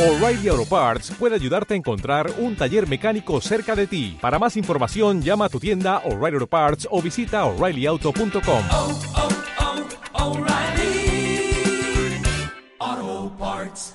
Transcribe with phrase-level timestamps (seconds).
[0.00, 4.16] O'Reilly Auto Parts puede ayudarte a encontrar un taller mecánico cerca de ti.
[4.18, 8.62] Para más información, llama a tu tienda O'Reilly Auto Parts o visita oreillyauto.com.
[8.72, 8.98] oh,
[12.82, 13.94] oh, Parts.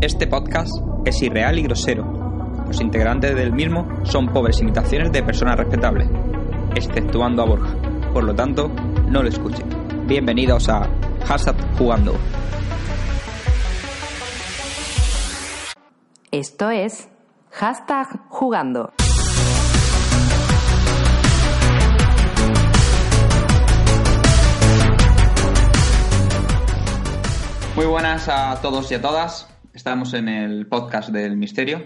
[0.00, 0.72] Este podcast
[1.04, 2.24] es irreal y grosero.
[2.66, 6.08] Los integrantes del mismo son pobres imitaciones de personas respetables,
[6.74, 7.76] exceptuando a Borja.
[8.12, 8.68] Por lo tanto,
[9.08, 9.68] no lo escuchen.
[10.06, 10.88] Bienvenidos a
[11.24, 12.14] Hashtag Jugando.
[16.30, 17.08] Esto es
[17.52, 18.92] hashtag jugando.
[27.76, 29.48] Muy buenas a todos y a todas.
[29.72, 31.84] Estamos en el podcast del misterio.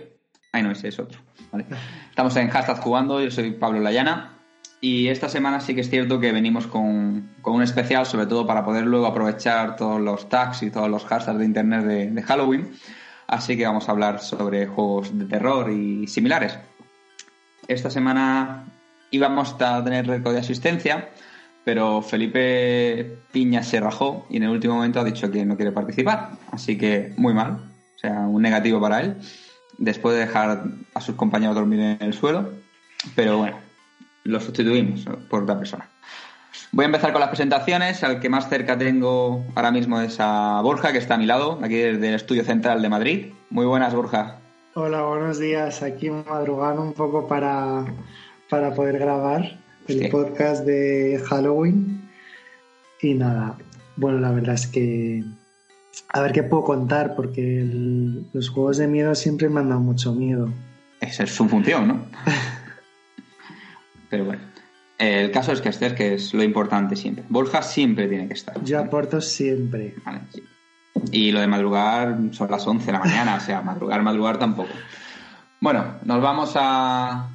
[0.53, 1.21] Ay, no, ese es otro.
[1.53, 1.67] Vale.
[2.09, 3.21] Estamos en Hashtag Jugando.
[3.21, 4.38] Yo soy Pablo Layana.
[4.81, 8.47] Y esta semana sí que es cierto que venimos con, con un especial, sobre todo
[8.47, 12.23] para poder luego aprovechar todos los tags y todos los hashtags de internet de, de
[12.23, 12.71] Halloween.
[13.27, 16.59] Así que vamos a hablar sobre juegos de terror y similares.
[17.67, 18.65] Esta semana
[19.11, 21.11] íbamos a tener récord de asistencia,
[21.65, 25.73] pero Felipe Piña se rajó y en el último momento ha dicho que no quiere
[25.73, 26.31] participar.
[26.53, 29.17] Así que muy mal, o sea, un negativo para él,
[29.77, 32.53] después de dejar a sus compañeros dormir en el suelo.
[33.15, 33.59] Pero bueno,
[34.29, 35.89] lo sustituimos por otra persona.
[36.73, 38.03] Voy a empezar con las presentaciones.
[38.05, 41.59] Al que más cerca tengo ahora mismo es a Borja, que está a mi lado,
[41.63, 43.27] aquí desde el Estudio Central de Madrid.
[43.51, 44.37] Muy buenas, Borja.
[44.75, 45.83] Hola, buenos días.
[45.83, 47.85] Aquí madrugando un poco para,
[48.51, 50.09] para poder grabar el Sí.
[50.09, 52.09] podcast de Halloween.
[53.01, 53.57] Y nada,
[53.97, 55.25] bueno, la verdad es que
[56.11, 59.81] a ver qué puedo contar, porque el- los juegos de miedo siempre me han dado
[59.81, 60.51] mucho miedo.
[61.01, 62.01] Esa es su función, ¿no?
[64.09, 64.43] Pero bueno,
[64.99, 67.25] el caso es que estés, que es lo importante siempre.
[67.29, 68.63] Borja siempre tiene que estar.
[68.65, 69.95] Yo aporto siempre.
[70.05, 70.43] Vale, sí.
[71.13, 74.71] Y lo de madrugar son las 11 de la mañana, o sea, madrugar, madrugar tampoco.
[75.61, 77.29] Bueno, nos vamos a,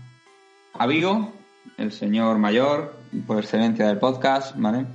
[0.73, 1.33] a Vigo,
[1.77, 4.85] el señor mayor, por excelencia del podcast, ¿vale?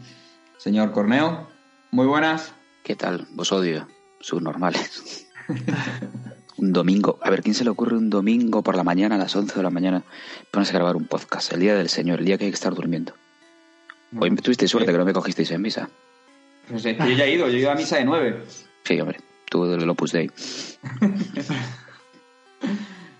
[0.58, 1.48] Señor Corneo,
[1.90, 2.52] muy buenas.
[2.82, 3.26] ¿Qué tal?
[3.32, 3.86] Vos odio.
[4.20, 5.26] Subnormales.
[6.58, 7.18] un domingo.
[7.22, 9.62] A ver, ¿quién se le ocurre un domingo por la mañana, a las 11 de
[9.62, 10.02] la mañana,
[10.50, 11.52] ponerse a grabar un podcast?
[11.52, 13.14] El día del Señor, el día que hay que estar durmiendo.
[14.18, 15.88] Hoy tuvisteis suerte que no me cogisteis en misa.
[16.68, 18.42] No sé, yo ya he ido, yo he ido a misa de 9.
[18.84, 19.18] Sí, hombre.
[19.50, 20.30] Tú del Opus Dei.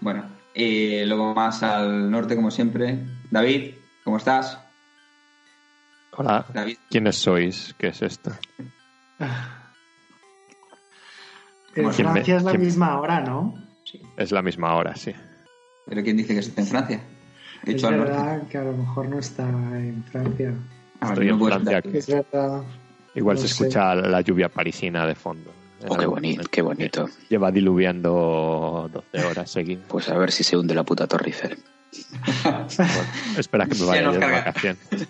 [0.00, 0.24] Bueno,
[0.54, 2.98] y luego más al norte, como siempre.
[3.30, 3.74] David,
[4.04, 4.58] ¿cómo estás?
[6.12, 6.76] Hola, David.
[6.88, 7.74] ¿quiénes sois?
[7.78, 8.32] ¿Qué es esto?
[11.74, 13.54] En ¿quién me- Francia es la quién- misma hora, ¿no?
[14.16, 15.12] Es la misma hora, sí.
[15.86, 17.00] ¿Pero quién dice que está en Francia?
[17.64, 20.52] He Es verdad que a lo mejor no está en Francia.
[21.00, 21.82] Ah, Estoy no en Francia.
[21.92, 22.62] Es verdad.
[23.14, 23.54] Igual No se sé.
[23.64, 25.52] escucha la lluvia parisina de fondo.
[25.88, 27.08] Oh, qué bonito, qué bonito.
[27.28, 29.84] Lleva diluviando 12 horas seguidas.
[29.88, 31.58] Pues a ver si se hunde la puta Torre Eiffel.
[32.44, 32.66] Bueno,
[33.38, 34.36] espera que me Ya vaya nos de carga.
[34.38, 34.78] vacaciones.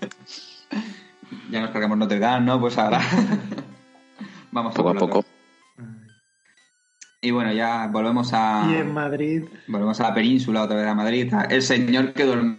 [1.51, 2.61] Ya nos cargamos Notre Dame, ¿no?
[2.61, 3.01] Pues ahora.
[4.53, 5.15] Vamos Poco a por otro.
[5.23, 5.29] poco.
[7.21, 8.69] Y bueno, ya volvemos a.
[8.71, 11.33] Y en Madrid, Volvemos a la península, otra vez a Madrid.
[11.51, 12.57] El señor que,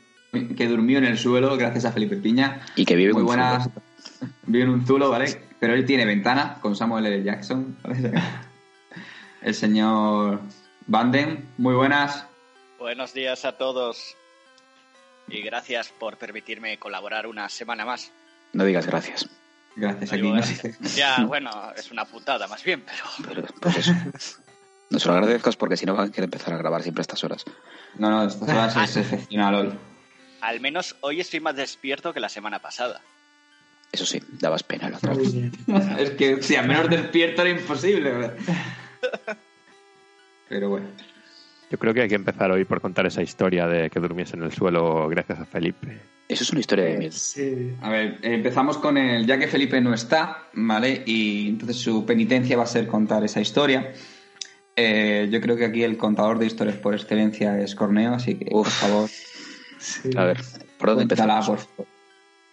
[0.56, 2.62] que durmió en el suelo, gracias a Felipe Piña.
[2.76, 3.64] Y que vive Muy con buenas.
[3.64, 3.82] zulo.
[4.48, 5.42] Vive en un zulo, ¿vale?
[5.60, 7.24] Pero él tiene ventana con Samuel L.
[7.24, 7.78] Jackson.
[7.84, 8.12] ¿vale?
[9.42, 10.42] El señor
[10.88, 11.46] Banden.
[11.58, 12.26] Muy buenas.
[12.80, 14.16] Buenos días a todos
[15.28, 18.12] y gracias por permitirme colaborar una semana más.
[18.54, 19.30] No digas gracias.
[19.76, 20.12] Gracias.
[20.12, 20.96] No Aquí no gracias.
[20.96, 23.94] Ya, bueno, es una putada más bien, pero Pero, pues eso.
[24.90, 27.04] No se lo agradezcas porque si no van a querer empezar a grabar siempre a
[27.04, 27.46] estas horas.
[27.98, 29.74] No, no, estas horas es excepcional hoy.
[30.42, 33.02] al menos hoy estoy más despierto que la semana pasada.
[33.92, 35.34] Eso sí, dabas pena la otra vez.
[36.00, 38.36] Es que si al menos despierto era imposible, ¿verdad?
[40.50, 40.88] Pero bueno.
[41.72, 44.44] Yo creo que hay que empezar hoy por contar esa historia de que durmiese en
[44.44, 46.00] el suelo gracias a Felipe.
[46.28, 47.12] Eso es una historia de miedo.
[47.12, 47.76] sí.
[47.82, 49.26] A ver, empezamos con el.
[49.28, 51.04] Ya que Felipe no está, ¿vale?
[51.06, 53.94] Y entonces su penitencia va a ser contar esa historia.
[54.82, 58.46] Eh, yo creo que aquí el contador de historias por excelencia es Corneo, así que,
[58.46, 59.10] por favor,
[59.78, 60.10] sí.
[60.16, 60.38] A ver,
[60.78, 61.66] ¿por dónde cuéntala empezamos?
[61.66, 61.86] por,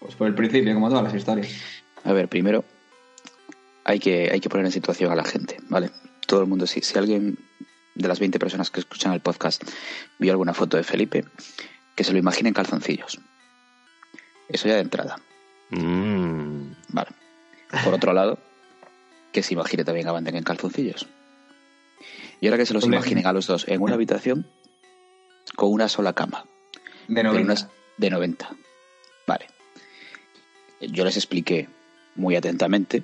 [0.00, 1.48] pues por el principio, como todas las historias.
[2.02, 2.64] A ver, primero
[3.84, 5.90] hay que, hay que poner en situación a la gente, ¿vale?
[6.26, 7.38] Todo el mundo, si, si alguien
[7.94, 9.62] de las 20 personas que escuchan el podcast
[10.18, 11.24] vio alguna foto de Felipe,
[11.94, 13.20] que se lo imagine en calzoncillos.
[14.48, 15.16] Eso ya de entrada,
[15.70, 17.10] Mm, ¿vale?
[17.84, 18.38] Por otro lado,
[19.32, 21.08] que se imagine también a Banden en calzoncillos.
[22.40, 24.46] Y ahora que se los imaginen a los dos en una habitación
[25.56, 26.44] con una sola cama,
[27.08, 27.44] De pero 90.
[27.44, 28.50] unas de 90.
[29.26, 29.46] Vale.
[30.80, 31.68] yo les expliqué
[32.14, 33.02] muy atentamente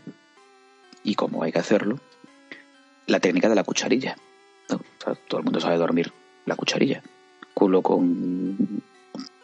[1.03, 1.99] y cómo hay que hacerlo
[3.07, 4.17] la técnica de la cucharilla.
[4.71, 4.77] ¿no?
[4.77, 6.13] O sea, todo el mundo sabe dormir
[6.47, 7.03] la cucharilla.
[7.55, 8.83] Culo con,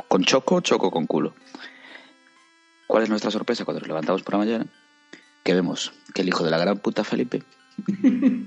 [0.09, 1.35] con choco, choco con culo.
[2.87, 4.67] ¿Cuál es nuestra sorpresa cuando nos levantamos por la mañana?
[5.45, 7.43] Que vemos que el hijo de la gran puta Felipe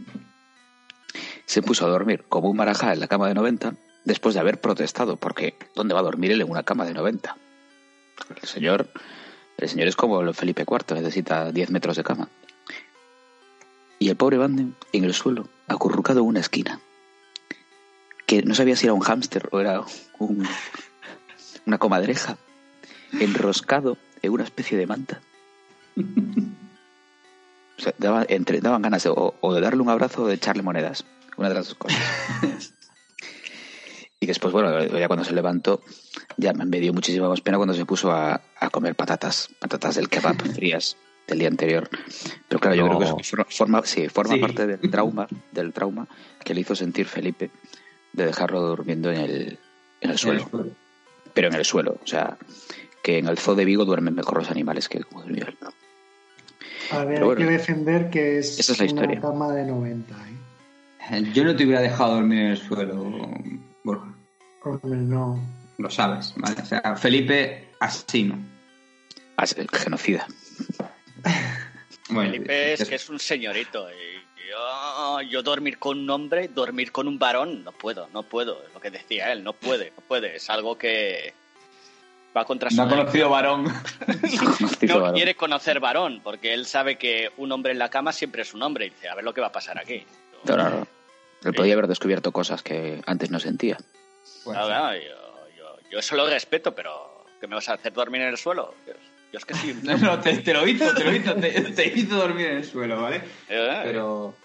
[1.52, 3.74] se puso a dormir como un marajá en la cama de 90
[4.06, 7.36] después de haber protestado, porque ¿dónde va a dormir él en una cama de 90?
[8.42, 8.88] El señor,
[9.58, 12.30] el señor es como el Felipe IV, necesita 10 metros de cama.
[14.00, 16.80] Y el pobre Banden en el suelo, acurrucado en una esquina,
[18.26, 19.82] que no sabía si era un hámster o era
[20.20, 20.48] un-
[21.66, 22.38] una comadreja,
[23.20, 25.20] enroscado en una especie de manta.
[27.78, 31.04] O sea, daban ganas de, o de darle un abrazo o de echarle monedas.
[31.38, 32.00] Una de las dos cosas.
[34.20, 35.82] y después, bueno, ya cuando se levantó,
[36.38, 40.10] ya me dio muchísima más pena cuando se puso a, a comer patatas, patatas del
[40.10, 40.98] kebab frías
[41.28, 41.90] del día anterior.
[42.48, 42.98] Pero claro, yo No.
[42.98, 44.40] creo que eso forma, sí, forma Sí.
[44.42, 46.08] parte del trauma, del trauma
[46.44, 47.50] que le hizo sentir Felipe
[48.14, 49.60] de dejarlo durmiendo en el,
[50.02, 50.50] en el suelo.
[51.34, 52.38] Pero en el suelo, o sea,
[53.02, 55.58] que en el zoo de Vigo duermen mejor los animales que como durmió él.
[56.92, 59.22] A ver, hay que defender que es, esa es la una historia.
[59.22, 60.14] cama de 90.
[60.14, 60.18] ¿eh?
[61.34, 62.96] Yo no te hubiera dejado dormir en el suelo,
[63.84, 64.14] Borja.
[64.64, 65.40] Hombre, no.
[65.78, 66.62] Lo sabes, ¿vale?
[66.62, 68.38] O sea, Felipe, así no.
[69.42, 70.28] Es el genocida.
[72.10, 73.88] Bueno, Felipe es es- que es un señorito.
[73.90, 78.62] Y yo, yo dormir con un hombre, dormir con un varón, no puedo, no puedo.
[78.68, 80.36] Es lo que decía él, no puede, no puede.
[80.36, 81.34] Es algo que
[82.36, 83.64] va contra su no ha conocido varón.
[84.82, 88.54] No quiere conocer varón, porque él sabe que un hombre en la cama siempre es
[88.54, 88.88] un hombre.
[88.88, 90.04] Y dice, a ver lo que va a pasar aquí.
[90.46, 90.88] No.
[91.44, 93.78] Él podía haber descubierto cosas que antes no sentía.
[94.44, 98.22] Claro, claro, yo, yo, yo eso lo respeto, pero ¿qué me vas a hacer dormir
[98.22, 98.76] en el suelo?
[98.86, 98.94] Yo,
[99.34, 99.76] yo es que sí.
[99.84, 102.64] No, no, te, te lo hizo, te lo hizo, te, te hizo dormir en el
[102.64, 103.24] suelo, ¿vale?
[103.50, 104.36] Eh, Pero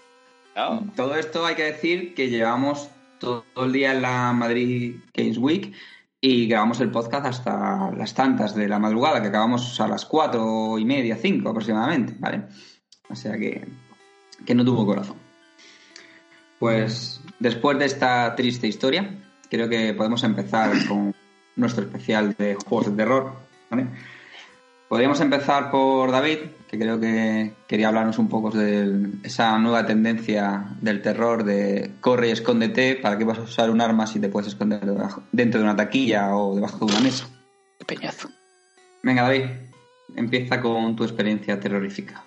[0.53, 0.83] claro.
[0.95, 2.89] todo esto hay que decir que llevamos
[3.19, 5.73] todo el día en la Madrid Games Week
[6.19, 10.79] y grabamos el podcast hasta las tantas de la madrugada, que acabamos a las cuatro
[10.79, 12.43] y media, cinco aproximadamente, ¿vale?
[13.09, 13.67] O sea que,
[14.45, 15.26] que no tuvo corazón.
[16.59, 19.15] Pues después de esta triste historia,
[19.49, 21.13] creo que podemos empezar con
[21.55, 23.33] nuestro especial de juegos de terror,
[23.69, 23.87] ¿vale?
[24.87, 26.37] Podríamos empezar por David,
[26.69, 32.29] que creo que quería hablarnos un poco de esa nueva tendencia del terror de corre
[32.29, 35.59] y escóndete, para qué vas a usar un arma si te puedes esconder debajo- dentro
[35.59, 37.27] de una taquilla o debajo de una mesa.
[37.79, 38.29] Qué peñazo.
[39.03, 39.45] Venga, David,
[40.15, 42.23] empieza con tu experiencia terrorífica.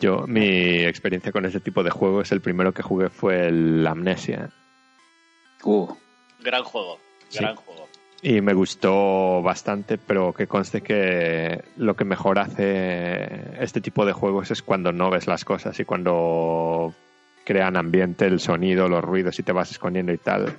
[0.00, 4.50] Yo, mi experiencia con ese tipo de juegos, el primero que jugué fue el Amnesia.
[5.62, 5.88] Uh,
[6.42, 6.98] Gran juego,
[7.28, 7.40] Sí.
[7.40, 7.86] gran juego.
[8.22, 14.12] Y me gustó bastante, pero que conste que lo que mejor hace este tipo de
[14.12, 16.94] juegos es cuando no ves las cosas y cuando
[17.44, 20.54] crean ambiente, el sonido, los ruidos y te vas escondiendo y tal.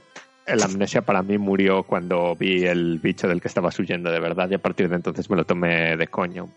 [0.48, 4.50] El amnesia para mí murió cuando vi el bicho del que estabas huyendo de verdad
[4.50, 6.50] y a partir de entonces me lo tomé de coño.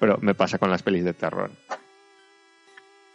[0.00, 1.50] Pero me pasa con las pelis de terror.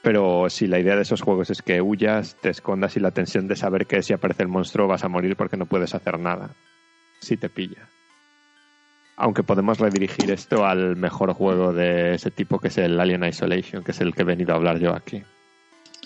[0.03, 3.47] Pero si la idea de esos juegos es que huyas, te escondas y la tensión
[3.47, 6.55] de saber que si aparece el monstruo vas a morir porque no puedes hacer nada
[7.19, 7.87] si te pilla.
[9.17, 13.83] Aunque podemos redirigir esto al mejor juego de ese tipo que es el Alien Isolation,
[13.83, 15.21] que es el que he venido a hablar yo aquí.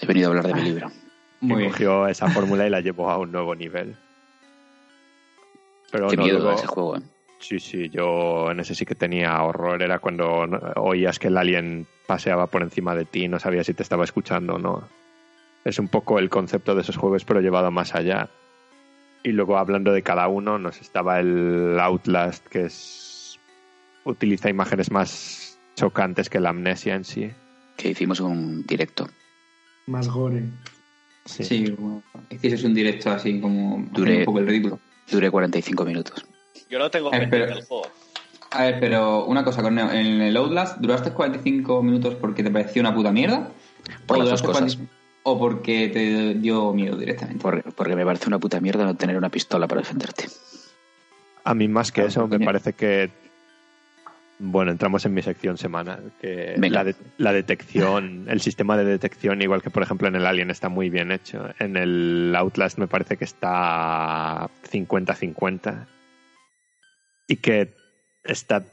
[0.02, 0.92] he venido a hablar de mi libro.
[1.40, 1.72] Muy que bien.
[1.72, 3.96] cogió esa fórmula y la llevó a un nuevo nivel.
[5.92, 7.02] Pero Qué no, miedo luego- ese juego, ¿eh?
[7.40, 9.82] Sí, sí, yo en ese sí que tenía horror.
[9.82, 10.46] Era cuando
[10.78, 14.04] oías que el alien paseaba por encima de ti y no sabías si te estaba
[14.04, 14.88] escuchando o no.
[15.64, 18.30] Es un poco el concepto de esos juegos, pero llevado más allá.
[19.24, 23.40] Y luego hablando de cada uno, nos estaba el Outlast, que es
[24.04, 27.32] utiliza imágenes más chocantes que la amnesia en sí.
[27.76, 29.08] Que hicimos un directo.
[29.88, 30.44] Más gore.
[31.26, 31.44] Sí.
[31.44, 34.80] Sí, bueno, hicieses un directo así como Duré- un poco el ridículo.
[35.10, 36.24] Duré 45 minutos.
[36.70, 37.88] Yo lo tengo Eh, pendiente pero- el juego.
[38.56, 42.82] A ver, pero una cosa, Corneo, en el Outlast, ¿duraste 45 minutos porque te pareció
[42.82, 43.50] una puta mierda?
[44.06, 44.76] Por ¿O las dos cosas.
[44.78, 44.94] 40
[45.28, 47.42] ¿O porque te dio miedo directamente?
[47.42, 50.26] Por- porque me parece una puta mierda no tener una pistola para defenderte.
[51.44, 53.10] A mí más que Ah, eso, me porque- parece que...
[54.38, 56.76] Bueno, entramos en mi sección semanal, que Venga.
[56.76, 60.52] la, de- la detección, el sistema de detección, igual que por ejemplo en el Alien,
[60.52, 61.50] está muy bien hecho.
[61.58, 65.88] En el Outlast me parece que está 50-50
[67.28, 67.74] y que
[68.26, 68.64] está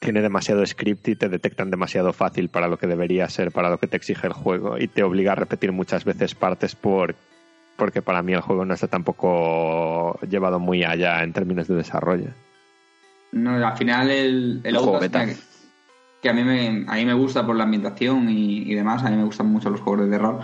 [0.00, 3.78] tiene demasiado script y te detectan demasiado fácil para lo que debería ser, para lo
[3.78, 7.14] que te exige el juego y te obliga a repetir muchas veces partes por
[7.76, 12.30] porque para mí el juego no está tampoco llevado muy allá en términos de desarrollo.
[13.30, 15.26] No, al final el, el El juego Outlast, beta.
[15.26, 15.36] que,
[16.20, 19.10] que a mí me a mí me gusta por la ambientación y, y demás, a
[19.10, 20.40] mí me gustan mucho los juegos de terror,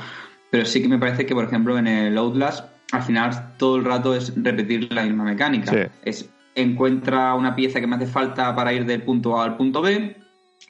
[0.51, 3.85] pero sí que me parece que por ejemplo en el Outlast al final todo el
[3.85, 5.73] rato es repetir la misma mecánica.
[5.73, 5.79] Sí.
[6.03, 6.31] Es
[6.63, 10.17] encuentra una pieza que me hace falta para ir del punto A al punto B.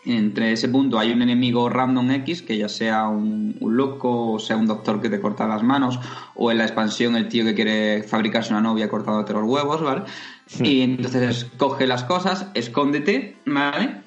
[0.05, 4.39] Entre ese punto hay un enemigo random X, que ya sea un, un loco, o
[4.39, 5.99] sea un doctor que te corta las manos,
[6.35, 10.03] o en la expansión el tío que quiere fabricarse una novia cortándote los huevos, ¿vale?
[10.61, 14.03] Y entonces coge las cosas, escóndete, ¿vale?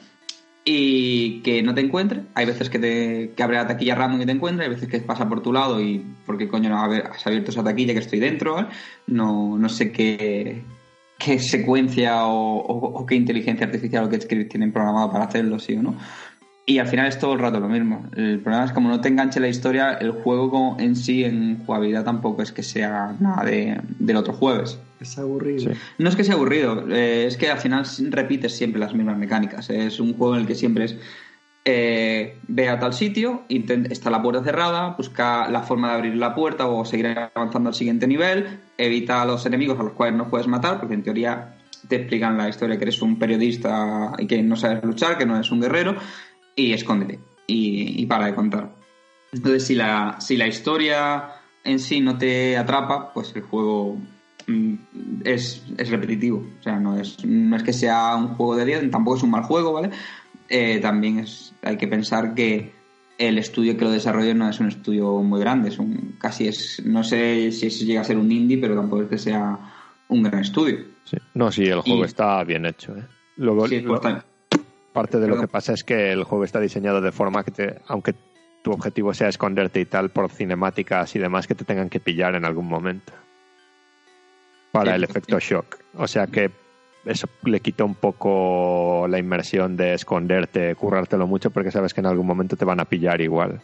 [0.63, 2.21] Y que no te encuentre.
[2.35, 4.99] Hay veces que, te, que abre la taquilla random y te encuentra, hay veces que
[4.99, 8.19] pasa por tu lado y ¿por qué coño no has abierto esa taquilla que estoy
[8.19, 8.55] dentro?
[8.55, 8.67] ¿vale?
[9.07, 10.63] No, no sé qué,
[11.23, 15.59] qué secuencia o, o- o qué inteligencia artificial o qué script tienen programado para hacerlo,
[15.59, 15.95] sí o no.
[16.65, 18.05] Y al final es todo el rato lo mismo.
[18.15, 21.65] El problema es como no te enganche la historia, el juego como en sí, en
[21.65, 24.77] jugabilidad, tampoco es que sea nada de, del otro jueves.
[25.01, 25.73] Es aburrido.
[25.73, 25.79] Sí.
[25.97, 29.69] No es que sea aburrido, eh, es que al final repites siempre las mismas mecánicas.
[29.71, 30.95] Es un juego en el que siempre es
[31.63, 36.33] eh, ve a tal sitio, está la puerta cerrada, busca la forma de abrir la
[36.33, 40.29] puerta o seguir avanzando al siguiente nivel, evita a los enemigos a los cuales no
[40.29, 44.41] puedes matar, porque en teoría te explican la historia que eres un periodista y que
[44.41, 45.95] no sabes luchar, que no eres un guerrero,
[46.55, 48.71] y escóndete y, y para de contar.
[49.31, 51.29] Entonces, si la, si la historia
[51.63, 53.97] en sí no te atrapa, pues el juego
[54.47, 54.75] mm,
[55.23, 56.45] es, es repetitivo.
[56.59, 59.31] O sea, no es, no es que sea un juego de 10, tampoco es un
[59.31, 59.91] mal juego, ¿vale?
[60.53, 62.73] Eh, también es, hay que pensar que
[63.17, 66.81] el estudio que lo desarrolla no es un estudio muy grande, es un, casi es,
[66.85, 69.57] no sé si eso llega a ser un indie, pero tampoco es que sea
[70.09, 70.79] un gran estudio.
[71.05, 71.15] Sí.
[71.35, 72.97] No, sí, el juego Y- está bien hecho.
[72.97, 73.03] ¿eh?
[73.37, 74.01] Luego, Sí, pues,
[74.91, 77.75] parte de lo que pasa es que el juego está diseñado de forma que, te,
[77.87, 78.13] aunque
[78.61, 82.35] tu objetivo sea esconderte y tal, por cinemáticas y demás, que te tengan que pillar
[82.35, 83.13] en algún momento.
[84.73, 85.77] Para Sí, el efecto shock.
[85.95, 86.51] O sea que
[87.05, 92.07] eso le quita un poco la inmersión de esconderte, currártelo mucho, porque sabes que en
[92.07, 93.61] algún momento te van a pillar igual.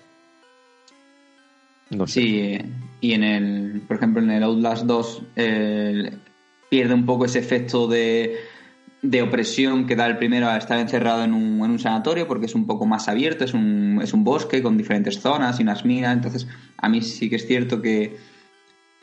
[1.89, 2.21] No sé.
[2.21, 2.57] Sí,
[2.99, 6.11] y en el, por ejemplo, en el Outlast 2 eh,
[6.69, 8.37] pierde un poco ese efecto de,
[9.01, 12.47] de opresión que da el primero al estar encerrado en un, en un sanatorio, porque
[12.47, 15.85] es un poco más abierto, es un, es un bosque con diferentes zonas y unas
[15.85, 16.13] minas.
[16.13, 18.17] Entonces, a mí sí que es cierto que,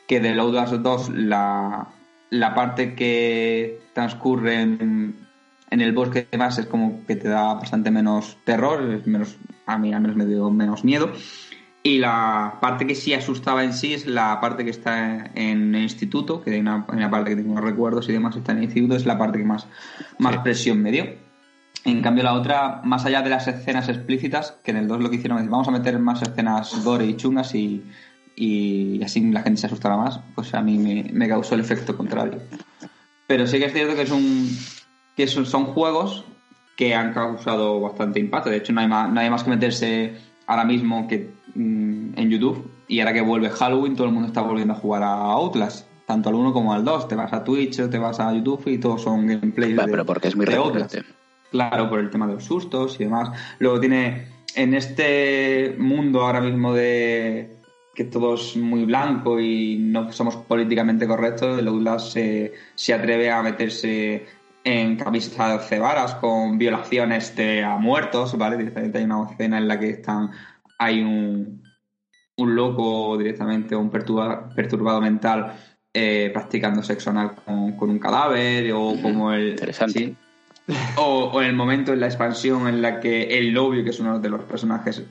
[0.07, 1.87] que del Outlast 2 la,
[2.29, 5.15] la parte que transcurre en,
[5.69, 9.77] en el bosque y demás es como que te da bastante menos terror, menos, a
[9.77, 11.11] mí al menos me dio menos miedo.
[11.83, 15.83] Y la parte que sí asustaba en sí es la parte que está en el
[15.83, 18.95] instituto, que hay una, una parte que tengo recuerdos y demás, está en el instituto,
[18.95, 19.67] es la parte que más,
[20.17, 21.05] más presión me dio.
[21.83, 25.09] En cambio, la otra, más allá de las escenas explícitas, que en el 2 lo
[25.11, 27.83] que hicieron es vamos a meter más escenas gore y chungas y,
[28.35, 31.95] y así la gente se asustará más, pues a mí me, me causó el efecto
[31.95, 32.39] contrario.
[33.27, 34.49] Pero sí que es cierto que es un
[35.15, 36.25] que son, son juegos
[36.75, 38.49] que han causado bastante impacto.
[38.49, 40.13] De hecho, no hay más, no hay más que meterse
[40.45, 42.69] ahora mismo que mm, en YouTube.
[42.87, 45.87] Y ahora que vuelve Halloween, todo el mundo está volviendo a jugar a Outlast.
[46.05, 47.07] Tanto al 1 como al 2.
[47.07, 49.75] Te vas a Twitch te vas a YouTube y todos son gameplays.
[49.75, 50.93] De- pero porque es muy de Outlast.
[50.93, 51.15] recurrente.
[51.49, 53.29] Claro, por el tema de los sustos y demás.
[53.59, 57.54] Luego tiene en este mundo ahora mismo de
[57.95, 63.31] que todo es muy blanco y no somos políticamente correctos, el Outlast se, se atreve
[63.31, 64.25] a meterse
[64.63, 68.57] en camisas de cebaras con violaciones de, a muertos, ¿vale?
[68.57, 70.29] Directamente hay una escena en la que están
[70.77, 71.63] hay un,
[72.37, 75.53] un loco directamente o un perturba- perturbado mental
[75.93, 79.51] eh, practicando sexo anal con, con un cadáver o como el...
[79.51, 79.99] Interesante.
[79.99, 80.15] sí.
[80.97, 83.99] O, o en el momento en la expansión en la que el novio, que es
[83.99, 85.03] uno de los personajes,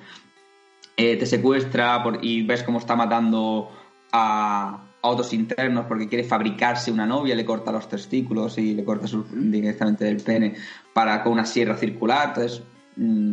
[0.96, 3.70] eh, te secuestra por- y ves cómo está matando
[4.12, 8.84] a, a otros internos porque quiere fabricarse una novia, le corta los testículos y le
[8.84, 10.54] corta su- directamente del pene
[10.92, 12.28] para con una sierra circular.
[12.28, 12.62] Entonces,
[12.96, 13.32] mm,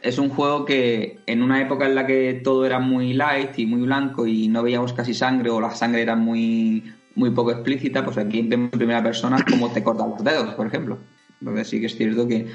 [0.00, 3.66] es un juego que en una época en la que todo era muy light y
[3.66, 8.04] muy blanco y no veíamos casi sangre o la sangre era muy, muy poco explícita,
[8.04, 10.98] pues aquí vemos en primera persona cómo te cortan los dedos, por ejemplo.
[11.40, 12.46] Entonces sí que es cierto que,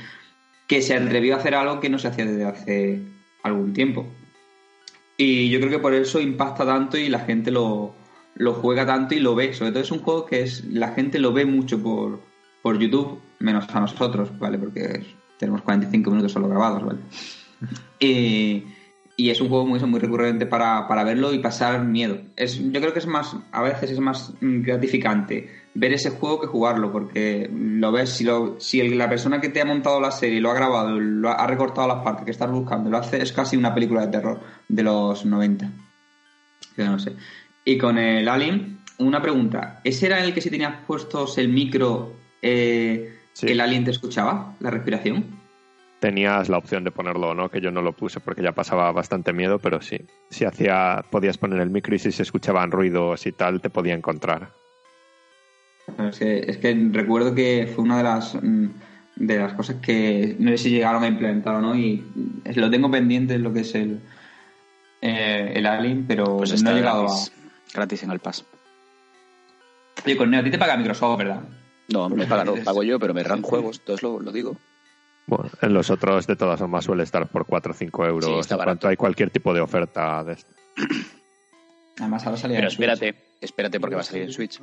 [0.67, 3.01] que se atrevió a hacer algo que no se hacía desde hace
[3.43, 4.05] algún tiempo.
[5.17, 7.93] Y yo creo que por eso impacta tanto y la gente lo,
[8.35, 9.53] lo juega tanto y lo ve.
[9.53, 12.21] Sobre todo es un juego que es la gente lo ve mucho por,
[12.61, 14.57] por YouTube, menos a nosotros, ¿vale?
[14.57, 15.05] Porque
[15.37, 16.99] tenemos 45 minutos solo grabados, ¿vale?
[17.99, 18.63] Y,
[19.15, 22.17] y es un juego muy, muy recurrente para, para verlo y pasar miedo.
[22.35, 26.39] Es, yo creo que es más, a veces es más mm, gratificante ver ese juego
[26.41, 29.99] que jugarlo, porque lo ves, si, lo, si el- la persona que te ha montado
[30.01, 32.97] la serie lo ha grabado, lo ha, ha recortado las partes que estás buscando, lo
[32.97, 35.69] hace, es casi una película de terror de los 90.
[36.77, 37.13] Yo no sé.
[37.65, 39.79] Y con el Alien, una pregunta.
[39.83, 43.47] ¿Ese era el que si tenías puestos el micro, eh, Sí.
[43.47, 45.25] ¿el alien te escuchaba la respiración?
[46.03, 48.91] Tenías la opción de ponerlo o no, que yo no lo puse porque ya pasaba
[48.91, 50.01] bastante miedo, pero sí.
[50.29, 53.93] Si hacía, podías poner el micro y si se escuchaban ruidos y tal, te podía
[53.93, 54.51] encontrar.
[56.09, 58.65] Es que, es que recuerdo que fue una de las mm,
[59.15, 62.03] de las cosas que no sé si llegaron a implementar o no y
[62.53, 64.01] lo tengo pendiente lo que es el
[64.99, 67.31] eh, el Alien, pero Pues no he llegado gratis,
[67.73, 68.43] gratis en el Pass.
[68.43, 70.01] a...
[70.05, 71.43] Oye, Corneo, a ti te paga Microsoft, ¿verdad?
[71.87, 74.57] No, me pagan, no, pago yo, pero me dan juegos, entonces lo, lo digo.
[75.25, 78.25] Bueno, en los otros, de todas formas, suele estar por 4 o 5 euros.
[78.25, 78.69] Sí, está en barato.
[78.71, 80.53] cuanto hay cualquier tipo de oferta de esto.
[81.99, 82.89] Además ahora salía Pero en Switch.
[82.89, 84.59] espérate, espérate porque va a salir en Switch.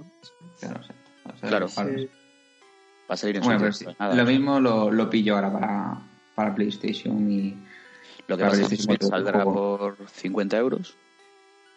[1.40, 1.80] Claro, sí.
[1.96, 2.08] Sí.
[3.10, 3.96] Va a salir en Bueno, Switch.
[3.98, 4.14] nada.
[4.14, 5.98] lo mismo lo, lo pillo ahora para,
[6.34, 7.56] para PlayStation y
[8.26, 10.94] Lo que para va a salir en PlayStation Switch saldrá por 50 euros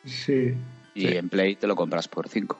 [0.05, 0.55] Sí.
[0.95, 1.15] y Sí.
[1.17, 2.57] en Play te lo compras por 5.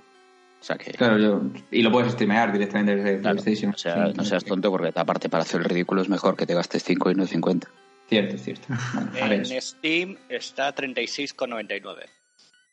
[0.64, 0.92] O sea que...
[0.94, 1.42] Claro, yo
[1.72, 3.74] y lo puedes streamear directamente desde claro, PlayStation.
[3.74, 6.46] o sea, Sí, no seas tonto porque aparte para hacer el ridículo es mejor que
[6.46, 7.68] te gastes 5 y no 50.
[8.08, 8.68] Cierto, cierto.
[9.12, 12.06] Bueno, En Steam está a 36,99.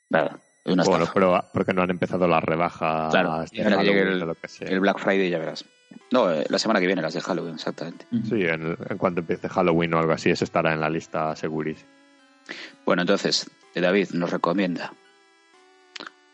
[0.08, 1.12] Nada, es una Bueno, estafa.
[1.14, 4.46] pero porque no han empezado las rebajas Claro, este que llegue el- o lo que
[4.46, 4.68] sea.
[4.68, 5.64] El Black Friday ya verás.
[6.12, 8.06] No, eh, la semana que viene, las de Halloween, exactamente.
[8.28, 11.90] Sí, en, en cuanto empiece Halloween o algo así, eso estará en la lista segurísimo.
[12.86, 14.92] Bueno, entonces, David nos recomienda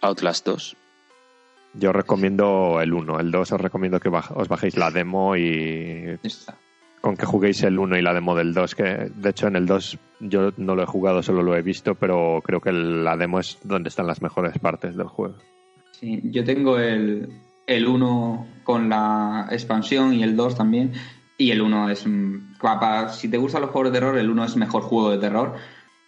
[0.02, 0.76] Outlast 2.
[1.78, 3.20] Yo recomiendo el 1.
[3.20, 6.18] El 2 os recomiendo que os bajéis la demo y
[7.00, 9.66] con que juguéis el 1 y la demo del 2, que de hecho en el
[9.66, 13.38] 2 yo no lo he jugado, solo lo he visto, pero creo que la demo
[13.38, 15.36] es donde están las mejores partes del juego.
[15.92, 17.28] Sí, yo tengo el,
[17.66, 20.92] el 1 con la expansión y el 2 también.
[21.38, 22.06] Y el 1 es.
[22.06, 25.18] mm, para- si te gustan los juegos de terror, el 1 es mejor juego de
[25.18, 25.54] terror.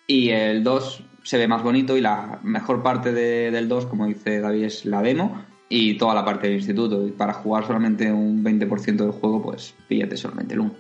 [0.06, 4.06] Y el 2 se ve más bonito y la mejor parte de- del 2, como
[4.06, 7.06] dice David, es la demo y toda la parte del instituto.
[7.06, 10.74] Y para jugar solamente un 20% del juego, pues píllate solamente el 1.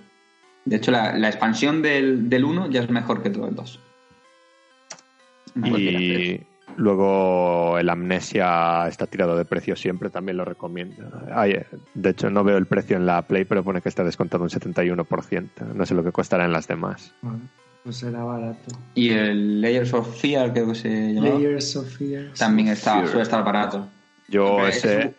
[0.64, 3.80] De hecho, la, la expansión del, del 1 ya es mejor que todo el 2.
[5.56, 11.10] Una cualquiera, pero- Y luego el Amnesia está tirado de precio siempre, también lo recomiendo.
[11.34, 11.58] Hay-
[11.94, 14.50] de hecho, no veo el precio en la Play, pero pone que está descontado un
[14.50, 15.64] 71%.
[15.74, 17.14] No sé lo que costará en las demás.
[17.22, 17.40] Bueno,
[17.82, 18.76] pues será barato.
[18.94, 21.34] Y el Layers of Fear, creo que se llamaba.
[21.34, 22.32] Layers of Fear.
[22.38, 23.06] También está, Fear.
[23.08, 23.88] suele estar barato.
[24.28, 25.14] Yo Hombre, ese,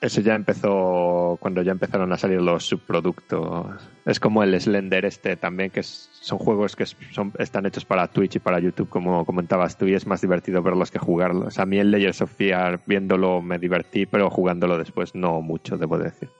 [0.00, 3.66] ese ya empezó cuando ya empezaron a salir los subproductos.
[4.04, 8.06] Es como el Slender este también, que es- son juegos que son, están hechos para
[8.08, 11.58] Twitch y para YouTube, como comentabas tú, y es más divertido verlos que jugarlos.
[11.58, 15.98] A mí el Layers of Fear, viéndolo me divertí, pero jugándolo después no mucho, debo
[15.98, 16.30] decir.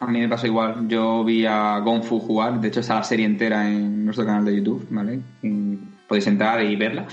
[0.00, 0.88] A mí me pasó igual.
[0.88, 2.60] Yo vi a Gonfu jugar.
[2.60, 5.20] De hecho, está la serie entera en nuestro canal de YouTube, ¿vale?
[5.42, 5.76] Y
[6.08, 7.06] podéis entrar y verla.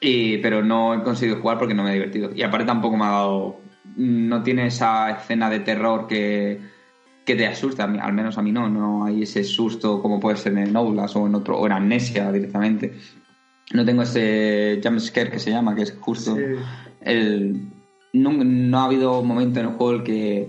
[0.00, 2.30] Y, pero no he conseguido jugar porque no me he divertido.
[2.34, 3.58] Y aparte tampoco me ha dado...
[3.96, 6.60] No tiene esa escena de terror que,
[7.24, 7.84] que te asusta.
[7.84, 8.68] Al menos a mí no.
[8.68, 11.58] No hay ese susto como puede ser en Outlast o en otro...
[11.58, 12.94] O en Amnesia directamente.
[13.72, 16.36] No tengo ese jumpscare que se llama, que es justo...
[16.36, 16.42] Sí.
[17.00, 17.68] el
[18.14, 20.48] no, no ha habido momento en el juego el que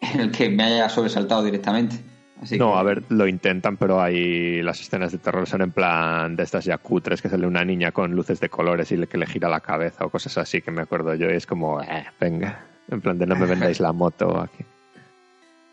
[0.00, 1.96] en el que me haya sobresaltado directamente
[2.42, 5.70] Así no, que- a ver, lo intentan, pero hay las escenas de terror son en
[5.72, 9.06] plan de estas ya cutres, que sale una niña con luces de colores y le,
[9.06, 11.30] que le gira la cabeza o cosas así que me acuerdo yo.
[11.30, 14.64] Y es como, eh, venga, en plan de no me vendáis la moto aquí.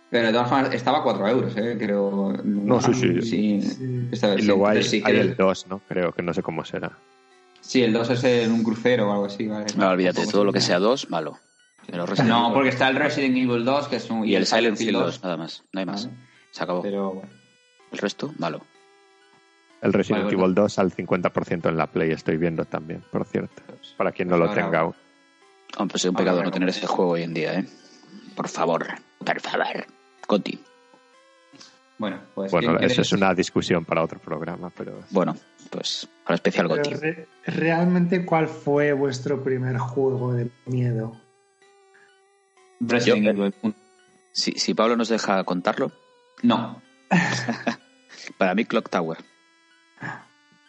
[0.09, 3.21] pero de todas formas estaba a 4 euros eh, creo No, sí, sí.
[3.21, 4.07] sí, Sí.
[4.11, 5.81] esta Y luego hay, el 2, ¿no?
[5.87, 6.91] Creo que no sé cómo será.
[7.59, 9.65] sí el 2 es en un crucero o algo así ¿vale?
[9.75, 11.37] No, olvídate, todo es lo que sea 2, malo.
[11.85, 14.93] Pero no porque está el Resident Evil 2 que es un Y el Silent Hill
[14.93, 15.63] 2, nada más.
[15.73, 16.05] No hay más.
[16.05, 16.17] Vale.
[16.53, 16.81] Se acabó.
[16.83, 17.29] pero bueno
[17.91, 18.61] El resto, malo.
[19.81, 20.39] El Resident bueno.
[20.43, 23.61] Evil 2 al 50% en la Play, estoy viendo también, por cierto.
[23.97, 24.95] Para quien no lo Ahora- tenga aún.
[25.77, 27.65] Hombre, pues es un pecado no tener ese juego hoy en día, ¿eh?
[28.35, 28.85] Por favor,
[29.19, 29.85] por favor.
[30.27, 30.59] Coti.
[31.97, 35.35] bueno pues Bueno, ¿quién quiere- eso es una discusión para otro programa, pero Bueno,
[35.69, 36.93] pues para especial Goti.
[36.93, 41.19] re- realmente, ¿cuál fue vuestro primer juego de miedo?
[42.79, 43.73] Resident Yo- Evil uno.
[44.31, 45.91] Si, si Pablo nos deja contarlo,
[46.43, 46.81] no
[48.37, 49.17] para mí Clock Tower.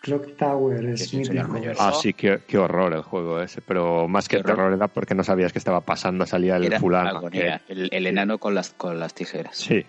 [0.01, 1.53] Clock Tower es Sí, señor mítico.
[1.53, 1.77] mayor.
[1.79, 3.63] Ah, sí, qué, qué horror el juego ese.
[3.63, 4.55] Pero más que horror.
[4.57, 7.09] terror era porque no sabías qué estaba pasando, salía el Era fulano.
[7.17, 7.63] agonía.
[7.67, 9.57] que- El, el enano con las, con las tijeras.
[9.57, 9.87] Sí,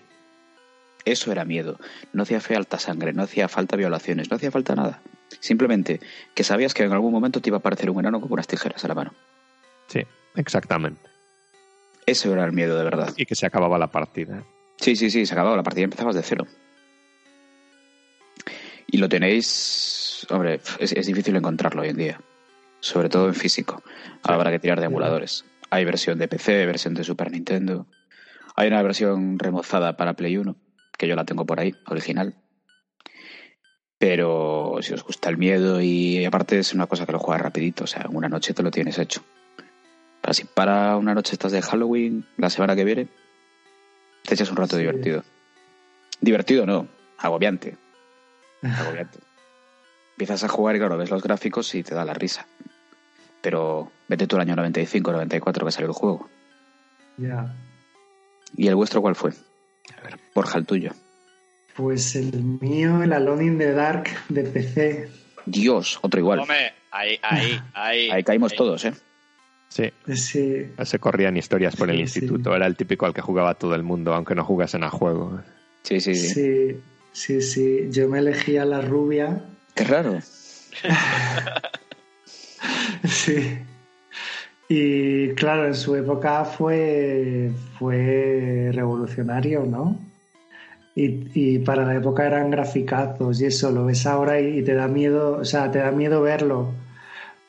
[1.04, 1.78] Eso era miedo.
[2.14, 5.02] No hacía falta sangre, no hacía falta violaciones, no hacía falta nada.
[5.40, 6.00] Simplemente
[6.34, 8.82] que sabías que en algún momento te iba a aparecer un enano con unas tijeras
[8.84, 9.12] a la mano.
[9.88, 10.00] sí,
[10.34, 11.02] exactamente.
[12.06, 13.12] Eso era el miedo de verdad.
[13.16, 14.44] Y que se acababa la partida.
[14.76, 16.46] Sí, sí, sí, se acababa la partida, empezabas de cero.
[18.86, 22.20] Y lo tenéis, hombre, es, es difícil encontrarlo hoy en día,
[22.80, 23.82] sobre todo en físico.
[24.22, 25.44] Habrá que tirar de emuladores.
[25.70, 27.86] Hay versión de PC, versión de Super Nintendo.
[28.54, 30.56] Hay una versión remozada para Play 1,
[30.96, 32.34] que yo la tengo por ahí, original.
[33.98, 37.84] Pero si os gusta el miedo y aparte es una cosa que lo juegas rapidito,
[37.84, 39.24] o sea, en una noche te lo tienes hecho.
[40.22, 43.08] Así para una noche estás de Halloween, la semana que viene,
[44.26, 44.82] te echas un rato Sí.
[44.82, 45.22] divertido.
[46.20, 47.76] Divertido no, agobiante.
[48.62, 49.18] Agobiante.
[50.12, 52.46] Empiezas a jugar y claro, ves los gráficos y te da la risa.
[53.42, 56.28] Pero vete tú al año 95, 94 que salió el juego.
[57.18, 57.54] Ya.
[58.56, 59.32] ¿Y el vuestro cuál fue?
[59.96, 60.92] A ver, Borja, el tuyo.
[61.74, 65.10] Pues el mío, el Alone in the Dark de PC.
[65.44, 66.40] Dios, otro igual.
[66.40, 68.10] Hombre, ahí, ahí, ahí.
[68.10, 68.58] Ahí caímos ahí.
[68.58, 68.94] todos, ¿eh?
[69.68, 72.50] Sí, Sí, se corrían historias por el instituto.
[72.50, 72.56] sí.
[72.56, 75.40] Era el típico al que jugaba todo el mundo, aunque no jugasen a juego.
[75.82, 76.28] Sí, sí, sí.
[76.28, 76.76] sí,
[77.12, 77.88] sí, sí.
[77.90, 79.42] Yo me elegía la rubia.
[79.74, 80.18] Qué raro.
[83.04, 83.58] Sí.
[84.68, 89.96] Y claro, en su época fue, fue revolucionario, ¿no?
[90.94, 94.74] Y, y para la época eran graficazos y eso lo ves ahora y, y te
[94.74, 96.72] da miedo, o sea, te da miedo verlo.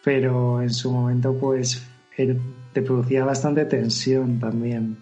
[0.03, 1.86] Pero en su momento, pues,
[2.73, 4.97] te producía bastante tensión también.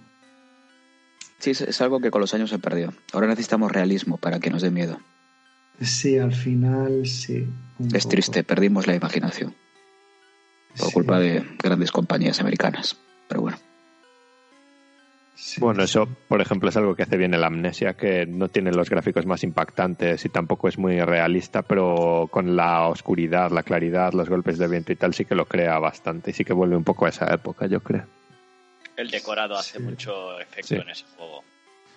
[1.40, 2.94] Sí, es, algo que con los años se perdió.
[3.14, 5.00] Ahora necesitamos realismo para que nos dé miedo.
[5.82, 7.48] Sí, al final, sí.
[7.94, 8.10] Es poco.
[8.10, 9.54] triste, perdimos la imaginación
[10.78, 12.98] por Sí, culpa de grandes compañías americanas.
[15.36, 15.60] Bueno, sí.
[15.60, 18.90] Bueno, eso, por ejemplo, es algo que hace bien el Amnesia, que no tiene los
[18.90, 24.30] gráficos más impactantes y tampoco es muy realista, pero con la oscuridad, la claridad, los
[24.30, 26.84] golpes de viento y tal, sí que lo crea bastante y sí que vuelve un
[26.86, 28.06] poco a esa época, yo creo.
[28.96, 29.84] El decorado hace Sí.
[29.84, 30.76] mucho efecto Sí.
[30.76, 31.44] en ese juego.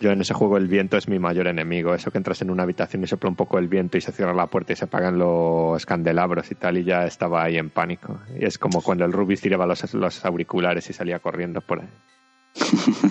[0.01, 1.92] Yo en ese juego el viento es mi mayor enemigo.
[1.94, 4.33] Eso que entras en una habitación y sopla un poco el viento y se cierra
[4.33, 8.20] la puerta y se apagan los candelabros y tal, y ya estaba ahí en pánico.
[8.38, 11.88] Y es como cuando el Rubis tiraba los, los auriculares y salía corriendo por ahí.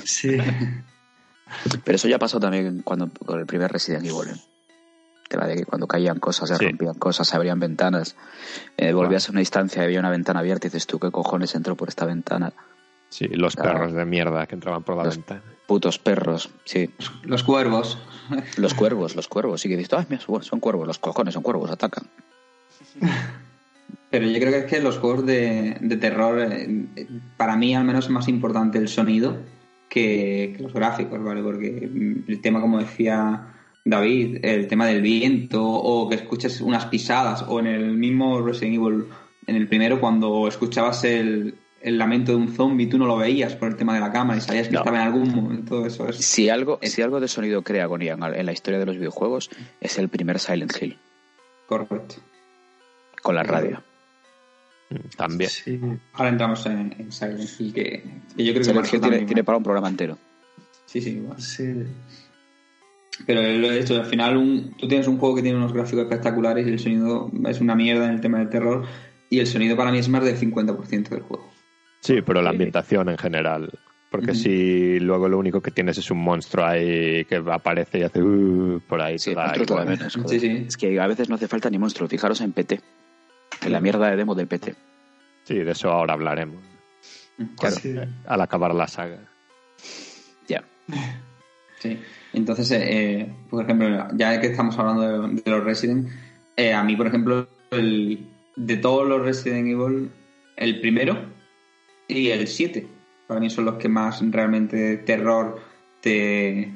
[0.05, 0.37] Sí.
[1.83, 4.29] pero eso ya pasó también cuando con el primer Resident Evil.
[4.29, 4.39] ¿eh?
[5.29, 6.65] Tema de que cuando caían cosas, se Sí.
[6.65, 8.15] rompían cosas, se abrían ventanas.
[8.77, 11.53] Eh, volvías a una instancia y había una ventana abierta y dices tú, ¿qué cojones
[11.55, 12.53] entró por esta ventana?
[13.09, 13.73] Sí, los Claro.
[13.73, 15.41] perros de mierda que entraban por la Los- ventana.
[15.65, 16.93] Putos perros, sí.
[17.23, 17.97] Los cuervos.
[18.55, 19.59] Los cuervos, los cuervos.
[19.61, 22.05] Sí que dices, ay, mira, son cuervos, los cojones son cuervos, atacan.
[24.09, 26.85] Pero yo creo que es que los juegos de, de terror, eh,
[27.35, 29.37] para mí al menos es más importante el sonido
[29.89, 31.41] que, que los gráficos, ¿vale?
[31.43, 36.85] Porque mm, el tema, como decía David, el tema del viento o que escuches unas
[36.85, 39.05] pisadas o en el mismo Resident Evil,
[39.45, 43.55] en el primero, cuando escuchabas el, el lamento de un zombie, tú no lo veías
[43.55, 44.79] por el tema de la cámara y sabías que No.
[44.79, 45.85] estaba en algún momento.
[45.85, 48.97] Eso es Si algo, si algo de sonido crea agonía en la historia de los
[48.97, 49.49] videojuegos,
[49.81, 50.97] es el primer Silent Hill,
[51.67, 52.15] correcto.
[53.21, 53.81] con la radio.
[55.17, 55.49] También.
[55.49, 55.79] Sí.
[56.13, 58.03] Ahora entramos en, en Silent Hill, que,
[58.35, 60.17] que yo creo que Silent marcó Hill tiene, tiene para un programa entero.
[60.85, 61.41] Sí, sí, igual.
[61.41, 61.83] Sí.
[63.25, 66.03] Pero lo he dicho, al final un- tú tienes un juego que tiene unos gráficos
[66.03, 68.85] espectaculares y el sonido es una mierda en el tema del terror
[69.29, 71.51] y el sonido para mí es más del 50% del juego.
[71.99, 73.69] Sí, pero la ambientación en general.
[74.09, 78.23] Porque si luego lo único que tienes es un monstruo ahí que aparece y hace
[78.23, 80.17] uh, por ahí, Sí, da menos.
[80.27, 80.63] Sí, sí.
[80.67, 82.07] Es que a veces no hace falta ni monstruo.
[82.07, 82.79] Fijaros en PT.
[83.63, 84.75] En la mierda de demo del PT.
[85.43, 86.61] Sí, de eso ahora hablaremos.
[87.59, 87.75] Claro.
[87.75, 87.95] Sí.
[88.25, 89.19] Al acabar la saga.
[90.47, 90.63] Ya.
[91.79, 91.95] Sí.
[92.33, 96.07] Entonces, eh, eh, por ejemplo, ya que estamos hablando de, de los Resident,
[96.55, 100.09] eh, a mí, por ejemplo, el, de todos los Resident Evil,
[100.55, 101.15] el primero
[102.07, 102.87] y el 7,
[103.27, 105.61] para mí son los que más realmente terror
[106.01, 106.73] te,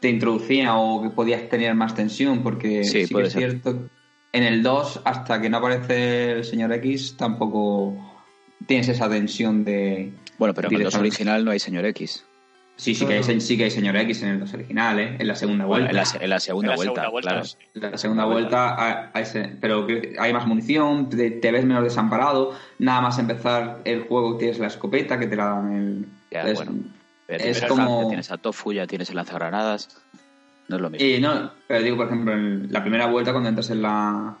[0.00, 3.50] te introducían o que podías tener más tensión, porque Sí, sí, que es ser.
[3.52, 3.88] cierto,
[4.36, 7.94] en el 2, hasta que no aparece el señor X, tampoco
[8.66, 10.12] tienes esa tensión de...
[10.38, 10.98] Bueno, pero en el 2 Directamente.
[11.08, 12.24] original no hay señor X.
[12.78, 15.16] Sí, sí que, hay, sí que hay señor X en el 2 original, ¿eh?
[15.18, 15.90] en la segunda Bueno, vuelta.
[15.90, 17.46] en, la, se- en la segunda En la vuelta, segunda vuelta, claro.
[17.86, 19.86] En la segunda vuelta, hay- hay se- pero
[20.18, 24.66] hay más munición, te, te ves menos desamparado, nada más empezar el juego tienes la
[24.66, 26.06] escopeta que te la dan el...
[26.30, 26.72] Ya, es- bueno.
[27.26, 30.02] Pero es como- tienes a Tofu, ya tienes el lanzagranadas.
[30.68, 31.06] No es lo mismo.
[31.06, 34.36] Y no, pero digo, por ejemplo, en la primera vuelta cuando entras en la...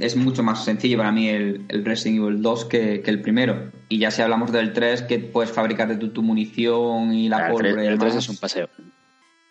[0.00, 3.70] Es mucho más sencillo para mí el, el Resident Evil 2 que, que el primero.
[3.88, 7.46] Y ya si hablamos del 3, que puedes fabricarte tu, tu munición y la Ah,
[7.46, 8.24] el pólvora y el 3 demás.
[8.24, 8.68] es un paseo.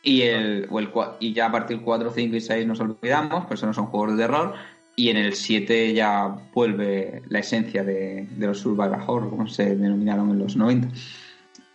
[0.04, 3.45] Y, el, o el, y ya a partir del 4, 5 y 6 nos olvidamos,
[3.45, 4.56] pues eso no son juegos de terror.
[4.95, 9.75] Y en el 7 ya vuelve la esencia de, de los survival horror, como se
[9.75, 10.89] denominaron en los 90.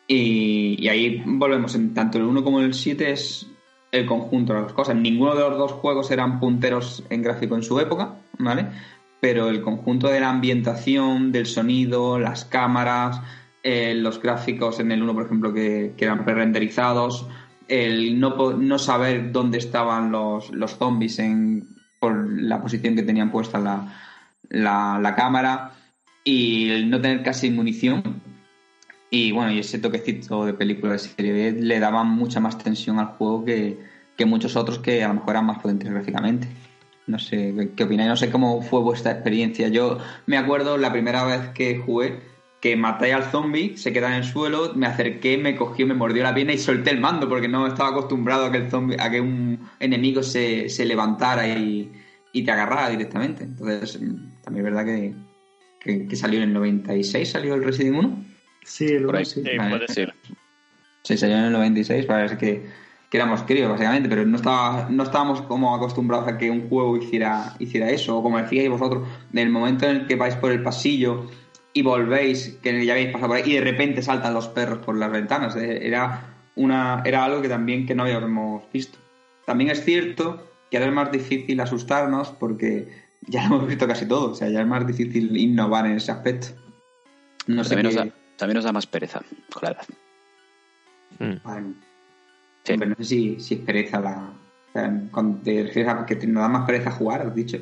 [0.06, 3.46] Y, y ahí volvemos, en tanto el 1 como el 7 es
[3.94, 4.96] el conjunto de las cosas.
[4.96, 8.66] Ninguno de los dos juegos eran punteros en gráfico en su época, ¿vale?
[9.20, 13.20] Pero el conjunto de la ambientación, del sonido, las cámaras,
[13.62, 17.26] eh, los gráficos en el 1, por ejemplo, que, eran pre-renderizados,
[17.68, 21.66] el no, no saber dónde estaban los, los zombies en,
[22.00, 23.94] por la posición que tenían puesta la,
[24.50, 25.72] la, la cámara
[26.24, 28.02] y el no tener casi munición.
[29.16, 32.98] Y bueno, y ese toquecito de película de serie B le daban mucha más tensión
[32.98, 33.78] al juego que,
[34.16, 36.48] que muchos otros que a lo mejor eran más potentes gráficamente.
[37.06, 38.08] No sé, ¿qué- ¿qué opináis?
[38.08, 39.68] No sé cómo fue vuestra experiencia.
[39.68, 42.18] Yo me acuerdo la primera vez que jugué
[42.60, 46.24] que maté al zombie, se queda en el suelo, me acerqué, me cogió, me mordió
[46.24, 49.10] la pierna y solté el mando porque no estaba acostumbrado a que el zombie, a
[49.10, 51.92] que un enemigo se, se levantara y,
[52.32, 53.44] y te agarrara directamente.
[53.44, 55.14] Entonces, mm, también es verdad que,
[55.78, 58.33] que, que salió en el 96, salió el Resident 1.
[58.64, 59.24] Sí, el Por ahí.
[59.24, 59.42] sí.
[59.44, 60.14] Sí, Vale, puede ser.
[61.02, 62.66] Sí, salió en el 96, parece que,
[63.10, 66.96] que éramos críos, básicamente, pero no, estaba, no estábamos como acostumbrados a que un juego
[66.96, 70.50] hiciera, hiciera eso, o como decíais vosotros, en el momento en el que vais por
[70.50, 71.28] el pasillo
[71.74, 74.96] y volvéis, que ya habéis pasado por ahí, y de repente saltan los perros por
[74.96, 78.98] las ventanas, eh, era, una, era algo que también que no habíamos visto.
[79.44, 82.88] También es cierto que ahora es más difícil asustarnos porque
[83.26, 86.12] ya lo hemos visto casi todo, o sea, ya es más difícil innovar en ese
[86.12, 86.46] aspecto.
[87.46, 89.20] No Pero sé qué- también nos da más pereza
[89.52, 89.86] con la edad.
[91.18, 91.42] Mm.
[91.44, 91.66] Vale.
[92.64, 92.74] Sí.
[92.78, 94.32] Pero no sé si, si es pereza la.
[94.68, 97.58] o sea, cuando te refieres a que te- nos da más pereza jugar, has dicho.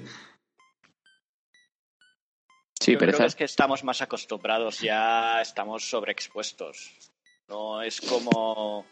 [2.80, 3.22] Sí, Yo creo pereza.
[3.24, 6.90] que es que estamos más acostumbrados, ya estamos sobreexpuestos.
[7.48, 8.86] No es como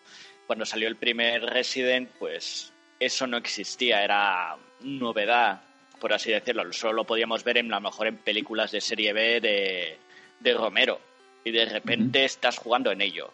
[0.46, 5.62] cuando salió el primer Resident, pues eso no existía, era novedad,
[6.00, 6.72] por así decirlo.
[6.72, 9.98] Solo lo podíamos ver en, a lo mejor en películas de serie B de,
[10.38, 11.00] de Romero.
[11.44, 13.32] Y de repente estás jugando en ello.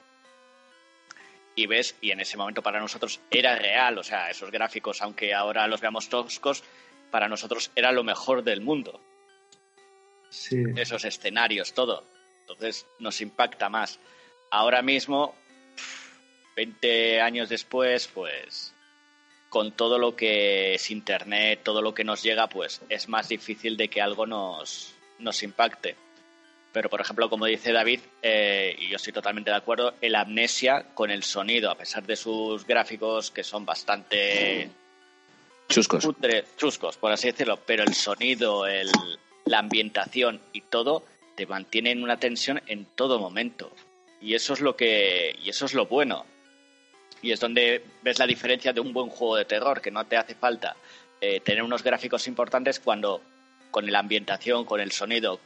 [1.54, 5.34] Y ves, y en ese momento para nosotros era real, o sea, esos gráficos, aunque
[5.34, 6.62] ahora los veamos toscos,
[7.10, 9.00] para nosotros era lo mejor del mundo
[10.28, 10.62] Sí.
[10.76, 12.04] esos escenarios, todo.
[12.40, 13.98] Entonces nos impacta más.
[14.50, 15.34] Ahora mismo,
[16.56, 18.72] 20 años después, pues
[19.48, 23.76] con todo lo que es Internet, todo lo que nos llega, pues es más difícil
[23.76, 25.96] de que algo nos, nos impacte.
[26.76, 30.88] Pero, por ejemplo, como dice David, eh, y yo estoy totalmente de acuerdo, el amnesia
[30.92, 34.68] con el sonido, a pesar de sus gráficos que son bastante
[35.70, 36.06] Chuscos.
[36.58, 38.90] chuscos, por así decirlo, pero el sonido, el,
[39.46, 43.72] la ambientación y todo te mantiene en una tensión en todo momento.
[44.20, 46.26] Y eso es lo que y eso es lo bueno.
[47.22, 50.18] Y es donde ves la diferencia de un buen juego de terror, que no te
[50.18, 50.76] hace falta
[51.22, 53.22] eh, tener unos gráficos importantes cuando
[53.70, 55.40] con la ambientación, con el sonido,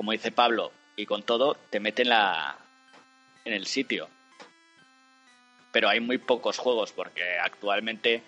[0.00, 2.56] como dice Pablo, y con todo, te mete en, la,
[3.44, 4.08] en el sitio.
[5.72, 8.22] Pero hay muy pocos juegos, porque actualmente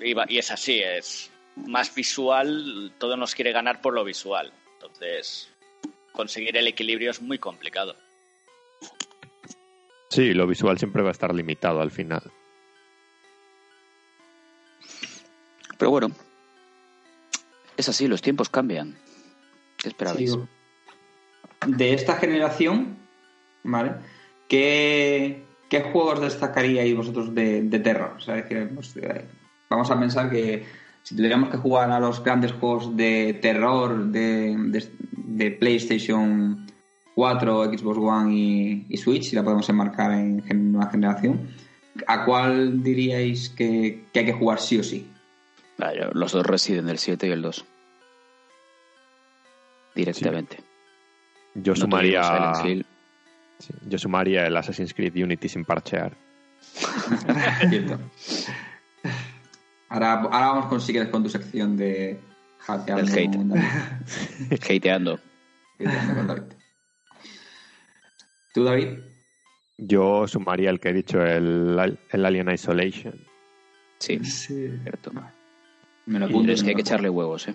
[0.00, 4.52] y va- y es así, es más visual, todo nos quiere ganar por lo visual.
[4.72, 5.48] Entonces,
[6.10, 7.94] conseguir el equilibrio es muy complicado.
[10.10, 12.24] Sí, lo visual siempre va a estar limitado al final.
[15.78, 16.08] Pero bueno,
[17.76, 18.98] es así, los tiempos cambian.
[19.78, 20.32] ¿Qué esperabais?
[20.32, 20.48] Digo,
[21.66, 22.96] de esta generación,
[23.64, 23.92] ¿vale?
[24.48, 28.14] ¿Qué, qué juegos destacaríais vosotros de, de terror?
[28.16, 29.24] O sea, es decir, pues, eh,
[29.70, 30.64] vamos a pensar que
[31.02, 36.66] si tuviéramos que jugar a los grandes juegos de terror de, de- de PlayStation
[37.14, 41.48] 4, Xbox One y, y Switch, si la podemos enmarcar en gen- nueva generación,
[42.06, 45.08] ¿a cuál diríais que, que hay que jugar sí o sí?
[45.78, 47.64] Ah, Los dos Resident, el 7 y el 2.
[49.94, 50.58] Directamente.
[51.54, 52.82] Yo No sumaría, sí,
[53.88, 56.16] yo sumaría el Assassin's Creed Unity sin parchear.
[57.68, 57.98] Cierto.
[59.88, 62.18] Ahora, ahora vamos con, si quieres, con tu sección de
[62.60, 63.36] hackeando Del hate.
[63.36, 64.52] David.
[64.76, 65.20] Hateando.
[65.78, 66.42] Hateando con David.
[68.54, 68.98] ¿Tú, David?
[69.78, 73.14] Yo sumaría el que he dicho, el, el Alien Isolation.
[73.98, 74.68] Sí, Sí.
[74.82, 75.12] cierto.
[76.06, 76.52] Me lo apunto.
[76.52, 77.54] es que hay que echarle huevos, ¿eh?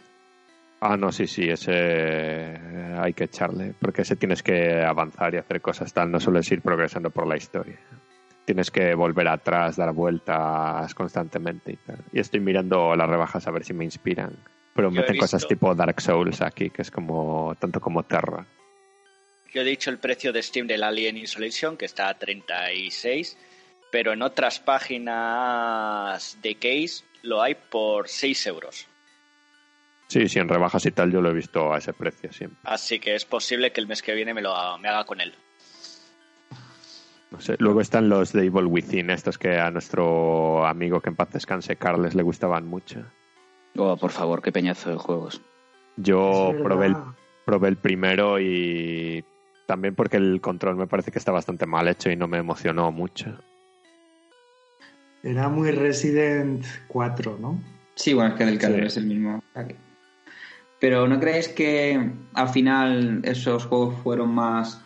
[0.80, 5.38] Ah, no, sí, sí, ese eh, hay que echarle, porque ese tienes que avanzar y
[5.38, 7.80] hacer cosas tal, no sueles ir progresando por la historia.
[8.46, 11.98] Tienes que volver atrás, dar vueltas constantemente y tal.
[12.14, 14.38] Y estoy mirando las rebajas a ver si me inspiran.
[14.74, 18.46] Pero Yo meten cosas tipo Dark Souls aquí, que es como tanto como Terra.
[19.52, 23.38] Yo he dicho el precio de Steam del Alien Isolation, que está a 36,
[23.92, 28.88] pero en otras páginas de Case lo hay por 6 euros.
[30.08, 32.60] Sí, sí, en rebajas y tal yo lo he visto a ese precio siempre.
[32.64, 35.34] Así que es posible que el mes que viene me, lo, me haga con él.
[37.30, 37.56] No sé.
[37.60, 41.76] Luego están los de Evil Within, estos que a nuestro amigo que en paz descanse,
[41.76, 43.04] Carles, le gustaban mucho.
[43.76, 45.42] Oh, por favor, qué peñazo de juegos.
[45.98, 46.96] Yo probé el,
[47.46, 49.26] probé el primero y
[49.66, 52.92] también porque el control me parece que está bastante mal hecho y no me emocionó
[52.94, 53.38] mucho.
[55.22, 57.62] Era muy Resident 4, ¿no?
[57.96, 58.86] Sí, bueno, es que del calor Sí.
[58.86, 59.44] es el mismo.
[60.80, 64.82] Pero ¿no creéis que al final esos juegos fueron más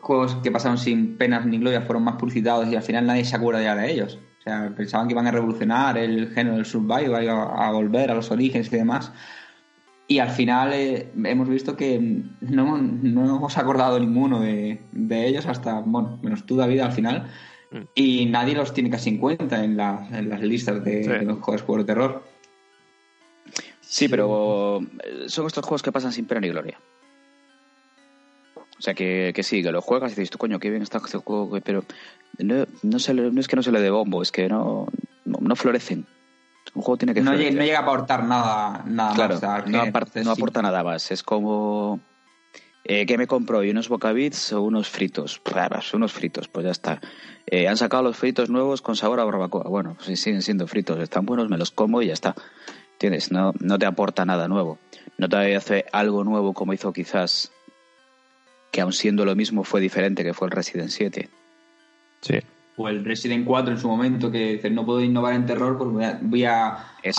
[0.00, 3.36] juegos que pasaron sin penas ni gloria, fueron más publicitados y al final nadie se
[3.36, 4.18] acuerda ya de ellos?
[4.38, 8.14] O sea, pensaban que iban a revolucionar el género del survival, iba a volver a
[8.14, 9.12] los orígenes y demás.
[10.06, 11.98] Y al final eh, hemos visto que
[12.40, 16.92] no, hemos- no hemos acordado ninguno de, de ellos hasta, bueno, menos tú, David, al
[16.92, 17.26] final.
[17.70, 17.76] Mm.
[17.94, 21.10] Y nadie los tiene casi en cuenta en, las- en las listas de, Sí.
[21.10, 22.22] de los juegos, juegos de terror.
[23.90, 26.78] Sí, pero eh, son estos juegos que pasan sin pena ni gloria.
[28.56, 30.98] O sea, que, que sí, que lo juegas y dices, tú, coño, qué bien está
[30.98, 31.82] este juego, güey", pero
[32.38, 34.86] no, no, se le- no es que no se le dé bombo, es que no,
[35.24, 36.06] no, no florecen.
[36.74, 39.42] Un juego tiene que No, llega, no llega a aportar nada, nada Claro, más.
[39.44, 39.82] al no, género.
[39.90, 40.40] apar- Entonces, no sí.
[40.40, 41.10] aporta nada más.
[41.10, 42.00] Es como.
[42.84, 43.70] Eh, ¿Qué me compro hoy?
[43.70, 45.40] ¿Unos bocabits o unos fritos?
[45.44, 47.00] Raras, unos fritos, pues ya está.
[47.46, 49.64] Eh, han sacado los fritos nuevos con sabor a barbacoa.
[49.68, 52.34] Bueno, pues siguen siendo fritos, están buenos, me los como y ya está.
[52.98, 53.30] ¿Entiendes?
[53.30, 54.80] No, no te aporta nada nuevo.
[55.18, 57.52] No te hace algo nuevo como hizo quizás,
[58.72, 61.28] que aun siendo lo mismo fue diferente, que fue el Resident 7.
[62.22, 62.40] Sí.
[62.76, 65.90] O el Resident 4 en su momento, que dice, no puedo innovar en terror, pues
[65.90, 66.76] voy a, voy a,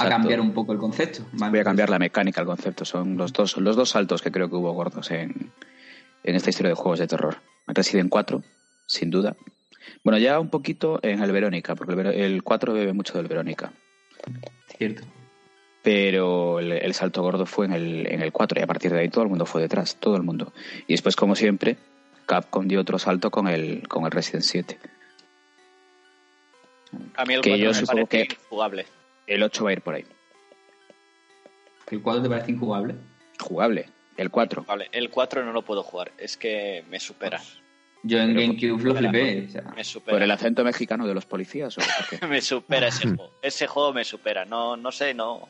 [0.10, 1.22] cambiar un poco el concepto.
[1.32, 2.84] Vale, Voy a cambiar la mecánica, el concepto.
[2.84, 5.54] Son los dos, los dos saltos que creo que hubo gordos en,
[6.26, 7.38] en esta historia de juegos de terror.
[7.68, 8.44] Resident 4,
[8.86, 9.38] sin duda.
[10.04, 13.72] Bueno, ya un poquito en el Verónica, porque el, el 4 bebe mucho del Verónica.
[14.78, 15.04] Cierto.
[15.82, 19.00] Pero el, el salto gordo fue en el, en el 4 y a partir de
[19.00, 20.52] ahí todo el mundo fue detrás, todo el mundo.
[20.88, 21.78] Y después, como siempre,
[22.26, 24.78] Capcom dio otro salto con el, con el Resident 7.
[27.16, 28.86] A mí el Que 4 yo me supongo parece que- jugable.
[29.28, 30.06] El 8 va a ir por ahí.
[31.92, 32.96] ¿El 4 te parece injugable?
[33.40, 33.90] Jugable.
[34.18, 34.66] El 4.
[34.68, 37.42] Vale, el 4 no lo puedo jugar, es que me supera.
[38.04, 39.46] Yo en Pero- GameCube lo flipé.
[39.48, 42.28] o sea, Me ¿Por el acento mexicano de los policías o por qué?
[42.28, 43.32] me supera ese juego.
[43.42, 44.46] Ese juego me supera.
[44.46, 45.48] No, no sé, no.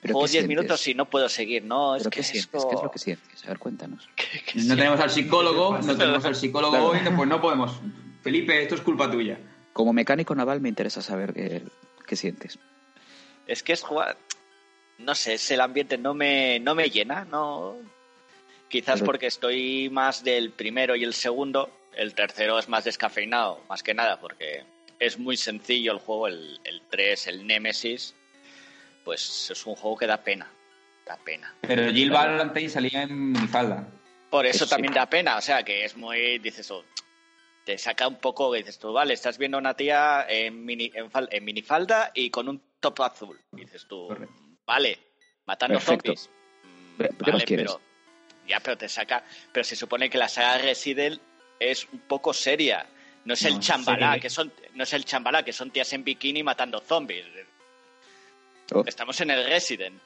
[0.00, 0.48] ¿Pero Juego qué 10 sientes?
[0.48, 1.94] minutos y no puedo seguir, no.
[1.96, 2.54] Es ¿Pero que qué es sientes?
[2.54, 3.44] esto- ¿Qué es lo que sientes?
[3.44, 4.08] A ver, cuéntanos.
[4.54, 6.86] no tenemos al psicólogo, no tenemos al psicólogo Claro.
[6.88, 7.72] hoy, no, pues no podemos.
[8.22, 9.38] Felipe, esto es culpa tuya.
[9.72, 11.62] Como mecánico naval me interesa saber qué,
[12.06, 12.58] qué sientes.
[13.46, 14.16] Es que es jugar.
[14.98, 17.76] No sé, es el ambiente no me, no me llena, no.
[18.68, 21.70] Quizás Pero- porque estoy más del primero y el segundo.
[21.96, 24.64] El tercero es más descafeinado, más que nada, porque
[24.98, 26.28] es muy sencillo el juego.
[26.28, 28.14] El, el 3, el Nemesis,
[29.04, 30.50] pues es un juego que da pena.
[31.06, 31.54] Da pena.
[31.62, 33.88] Pero Jill Valentine salía en minifalda.
[34.30, 34.70] Por eso sí.
[34.70, 36.84] también da pena, o sea, que es muy, dices, oh,
[37.64, 40.90] te saca un poco, que dices tú, vale, estás viendo a una tía en, mini,
[40.94, 43.40] en, fal- en minifalda y con un top azul.
[43.50, 44.34] Dices tú, Correcto.
[44.64, 44.98] vale,
[45.46, 46.14] matando Perfecto.
[46.14, 46.30] zombies.
[46.62, 47.66] Mm, Pero- ¿qué más Vale, quieres?
[47.66, 47.80] pero
[48.46, 51.20] ya, pero te saca, pero se supone que la saga Resident
[51.58, 52.86] es un poco seria.
[53.24, 56.42] No es el chambalá, que son, no es el chambalá, que son tías en bikini
[56.42, 57.26] matando zombies.
[58.72, 58.84] Oh.
[58.86, 60.00] Estamos en el Resident.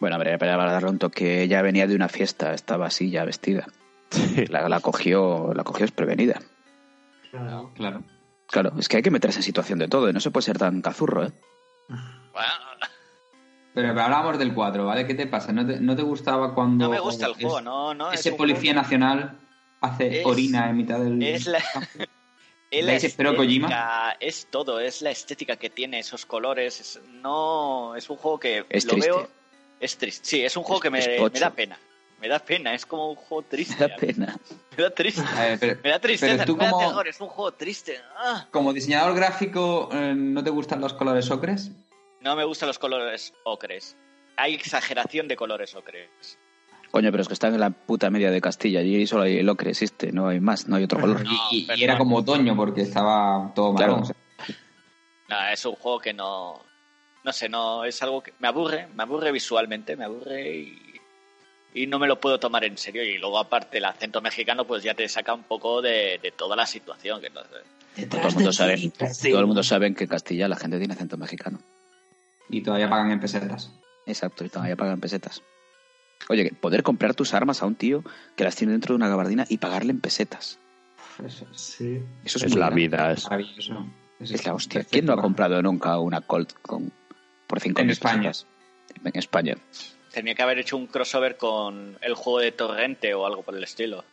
[0.00, 3.24] Bueno, a ver, para darle un toque, ella venía de una fiesta, estaba así ya
[3.24, 3.66] vestida.
[4.48, 6.40] La, la cogió, la cogió desprevenida.
[7.30, 7.72] Claro.
[7.74, 8.02] Claro.
[8.46, 10.56] Claro, es que hay que meterse en situación de todo, y no se puede ser
[10.56, 11.32] tan cazurro, ¿eh?
[11.88, 12.48] Bueno,
[13.74, 15.06] Pero hablábamos del 4, ¿vale?
[15.06, 15.52] ¿Qué te pasa?
[15.52, 16.86] ¿No te, no te gustaba cuando...
[16.86, 18.10] no me gusta el es- juego, no, no.
[18.10, 19.38] es Ese policía juego- nacional
[19.82, 21.22] hace Es- orina en mitad del...
[21.22, 21.58] Es la,
[22.70, 23.66] es ¿De la Kojima?
[23.68, 26.80] estética, es todo, es la estética que tiene, esos colores.
[26.80, 29.10] es- no, es un juego que Es lo triste.
[29.10, 29.28] veo.
[29.80, 30.24] Es triste.
[30.26, 31.78] Sí, es un juego Es- que me, me da pena.
[32.20, 33.76] Me da pena, es como un juego triste.
[33.78, 34.38] Me da pena.
[34.76, 35.22] Me da triste.
[35.22, 38.00] A ver, pero, Me da tristeza, pero tú da como, terror, es un juego triste.
[38.16, 38.46] Ah.
[38.50, 41.70] como diseñador gráfico, eh, ¿no te gustan los colores ocres?
[42.20, 43.96] No me gustan los colores ocres.
[44.36, 46.08] Hay exageración de colores ocres.
[46.90, 49.48] Coño, pero es que están en la puta media de Castilla, allí solo hay el
[49.48, 51.22] ocre, existe, no hay más, no hay otro color.
[51.22, 54.02] No, y, era como otoño porque estaba todo marrón.
[54.02, 54.02] Claro.
[54.02, 54.16] o sea.
[55.28, 56.60] No, es un juego que no.
[57.24, 57.84] No sé, no.
[57.84, 60.84] Es algo que me aburre, me aburre visualmente, me aburre y.
[61.74, 63.04] Y no me lo puedo tomar en serio.
[63.04, 66.56] Y luego, aparte, el acento mexicano, pues ya te saca un poco de, de toda
[66.56, 67.20] la situación.
[67.20, 68.06] Que no sé.
[68.06, 71.18] Todo el mundo sabe, todo el mundo sabe que en Castilla la gente tiene acento
[71.18, 71.58] mexicano.
[72.48, 73.70] Y todavía pagan en pesetas.
[74.06, 75.42] Exacto, y todavía pagan pesetas.
[76.28, 78.02] Oye, poder comprar tus armas a un tío
[78.36, 80.58] que las tiene dentro de una gabardina y pagarle en pesetas.
[81.24, 82.02] Eso es Sí.
[82.24, 83.12] Eso es, la vida.
[83.12, 83.24] Es...
[83.24, 83.86] maravilloso.
[84.20, 84.80] Es la hostia.
[84.80, 86.92] perfecto ¿Quién no ha comprado nunca una Colt con,
[87.46, 88.32] por 5 En España.
[89.04, 89.56] En España.
[90.12, 93.64] Tenía que haber hecho un crossover con el juego de Torrente o algo por el
[93.64, 94.04] estilo.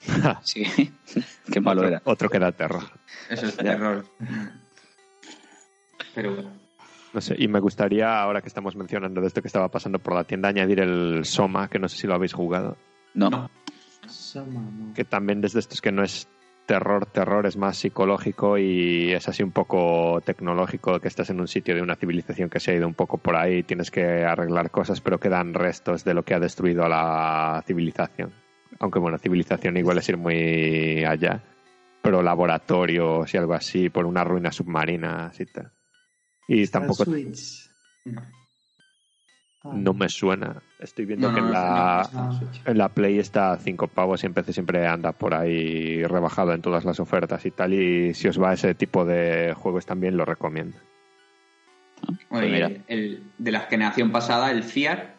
[0.42, 0.64] Sí.
[1.52, 2.02] Qué malo otro, era.
[2.04, 2.84] otro que da terror.
[3.28, 4.06] Eso es terror.
[6.14, 6.61] Pero bueno.
[7.12, 10.14] No sé, y me gustaría, ahora que estamos mencionando de esto que estaba pasando por
[10.14, 12.76] la tienda, añadir el Soma, que no sé si lo habéis jugado.
[13.14, 13.28] No.
[13.28, 13.50] No.
[14.06, 14.94] Sama, no.
[14.94, 16.28] Que también desde estos que no es
[16.66, 21.48] terror, terror, es más psicológico y es así un poco tecnológico, que estás en un
[21.48, 24.70] sitio de una civilización que se ha ido un poco por ahí, tienes que arreglar
[24.70, 28.32] cosas, pero quedan restos de lo que ha destruido a la civilización.
[28.78, 31.42] Aunque bueno, civilización igual es ir muy allá,
[32.00, 35.72] pero laboratorios y algo así, por una ruina submarina y tal.
[36.48, 37.70] Y tampoco Switch.
[38.04, 38.22] No.
[39.64, 40.60] Ah, me suena.
[40.80, 44.22] Estoy viendo No, que no, en la, no, en la Play está a 5 pavos
[44.22, 47.72] y en PC siempre anda por ahí rebajado en todas las ofertas y tal.
[47.72, 50.76] Y si os va ese tipo de juegos también lo recomiendo.
[52.28, 55.14] Bueno, Pues y el, el de la generación pasada, el FIAR.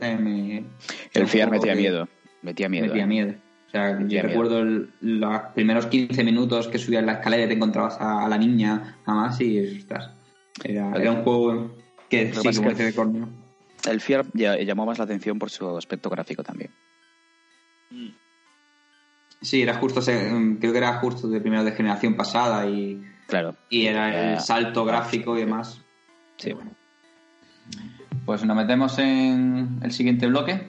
[0.00, 0.64] eh, me-
[1.12, 2.08] El fiar metía que miedo.
[2.42, 2.86] Metía miedo.
[2.88, 3.06] Metía ¿eh?
[3.06, 3.34] miedo.
[3.68, 4.28] O sea, Metía yo miedo.
[4.28, 8.28] recuerdo el- los primeros 15 minutos que subías la escalera y te encontrabas a, a
[8.28, 10.10] la niña, nada más, y ostras,
[10.62, 11.76] era, era un juego
[12.08, 13.28] que sí, que- dice Corneo.
[13.88, 16.70] El Fear ya- llamó más la atención por su aspecto gráfico también.
[17.90, 18.08] Mm.
[19.42, 23.56] Sí, era justo, mm, creo que era justo de primero de generación pasada y, Claro.
[23.68, 25.82] y era el salto gráfico y demás.
[26.38, 26.52] Sí.
[26.52, 26.70] Bueno.
[28.24, 30.68] Pues nos metemos en el siguiente bloque.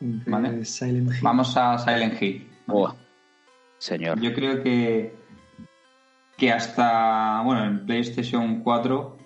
[0.00, 0.64] de Vale.
[0.64, 1.18] Silent Hill.
[1.22, 2.48] Vamos a Silent Hill.
[2.68, 2.94] Oh,
[3.78, 4.18] señor.
[4.20, 5.14] Yo creo que,
[6.40, 9.18] que hasta, bueno, en PlayStation 4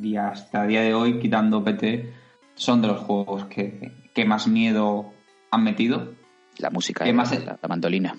[0.00, 2.08] y hasta el día de hoy, quitando PT,
[2.54, 5.12] son de los juegos que, que más miedo
[5.50, 6.14] han metido.
[6.58, 8.16] La música, ¿Qué eh, más la, la mandolina.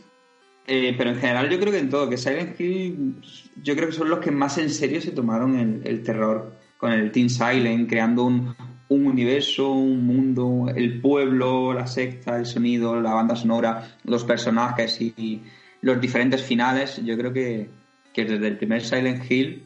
[0.68, 3.22] Eh, pero en general yo creo que en todo, que Silent Hill
[3.62, 6.92] yo creo que son los que más en serio se tomaron el, el terror con
[6.92, 8.56] el Team Silent, creando un,
[8.90, 15.00] un universo, un mundo, el pueblo, la secta, el sonido, la banda sonora, los personajes
[15.00, 15.44] y
[15.84, 17.00] los diferentes finales.
[17.06, 17.68] Yo creo que,
[18.14, 19.64] que desde el primer Silent Hill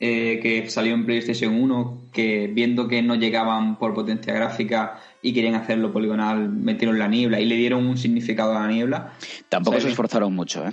[0.00, 5.32] eh, que salió en PlayStation 1, que viendo que no llegaban por potencia gráfica y
[5.32, 9.12] querían hacerlo poligonal, metieron la niebla y le dieron un significado a la niebla.
[9.48, 10.72] Tampoco se esforzaron mucho, ¿eh?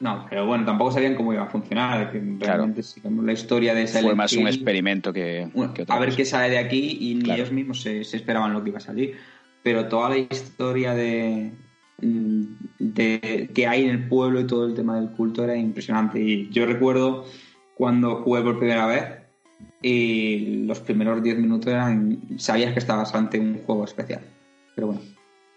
[0.00, 2.12] No, pero bueno, tampoco sabían cómo iba a funcionar.
[2.12, 5.96] Que realmente sigamos la historia de Silent Fue más un experimento que, bueno, que otra
[5.96, 6.16] a ver cosa.
[6.18, 7.40] qué sale de aquí y ni Claro.
[7.42, 9.16] ellos mismos se, se esperaban lo que iba a salir.
[9.64, 11.50] Pero toda la historia de,
[12.00, 16.20] de que hay en el pueblo y todo el tema del culto era impresionante.
[16.20, 17.26] Y yo recuerdo
[17.74, 19.04] cuando jugué por primera vez
[19.82, 24.20] y los primeros 10 minutos eran sabías que estabas ante un juego especial.
[24.74, 25.02] Pero bueno,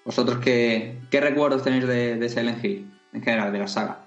[0.06, 4.06] vosotros qué, qué recuerdos tenéis de, de Silent Hill en general, de la saga?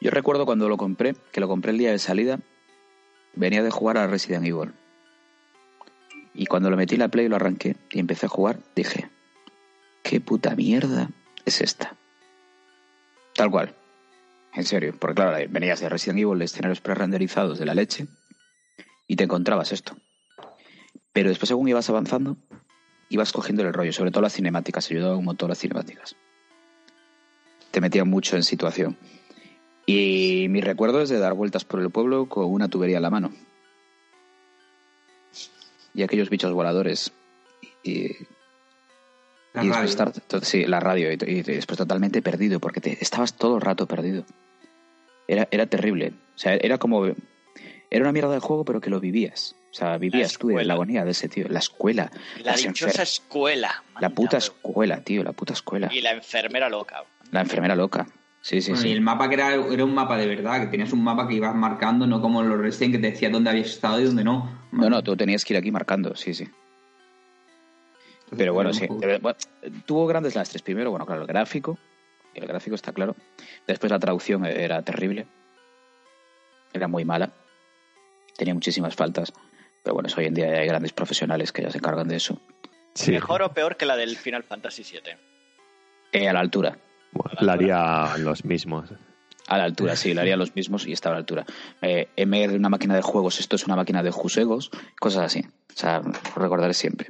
[0.00, 2.40] Yo recuerdo cuando lo compré, que lo compré el día de salida,
[3.34, 4.72] venía de jugar a Resident Evil.
[6.34, 9.10] Y cuando lo metí en la Play y lo arranqué y empecé a jugar, dije,
[10.02, 11.10] ¿qué puta mierda
[11.44, 11.96] es esta?
[13.34, 13.74] Tal cual.
[14.54, 18.06] En serio, porque claro, venías de Resident Evil, de escenarios pre-renderizados de la leche,
[19.06, 19.96] y te encontrabas esto.
[21.12, 22.36] Pero después, según ibas avanzando,
[23.08, 26.16] ibas cogiendo el rollo, sobre todo las cinemáticas, ayudaba un montón las cinemáticas.
[27.70, 28.98] Te metían mucho en situación.
[29.86, 33.10] Y mi recuerdo es de dar vueltas por el pueblo con una tubería en la
[33.10, 33.32] mano.
[35.94, 37.12] Y aquellos bichos voladores.
[37.82, 38.12] Y,
[39.54, 39.82] La y radio.
[39.82, 41.12] después estar, sí, la radio.
[41.12, 44.24] Y, y después totalmente perdido, porque te, estabas todo el rato perdido.
[45.28, 46.12] Era, era terrible.
[46.34, 47.06] O sea, era como.
[47.06, 49.54] Era una mierda de juego, pero que lo vivías.
[49.70, 51.46] O sea, vivías tú en la agonía de ese tío.
[51.48, 52.10] La escuela.
[52.42, 53.82] La dichosa escuela.
[54.00, 55.22] La puta escuela, tío.
[55.22, 55.90] La puta escuela.
[55.92, 57.04] Y la enfermera loca.
[57.30, 58.06] La enfermera loca.
[58.42, 58.88] Sí, sí, Bueno, sí.
[58.88, 61.34] Y el mapa que era, era un mapa de verdad, que tenías un mapa que
[61.34, 64.66] ibas marcando, no como los Resident que te decía dónde habías estado y dónde no.
[64.72, 66.48] No, no, tú tenías que ir aquí marcando, sí, sí.
[68.36, 68.86] Pero bueno, sí.
[68.88, 69.38] de- bueno,
[69.86, 70.62] tuvo grandes lastres.
[70.62, 71.78] Primero, bueno, claro, el gráfico.
[72.34, 73.14] El gráfico está claro.
[73.66, 75.26] Después la traducción era terrible.
[76.72, 77.30] Era muy mala.
[78.36, 79.32] Tenía muchísimas faltas.
[79.82, 82.40] Pero bueno, hoy en día hay grandes profesionales que ya se encargan de eso.
[82.94, 85.14] Sí, Mejor o peor que la del Final Fantasy VII.
[86.12, 86.78] Eh, a la altura.
[87.12, 88.90] bueno, la haría los mismos.
[89.48, 91.44] A la altura, sí, le haría los mismos y está a la altura.
[91.82, 94.70] Eh, en vez de una máquina de juegos, esto es una máquina de jusegos,
[95.00, 95.40] cosas así.
[95.40, 96.00] O sea,
[96.36, 97.08] recordaré siempre.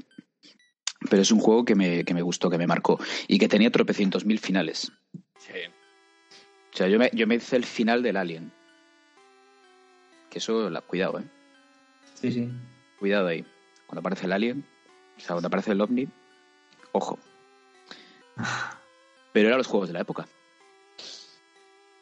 [1.09, 2.98] Pero es un juego que me, que me gustó, que me marcó
[3.28, 4.92] y que tenía tropecientos mil finales.
[5.38, 5.53] Sí.
[6.72, 8.53] O sea, yo me, yo me hice el final del Alien.
[10.30, 11.24] Que eso, la, cuidado, eh.
[12.14, 12.48] Sí, sí.
[12.98, 13.44] Cuidado ahí.
[13.86, 14.64] Cuando aparece el Alien,
[15.16, 16.09] o sea, cuando aparece el OVNI,
[16.92, 17.18] ojo.
[19.32, 20.26] Pero eran los juegos de la época.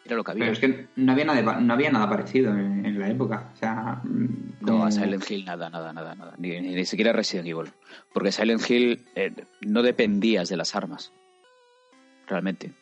[0.05, 0.44] Era lo que había.
[0.44, 3.51] Pero es que no había nada, no había nada parecido en, en la época.
[3.53, 6.34] O sea, mm, No, a Silent Hill nada, nada, nada, nada.
[6.38, 7.70] Ni, ni, ni siquiera Resident Evil.
[8.12, 11.12] Porque Silent Hill eh, no dependías de las armas.
[12.26, 12.72] Realmente.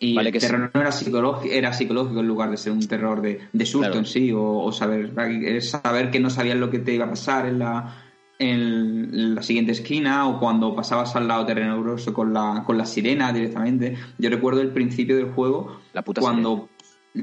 [0.00, 0.46] Y vale el que sí.
[0.48, 3.86] terror no era psicológico, era psicológico en lugar de ser un terror de, de susto
[3.86, 3.98] Claro.
[4.00, 5.12] en sí, o, o saber,
[5.44, 8.01] es saber que no sabías lo que te iba a pasar en la,
[8.42, 13.32] en la siguiente esquina o cuando pasabas al lado terrenoso con la, con la sirena
[13.32, 13.96] directamente.
[14.18, 16.68] Yo recuerdo el principio del juego La puta cuando,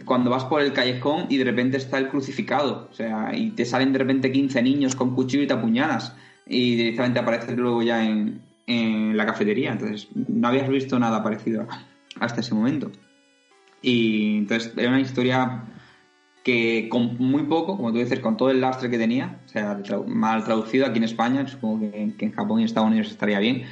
[0.05, 2.87] cuando vas por el callejón y de repente está el crucificado.
[2.89, 6.15] O sea, y te salen de repente 15 niños con cuchillo y te apuñalas.
[6.47, 9.73] Y directamente apareces luego ya en, en la cafetería.
[9.73, 11.67] Entonces, no habías visto nada parecido
[12.19, 12.91] hasta ese momento.
[13.81, 15.63] Y entonces era una historia
[16.43, 19.79] que con muy poco, como tú dices, con todo el lastre que tenía, o sea,
[20.07, 23.63] mal traducido aquí en España, supongo que, en Japón y Estados Unidos estaría bien,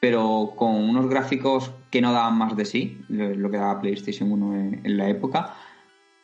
[0.00, 4.54] pero con unos gráficos que no daban más de sí, lo que daba PlayStation 1
[4.54, 5.54] en, en la época.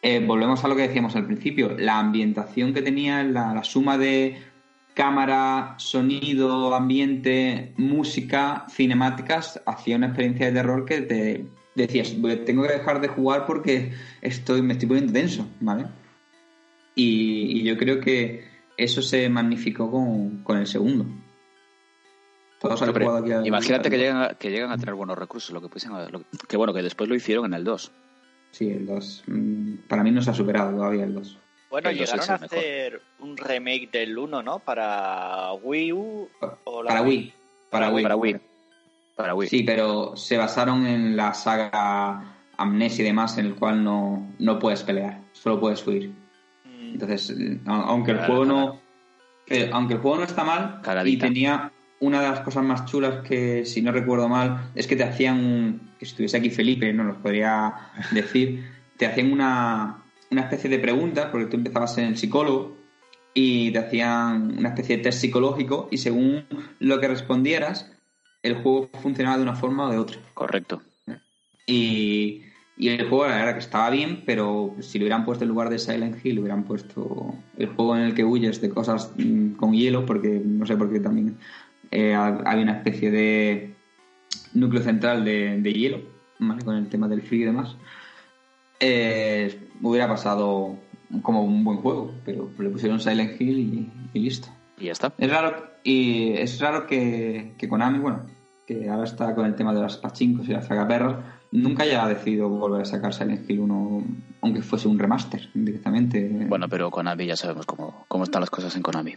[0.02, 3.98] Eh, volvemos a lo que decíamos al principio, la ambientación que tenía, la, la suma
[3.98, 4.38] de
[4.94, 12.62] cámara, sonido, ambiente, música, cinemáticas, hacía una experiencia de terror que te decías, "Voy- tengo
[12.64, 15.86] que dejar de jugar porque estoy, me estoy poniendo tenso, ¿vale?
[16.94, 18.44] Y, y yo creo que
[18.76, 21.06] eso se magnificó con, con el segundo.
[22.60, 24.94] Todos han Hombre, jugado aquí al- imagínate al- que llegan, a, que llegan a tener
[24.94, 27.92] buenos recursos, lo que pudiesen lo- que bueno, que después lo hicieron en el 2.
[28.52, 29.24] Sí, el 2.
[29.88, 31.38] Para mí no se ha superado todavía el 2.
[31.68, 32.58] Bueno, El llegaron a mejor.
[32.58, 34.60] hacer un remake del 1, ¿no?
[34.60, 36.28] Para Wii U
[36.64, 37.32] o la Para Wii.
[37.70, 38.02] Para Wii.
[38.04, 38.36] Para Wii.
[39.16, 39.48] Para Wii.
[39.48, 44.58] Sí, pero se basaron en la saga Amnesia y demás, en el cual no, no
[44.58, 46.10] puedes pelear, solo puedes huir.
[46.64, 48.80] Mm, Entonces, eh, aunque el juego no.
[49.48, 53.22] eh, aunque el juego no está mal, y tenía una de las cosas más chulas
[53.26, 55.38] que, si no recuerdo mal, es que te hacían.
[55.44, 57.72] un- que si estuviese aquí Felipe, no nos podría
[58.12, 58.64] decir.
[58.98, 62.76] Te hacían una, una especie de preguntas, porque tú empezabas en el psicólogo,
[63.32, 66.44] y te hacían una especie de test psicológico, y según
[66.80, 67.92] lo que respondieras,
[68.46, 70.18] el juego funcionaba de una forma o de otra.
[70.34, 70.82] Correcto.
[71.66, 72.42] Y,
[72.76, 75.68] y el juego, la verdad, que estaba bien, pero si lo hubieran puesto en lugar
[75.68, 79.72] de Silent Hill, hubieran puesto el juego en el que huyes de cosas mm, con
[79.72, 81.36] hielo, porque no sé por qué también
[81.90, 83.74] eh, ha- había una especie de
[84.54, 86.00] núcleo central de, de hielo,
[86.38, 86.64] ¿vale?
[86.64, 87.76] con el tema del frío y demás.
[88.80, 90.76] Eh, hubiera pasado
[91.22, 94.48] como un buen juego, pero le pusieron Silent Hill y, y listo.
[94.78, 95.12] Y ya está.
[95.18, 98.26] Es raro, y es raro que, que Konami, bueno,
[98.66, 101.16] que ahora está con el tema de las pachincos y las zagaperras,
[101.52, 104.04] nunca haya decidido volver a sacar Silent Hill 1,
[104.40, 106.28] aunque fuese un remaster directamente.
[106.48, 109.14] Bueno, pero Konami ya sabemos cómo, cómo están las cosas en Konami.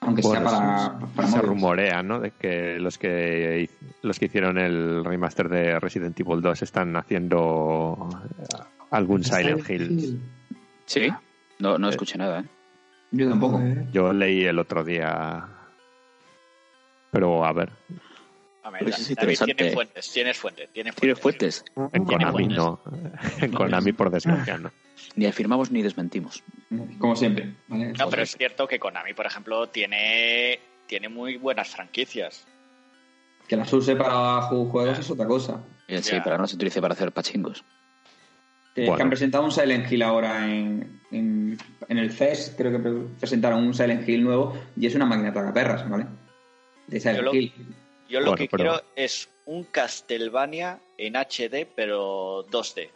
[0.00, 1.42] aunque sea para, para se móviles.
[1.42, 2.20] rumorea, ¿no?
[2.20, 3.68] De que los que
[4.02, 8.08] los que hicieron el remaster de Resident Evil 2 están haciendo
[8.90, 10.20] algún Silent Hill.
[10.86, 11.08] ¿Sí?
[11.58, 12.44] No, no escuché nada, ¿eh?
[13.10, 13.60] Yo tampoco.
[13.92, 15.46] Yo leí el otro día,
[17.10, 17.70] pero a ver,
[18.64, 19.54] a ver, es David, interesante.
[19.54, 21.64] tienes fuentes, tienes fuentes, tienes ¿Tienes fuentes.
[21.74, 21.92] fuentes?
[21.94, 22.80] en Konami no,
[23.40, 24.70] en Konami por desgracia no.
[25.16, 26.42] Ni afirmamos ni desmentimos.
[26.98, 27.54] Como siempre.
[27.68, 27.92] ¿vale?
[27.98, 32.46] No, pero es cierto que Konami, por ejemplo, tiene, tiene muy buenas franquicias.
[33.48, 35.60] Que las use para ju- juegos es otra cosa.
[35.88, 36.22] Eh, Sí, Ya.
[36.22, 37.64] pero no se utilice para hacer pachingos.
[38.74, 38.96] Que, Bueno.
[38.96, 41.58] que han presentado un Silent Hill ahora en, en,
[41.88, 45.30] en el CES, creo que pre- presentaron un Silent Hill nuevo y es una máquina
[45.32, 46.06] tragaperras, ¿vale?
[46.86, 47.52] De Silent Yo lo- Hill.
[48.12, 52.90] Yo lo Bueno, que pero- quiero es un Castlevania en HD, pero 2D.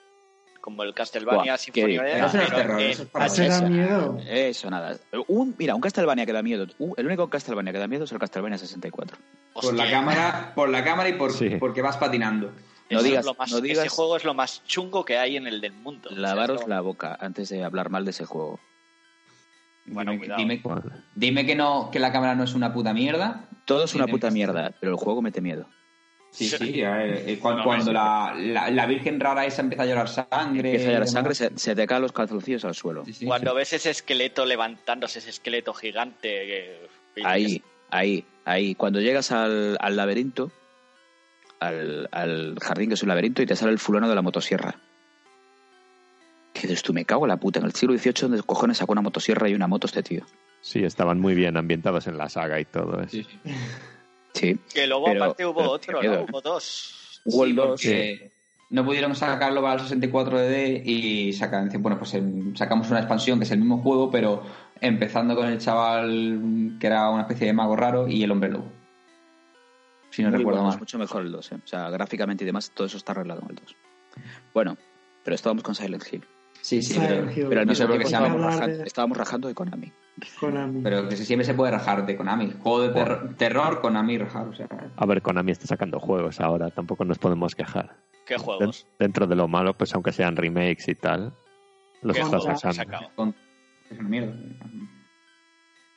[0.60, 3.70] Como el Castlevania of the Eso es terror, en eso es para Ese da HD.
[3.70, 4.18] miedo.
[4.28, 4.98] Eso, nada.
[5.28, 6.66] Un, mira, un Castlevania que da miedo.
[6.78, 9.16] un- el único Castlevania que da miedo es el Castlevania 64.
[9.54, 11.50] Por la Hostia, cámara, por la cámara y por, Sí.
[11.58, 12.52] porque vas patinando.
[12.90, 15.36] No es digas- lo más- no digas- Ese juego es lo más chungo que hay
[15.36, 16.08] en el del mundo.
[16.10, 18.60] O sea, Lavaros es lo- la boca antes de hablar mal de ese juego.
[19.88, 20.90] Bueno, dime, cuidado.
[21.14, 23.48] dime, que no, que la cámara no es una puta mierda.
[23.64, 25.68] Todo es una puta mierda, pero el juego mete miedo.
[26.32, 26.56] Sí, Sí.
[26.58, 26.72] sí.
[26.84, 30.70] eh, cuando No, cuando es- la, la, la Virgen rara esa empieza a llorar sangre.
[30.70, 31.52] Empieza a llorar y sangre, demás.
[31.62, 33.04] se, se te caen los calzoncillos al suelo.
[33.06, 33.56] Sí, sí, Cuando sí.
[33.56, 36.28] ves ese esqueleto levantándose, ese esqueleto gigante.
[37.14, 38.74] que- Ahí, ahí, ahí.
[38.74, 40.50] Cuando llegas al, al laberinto,
[41.60, 44.74] al, al jardín que es un laberinto, y te sale el fulano de la motosierra.
[46.58, 47.58] Que dices tú, me cago en la puta.
[47.60, 50.24] En el siglo XVIII, donde cojones sacó una motosierra y una moto este tío?
[50.62, 53.18] sí, estaban muy bien ambientados en la saga y todo eso.
[54.32, 54.58] Sí.
[54.72, 56.22] Que luego Pero- aparte hubo otro, ¿no?
[56.28, 57.20] Hubo dos.
[57.24, 57.66] Hubo el Sí, 2.
[57.68, 58.30] porque
[58.70, 63.44] No pudieron sacarlo para el 64DD y sacan, bueno, pues em, sacamos una expansión que
[63.44, 64.42] es el mismo juego, pero
[64.80, 68.72] empezando con el chaval que era una especie de mago raro y el hombre lobo.
[70.10, 70.80] Si no Muy recuerdo bueno, es mal.
[70.80, 71.58] mucho mejor el 2, ¿eh?
[71.64, 73.76] O sea, gráficamente y demás, todo eso está arreglado en el 2.
[74.52, 74.76] Bueno,
[75.22, 76.24] pero estábamos con Silent Hill.
[76.66, 77.46] Sí, sí, Silent pero, Hill.
[77.48, 79.92] Pero al no sé por qué estábamos, de- rajando de Konami.
[80.40, 80.82] Konami.
[80.82, 82.54] pero que siempre se puede rajar de Konami.
[82.60, 84.48] Juego de ter- terror, Konami rajar.
[84.48, 87.98] O sea, A ver, Konami está sacando juegos ahora, tampoco nos podemos quejar.
[88.26, 88.84] ¿Qué juegos?
[88.98, 91.32] Den- Dentro de lo malo, pues aunque sean remakes y tal,
[92.02, 92.72] los ¿Qué está sacando.
[92.72, 93.34] sacado?
[93.88, 94.34] es una mierda.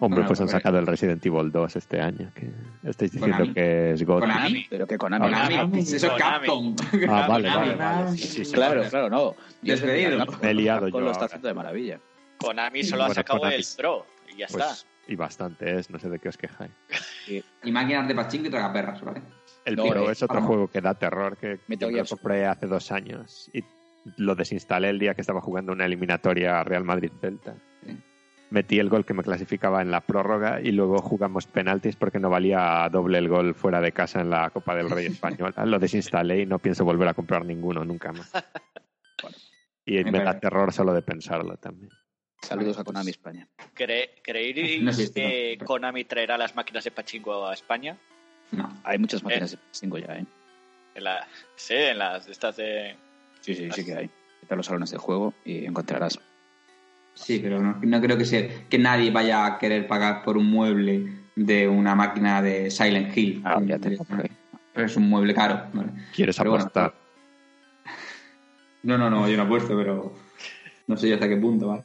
[0.01, 2.31] Hombre, Bueno, pues han pues- sacado el Resident Evil 2 este año.
[2.33, 2.49] Que
[2.89, 3.53] estáis diciendo Konami.
[3.53, 4.19] que es God.
[4.21, 4.65] Konami.
[4.69, 5.25] Pero que Konami.
[5.25, 5.79] Konami, Konami.
[5.79, 6.75] eso es Capcom.
[7.09, 8.11] Ah, vale, vale, vale.
[8.11, 8.53] Sí, sí, sí.
[8.53, 9.35] Claro, claro, no.
[9.61, 10.25] Dios Despedido.
[10.41, 11.99] Me he liado Capcom yo lo está haciendo de maravilla.
[12.37, 13.55] Konami solo ha Bueno, sacado Konami.
[13.57, 14.57] el Pro y ya está.
[14.67, 16.71] Pues, y bastante es, no sé de qué os quejáis.
[17.63, 19.21] Y máquinas de pachinko y tragaperras, ¿vale?
[19.65, 20.47] El No, Pro eh, es otro vamos.
[20.47, 23.63] juego que da terror, que yo me Gear lo compré hace dos años y
[24.17, 27.55] lo desinstalé el día que estaba jugando una eliminatoria Real Madrid-Delta.
[28.51, 32.29] Metí el gol que me clasificaba en la prórroga y luego jugamos penaltis porque no
[32.31, 35.65] valía doble el gol fuera de casa en la Copa del Rey Española.
[35.65, 38.31] Lo desinstalé y no pienso volver a comprar ninguno nunca más.
[39.85, 41.91] Y me da terror solo de pensarlo también.
[42.41, 43.47] Saludos a Konami España.
[43.75, 45.65] ¿Cre- ¿Creéis No existe, que no.
[45.65, 47.97] Konami traerá las máquinas de pachinko a España?
[48.51, 48.71] No.
[48.83, 50.25] Hay muchas máquinas de 5 ya, ¿eh?
[50.95, 52.95] En la, sí, en las estas de...
[53.41, 54.09] Sí, sí, sí que hay.
[54.41, 56.19] Vete a los salones de juego y encontrarás.
[57.23, 60.47] Sí, pero no, no creo que, se, que nadie vaya a querer pagar por un
[60.49, 63.41] mueble de una máquina de Silent Hill.
[63.45, 63.97] Ah, ya te
[64.75, 65.63] es un mueble caro.
[65.73, 65.91] ¿vale?
[66.13, 66.93] ¿Quieres Pero bueno, apostar?
[68.83, 70.13] No, no, no, yo no apuesto, pero
[70.87, 71.83] no sé yo hasta qué punto, ¿vale?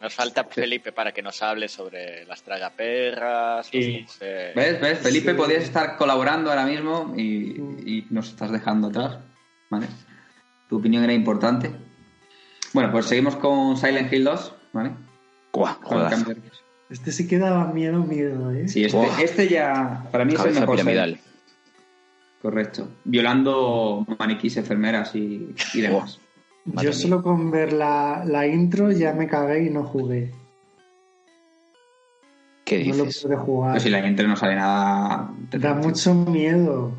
[0.00, 3.66] Nos falta Felipe para que nos hable sobre las tragaperras.
[3.66, 4.02] Sí.
[4.02, 4.54] mujeres.
[4.54, 4.80] ¿Ves?
[4.80, 4.98] ¿Ves?
[4.98, 5.36] Felipe, Sí.
[5.36, 7.22] podrías estar colaborando ahora mismo y,
[7.86, 9.18] y nos estás dejando atrás.
[9.70, 9.86] ¿Vale?
[10.68, 11.70] Tu opinión era importante.
[12.74, 14.90] Bueno, pues seguimos con Silent Hill 2, ¿vale?
[15.52, 16.36] De-
[16.90, 18.68] Este sí que daba miedo, miedo, ¿eh?
[18.68, 20.72] Sí, este, este ya, para mí es el mejor.
[20.76, 21.18] piramidal.
[22.42, 22.88] Correcto.
[23.04, 26.20] Violando maniquís, enfermeras y, y demás.
[26.66, 30.32] Yo solo con ver la, la intro ya me cagué y no jugué.
[32.64, 33.22] ¿Qué No lo dices?
[33.22, 33.72] pude jugar.
[33.72, 35.30] Pero si la intro no sale nada.
[35.52, 36.92] Da mucho miedo.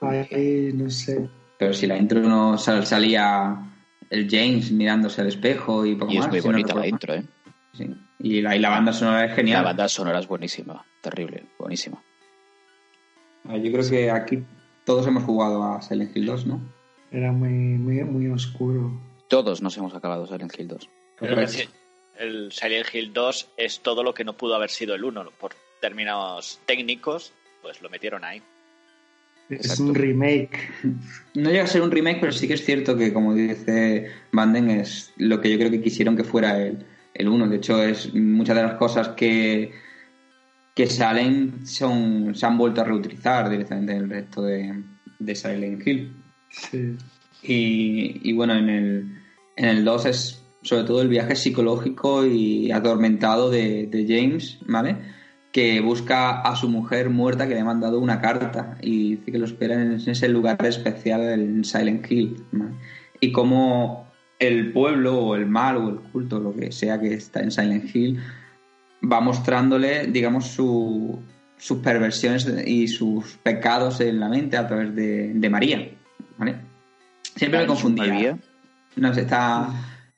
[0.00, 1.28] Ay, no sé.
[1.58, 3.56] Pero si la intro no sal- salía
[4.12, 6.28] el James mirándose al espejo y poco Y es más.
[6.30, 7.24] muy si no bonita la intro, ¿eh?
[7.72, 7.90] Sí.
[8.18, 9.62] Y, la, y la banda sonora es genial.
[9.62, 10.84] La banda sonora es buenísima.
[11.00, 12.02] Terrible, buenísima.
[13.48, 14.44] Ah, Yo creo que aquí
[14.84, 16.60] todos hemos jugado a Silent Hill 2, ¿no?
[17.10, 18.92] Era muy, muy, muy oscuro.
[19.28, 20.88] Todos nos hemos acabado Silent Hill 2.
[21.16, 21.68] Creo que sí.
[22.18, 25.30] El Silent Hill 2 es todo lo que no pudo haber sido el 1.
[25.40, 27.32] Por términos técnicos,
[27.62, 28.42] pues lo metieron ahí.
[29.52, 29.84] Es Exacto.
[29.84, 30.58] un remake.
[31.34, 34.70] No llega a ser un remake, pero sí que es cierto que, como dice Banden,
[34.70, 36.84] es lo que yo creo que quisieron que fuera el,
[37.14, 37.48] el 1.
[37.48, 39.72] De hecho, es muchas de las cosas que,
[40.74, 44.82] que salen son, se han vuelto a reutilizar directamente en el resto de,
[45.18, 46.12] de Silent Hill.
[46.50, 46.96] Sí.
[47.42, 49.18] Y, y bueno, en el,
[49.56, 54.96] en el 2 es sobre todo el viaje psicológico y atormentado de, de James, ¿vale?
[55.52, 59.38] Que busca a su mujer muerta que le ha mandado una carta y dice que
[59.38, 62.42] lo espera en ese lugar especial en Silent Hill.
[63.20, 67.40] Y cómo el pueblo o el mal o el culto, lo que sea que está
[67.40, 68.18] en Silent Hill,
[69.04, 71.18] va mostrándole, digamos, su-
[71.58, 75.86] sus perversiones y sus pecados en la mente a través de, de María,
[76.38, 76.56] ¿vale?
[77.36, 78.06] Siempre me confundía.
[78.12, 78.38] María.
[78.96, 79.68] No sé, está,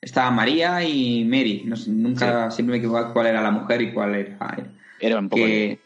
[0.01, 1.63] está María y Mary.
[1.65, 4.65] No sé, nunca, siempre me equivocaba cuál era la mujer y cuál era él.
[4.99, 5.43] Era un poco...
[5.43, 5.79] Que,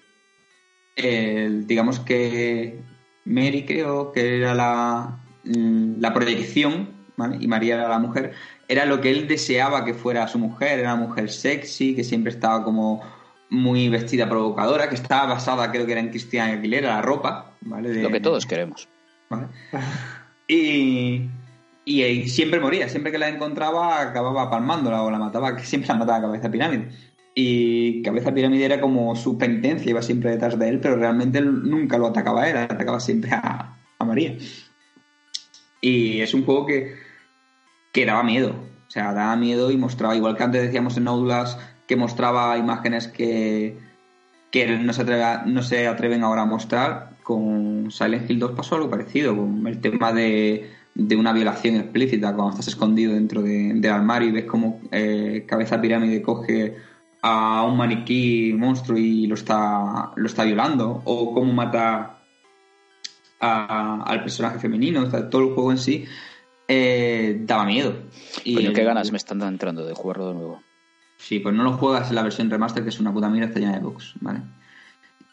[0.96, 2.80] el- digamos que
[3.26, 7.38] Mary creo que era la, mm, la proyección, ¿vale?
[7.40, 8.34] Y María era la mujer.
[8.68, 10.80] Era lo que él deseaba que fuera su mujer.
[10.80, 13.02] Era una mujer sexy, que siempre estaba como
[13.50, 17.90] muy vestida provocadora, que estaba basada, creo que era en Cristina Aguilera, la ropa, ¿vale?
[17.90, 18.88] De- Lo que todos queremos.
[19.30, 19.48] ¿vale?
[20.48, 21.30] Y,
[21.86, 25.88] y, eh, siempre moría, siempre que la encontraba acababa palmándola o la mataba, que siempre
[25.88, 26.90] la mataba a cabeza pirámide.
[27.42, 31.98] Y cabeza pirámide era como su penitencia, iba siempre detrás de él, pero realmente nunca
[31.98, 34.36] lo atacaba a él, atacaba siempre a, a María.
[35.80, 36.96] Y es un juego que,
[37.94, 38.50] que daba miedo,
[38.88, 43.08] o sea, daba miedo y mostraba, igual que antes decíamos en Outlast, que mostraba imágenes
[43.08, 43.78] que,
[44.52, 45.06] que no se,
[45.46, 49.80] no se atreven ahora a mostrar, con Silent Hill 2 pasó algo parecido, con el
[49.80, 54.46] tema de, de una violación explícita, cuando estás escondido dentro de- del armario y ves
[54.46, 56.76] como eh, Cabeza Pirámide coge
[57.22, 62.16] a un maniquí monstruo y lo está, lo está violando, o cómo mata
[63.40, 66.06] a- al personaje femenino, o sea, todo el juego en sí
[66.68, 67.96] eh, daba miedo.
[68.44, 70.64] Y Coño, qué ganas me están entrando de jugarlo de nuevo.
[71.18, 73.60] Sí, pues no lo juegas en la versión remaster, que es una puta mierda, está
[73.60, 74.42] llena de bugs, ¿vale?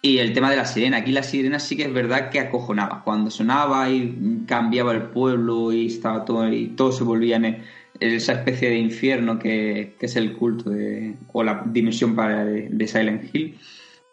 [0.02, 3.02] Y el tema de la sirena, aquí la sirena sí que es verdad que acojonaba.
[3.04, 7.64] Cuando sonaba y cambiaba el pueblo y estaba todo y todo se volvía en
[8.00, 12.68] esa especie de infierno que, que es el culto de, o la dimensión para de,
[12.70, 13.58] de Silent Hill,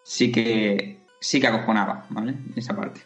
[0.03, 2.35] sí que sí que acojonaba, ¿vale?
[2.55, 3.01] Esa parte.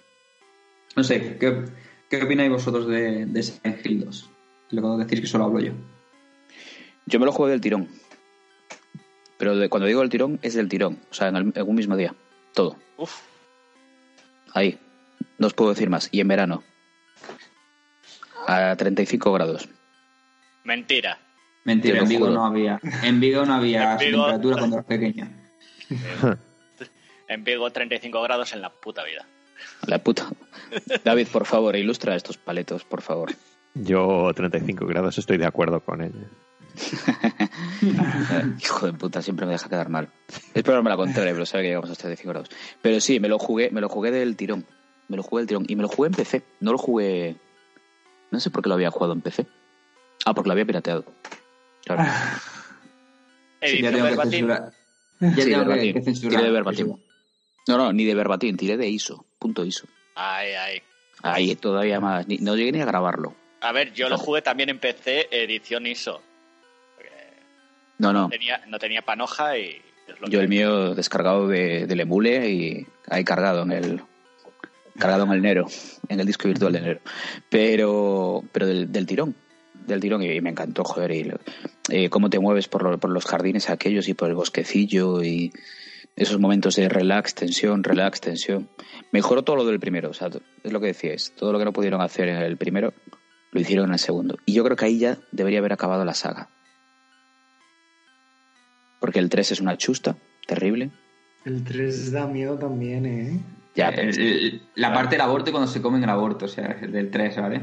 [0.96, 1.64] No sé, ¿qué,
[2.10, 4.30] qué opináis vosotros de, de Silent Hill 2?
[4.72, 5.74] Luego decir que solo hablo yo.
[7.06, 7.88] Yo me lo jugué del tirón.
[9.38, 11.00] Pero de- cuando digo el tirón, es del tirón.
[11.12, 12.16] O sea, en, el- en un mismo día.
[12.54, 12.76] Todo.
[12.98, 13.14] Uf,
[14.54, 14.80] Ahí.
[15.38, 16.10] No os puedo decir más.
[16.12, 16.64] Y en verano.
[18.48, 19.70] A 35 grados.
[20.68, 21.18] Mentira.
[21.64, 22.80] Mentira, en Vigo no había.
[23.04, 25.32] En Vigo no había Vigo- temperatura cuando eras pequeña.
[27.30, 29.26] En Vigo 35 grados en la puta vida.
[29.86, 30.30] La puta.
[31.04, 33.32] David, por favor, ilustra estos paletos, por favor.
[33.74, 36.14] Yo 35 grados estoy de acuerdo con él.
[38.62, 40.10] Hijo de puta, siempre me deja quedar mal.
[40.54, 42.50] Espero no me la contraria, pero sabe que llegamos a 35 grados.
[42.82, 44.66] Pero sí, me lo jugué, me lo jugué del tirón.
[45.10, 45.66] Me lo jugué del tirón.
[45.68, 46.44] Y me lo jugué en PC.
[46.62, 47.36] No lo jugué.
[48.32, 49.48] No sé por qué lo había jugado en PC.
[50.30, 51.06] Ah, porque lo había pirateado.
[51.86, 52.04] Claro.
[52.04, 52.10] Sí,
[53.62, 54.32] ya Edición tengo que verbatim.
[54.32, 54.72] censurar.
[55.20, 55.94] Ya Sí, tengo que, verbatim.
[55.94, 56.32] que censurar.
[56.32, 56.96] Tiré de verbatim.
[57.68, 59.26] No, no, ni de verbatim, tiré de ISO.
[59.40, 59.88] Punto ISO.
[60.16, 60.82] Ay, ay.
[61.24, 62.28] Ahí todavía más.
[62.28, 63.36] Ni- no llegué ni a grabarlo.
[63.62, 66.22] A ver, yo lo jugué también en PC, edición ISO.
[67.98, 68.24] No, no.
[68.24, 69.82] No tenía, no tenía panoja y...
[70.08, 74.02] Yo que- el mío descargado de, del emule y ahí cargado en el
[75.00, 75.68] cargado en el Nero,
[76.10, 77.00] en el disco virtual de Nero.
[77.50, 79.36] Pero, pero del, del tirón,
[79.88, 81.40] del tirón y me encantó, joder, y lo-
[81.90, 85.52] eh, cómo te mueves por, lo- por los jardines aquellos y por el bosquecillo y
[86.16, 88.70] esos momentos de relax, tensión, relax, tensión.
[89.12, 90.30] Mejoró todo lo del primero, o sea,
[90.64, 92.94] es lo que decíais, todo lo que no pudieron hacer en el primero
[93.52, 94.38] lo hicieron en el segundo.
[94.46, 96.50] Y yo creo que ahí ya debería haber acabado la saga.
[99.00, 100.18] Porque el 3 es una chusta,
[100.48, 100.90] terrible.
[101.46, 103.40] El 3 da miedo también, ¿eh?
[103.76, 106.78] Ya, El- el- la parte del aborto y cuando se comen el aborto, o sea,
[106.82, 107.62] el del 3, ¿vale?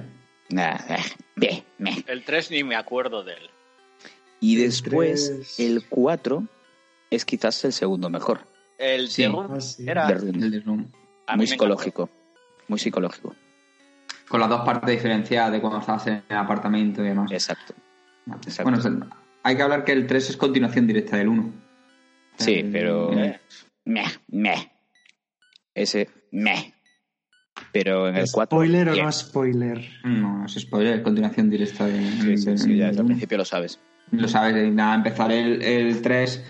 [0.50, 3.50] El 3 ni me acuerdo de él.
[4.40, 5.60] Y después, tres.
[5.60, 6.44] el 4
[7.10, 8.40] es quizás el segundo mejor.
[8.78, 9.26] El Sí.
[9.26, 9.88] Room Ah, sí.
[9.88, 10.06] era...
[10.08, 10.42] The Room.
[10.42, 10.92] El Room.
[11.36, 12.10] Muy psicológico.
[12.68, 13.34] Muy psicológico.
[14.28, 17.30] Con las dos partes diferenciadas de cuando estabas en el apartamento y demás.
[17.32, 17.74] Exacto.
[18.46, 18.70] exacto.
[18.70, 19.10] Bueno,
[19.42, 21.52] hay que hablar que el 3 es continuación directa del 1.
[22.36, 23.12] Sí, El- pero.
[23.12, 23.40] Eh.
[23.86, 24.72] Meh, meh.
[25.74, 26.73] Ese, meh.
[27.74, 28.56] Pero en el 4.
[28.56, 29.84] ¿Spoiler o no spoiler?
[30.04, 33.44] No, es spoiler, es continuación directa de, Sí, sí, sí, ya desde el principio lo
[33.44, 33.80] sabes.
[34.12, 36.44] Lo sabes, de nada, empezar el, el 3,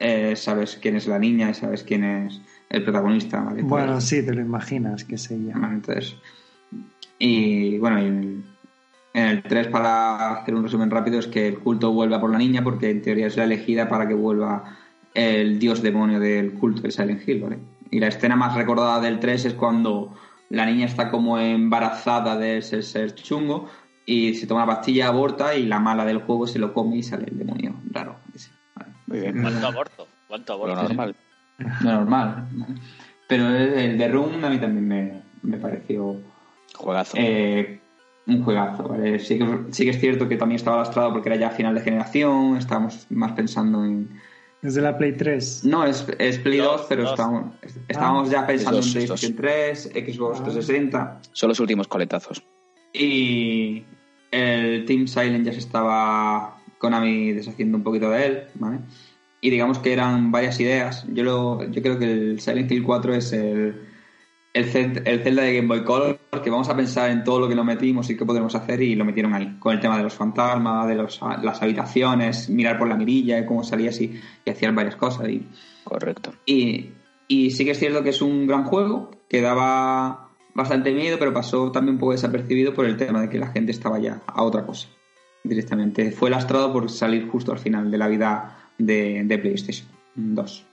[0.00, 3.62] eh, sabes quién es la niña y sabes quién es el protagonista, ¿vale?
[3.62, 5.54] Bueno, sí, te lo imaginas que es ella.
[5.56, 6.14] Vale, entonces.
[7.18, 8.44] Y bueno, y en el,
[9.14, 12.36] en el 3, para hacer un resumen rápido, es que el culto vuelva por la
[12.36, 14.76] niña, porque en teoría es la elegida para que vuelva
[15.14, 17.58] el dios demonio del culto, el Silent Hill, ¿vale?
[17.90, 20.12] Y la escena más recordada del 3 es cuando
[20.50, 23.68] la niña está como embarazada de ese ser chungo
[24.04, 27.02] y se toma una pastilla, aborta y la mala del juego se lo come y
[27.02, 28.16] sale el demonio raro.
[28.34, 28.92] ese, ¿vale?
[29.06, 29.42] Muy bien.
[29.42, 30.08] ¿Cuánto aborto?
[30.28, 30.82] ¿Cuánto Lo aborto?
[30.84, 31.16] normal.
[31.82, 32.48] Lo normal.
[33.28, 36.16] Pero el, el de Room a mí también me, me pareció
[36.76, 37.16] Juegazo.
[37.18, 37.80] eh,
[38.28, 38.88] un juegazo.
[38.88, 39.18] ¿vale?
[39.18, 41.80] Sí, que, sí que es cierto que también estaba lastrado porque era ya final de
[41.80, 44.10] generación, estábamos más pensando en...
[44.66, 45.64] Es de la Play 3.
[45.64, 47.12] No, es, es Play 2, Dos, pero dos.
[47.12, 47.54] estábamos,
[47.88, 49.34] estábamos ya pensando Es dos, en.
[49.34, 49.82] PlayStation 3,
[50.14, 50.44] Xbox Ah.
[50.44, 52.42] 360 Son los últimos coletazos.
[52.92, 53.84] y
[54.32, 58.80] el Team Silent ya se estaba Konami deshaciendo un poquito de él, ¿vale?
[59.40, 61.06] Y digamos que eran varias ideas.
[61.12, 63.80] Yo, lo, yo creo que el Silent Hill 4 es el,
[64.56, 67.54] el, el Zelda de Game Boy Color, que vamos a pensar en todo lo que
[67.54, 70.14] nos metimos y qué podemos hacer y lo metieron ahí, con el tema de los
[70.14, 74.96] fantasmas, de los, las habitaciones, mirar por la mirilla, cómo salías y, y hacían varias
[74.96, 75.28] cosas.
[75.28, 75.46] Y,
[75.84, 76.32] Correcto.
[76.46, 76.90] y,
[77.28, 81.34] y sí que es cierto que es un gran juego, que daba bastante miedo, pero
[81.34, 84.42] pasó también un poco desapercibido por el tema de que la gente estaba ya a
[84.42, 84.88] otra cosa
[85.44, 86.12] directamente.
[86.12, 90.64] Fue lastrado por salir justo al final de la vida de, de PlayStation 2.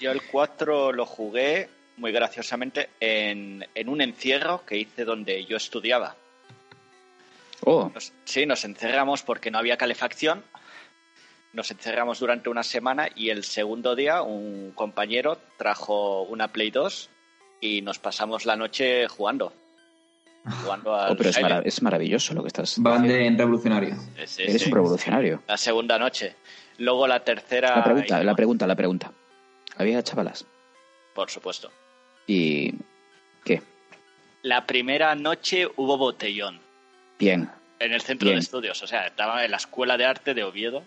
[0.00, 1.68] Yo el 4 lo jugué
[1.98, 6.16] muy graciosamente en, en un encierro que hice donde yo estudiaba.
[7.64, 10.42] Oh, Nos- sí, nos encerramos porque no había calefacción.
[11.52, 17.10] Nos encerramos durante una semana y el segundo día un compañero trajo una Play 2
[17.60, 19.52] y nos pasamos la noche jugando.
[20.62, 21.30] Jugando al oh, pero
[21.64, 22.76] es, maravilloso lo que estás.
[22.78, 23.96] Van de en revolucionario.
[24.16, 24.68] Sí, sí, Eres sí.
[24.68, 25.42] un revolucionario.
[25.48, 26.36] La segunda noche.
[26.78, 27.76] Luego la tercera.
[27.76, 29.12] La pregunta, la pregunta, la pregunta.
[29.76, 30.46] Había chavalas.
[31.14, 31.70] Por supuesto.
[32.28, 32.74] ¿Y
[33.44, 33.60] qué?
[34.42, 36.60] La primera noche hubo botellón
[37.18, 37.50] Bien,
[37.80, 38.36] en el centro Bien.
[38.38, 38.80] de estudios.
[38.82, 40.84] O sea, estaba en la Escuela de Arte de Oviedo.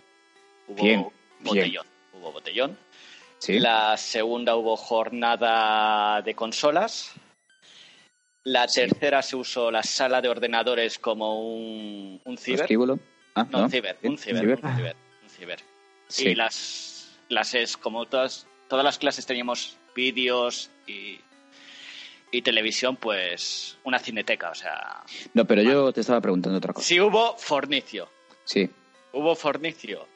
[0.67, 1.07] Hubo Bien,
[1.41, 1.85] botellón.
[2.13, 2.77] Hubo botellón.
[3.39, 3.59] sí.
[3.59, 7.11] La segunda hubo jornada de consolas.
[8.43, 12.67] La tercera se usó la sala de ordenadores como un, un ciber.
[13.35, 13.63] Ah, No, no.
[13.65, 14.59] un ciber, un ciber, ciber.
[14.63, 15.59] un ciber, un ciber.
[16.07, 16.27] Sí.
[16.29, 21.19] Y las clases, como todas, todas las clases teníamos vídeos y,
[22.31, 25.01] y televisión, pues una cineteca, o sea...
[25.33, 26.87] No, pero yo te estaba preguntando otra cosa.
[26.87, 28.09] Si hubo fornicio,
[28.45, 28.69] Sí.
[29.13, 30.07] hubo fornicio.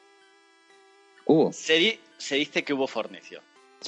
[1.26, 1.52] Hubo.
[1.52, 3.42] Se, di- se dice que hubo fornicio.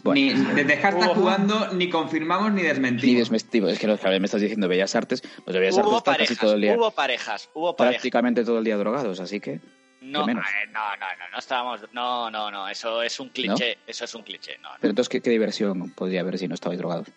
[0.05, 3.05] Bueno, Ni, desde Hubo- jugando ni confirmamos ni desmentimos.
[3.05, 3.69] ni desmestivo.
[3.69, 5.23] Es que no, claro, me estás diciendo Bellas Artes.
[5.45, 6.77] Pues de Bellas Artes Hubo casi parejas, todo el día.
[6.77, 7.95] hubo parejas, hubo parejas.
[7.97, 9.61] prácticamente todo el día drogados, así que.
[10.03, 10.45] No, menos.
[10.45, 11.81] ver, no, no, no, no estábamos.
[11.93, 13.79] No, no, no, eso es un cliché.
[13.87, 14.59] Eso es un cliché.
[14.59, 14.77] No, no.
[14.81, 17.09] Pero entonces, ¿qué, qué diversión podría haber si no estabais drogados?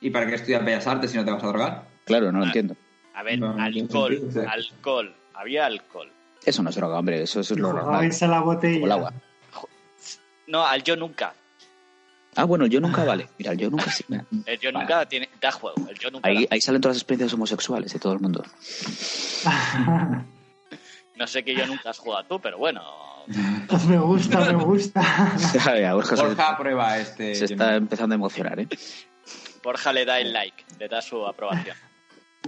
[0.00, 1.84] ¿Y para qué estudias Bellas Artes si no te vas a drogar?
[2.04, 2.76] Claro, no lo entiendo.
[3.14, 5.14] A ver, No, no tiene alcohol, sentido, o alcohol.
[5.34, 6.12] Había alcohol.
[6.44, 7.84] Eso no es droga, hombre, eso, eso es lo normal.
[7.84, 8.74] Jugabais a la botella.
[8.74, 9.12] Como el agua.
[10.46, 11.34] No, al yo nunca.
[12.36, 13.28] Ah, bueno, el yo nunca vale.
[13.38, 14.04] Mira, el yo nunca sí.
[14.46, 15.76] El yo nunca tiene, da juego.
[15.88, 16.28] El yo nunca.
[16.28, 16.48] Ahí, da.
[16.52, 18.44] ahí salen todas las experiencias homosexuales de todo el mundo.
[21.16, 22.80] No sé que yo nunca has jugado tú, pero bueno.
[23.88, 25.36] me gusta, me gusta.
[25.38, 27.34] Se, Borja prueba este.
[27.34, 28.68] se está empezando a emocionar, ¿eh?
[29.68, 31.76] Borja le da el like, le da su aprobación.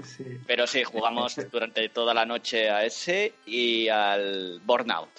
[0.02, 0.24] Sí.
[0.46, 5.10] Pero sí, jugamos durante toda la noche a ese y al Burnout.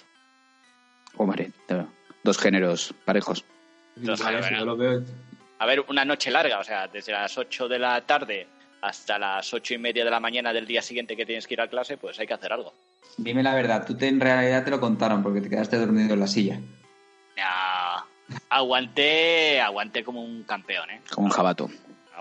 [1.16, 1.52] Hombre,
[2.24, 3.44] dos géneros parejos.
[3.94, 4.66] Vale, géneros.
[4.66, 5.04] lo veo.
[5.60, 8.48] A ver, una noche larga, o sea, desde las 8 de la tarde
[8.80, 11.60] hasta las ocho y media de la mañana del día siguiente que tienes que ir
[11.60, 12.74] a clase, pues hay que hacer algo.
[13.16, 16.18] Dime la verdad, tú te, en realidad te lo contaron porque te quedaste dormido en
[16.18, 16.58] la silla.
[17.36, 21.00] No, aguanté, aguanté como un campeón, ¿eh?
[21.14, 21.70] Como un jabato.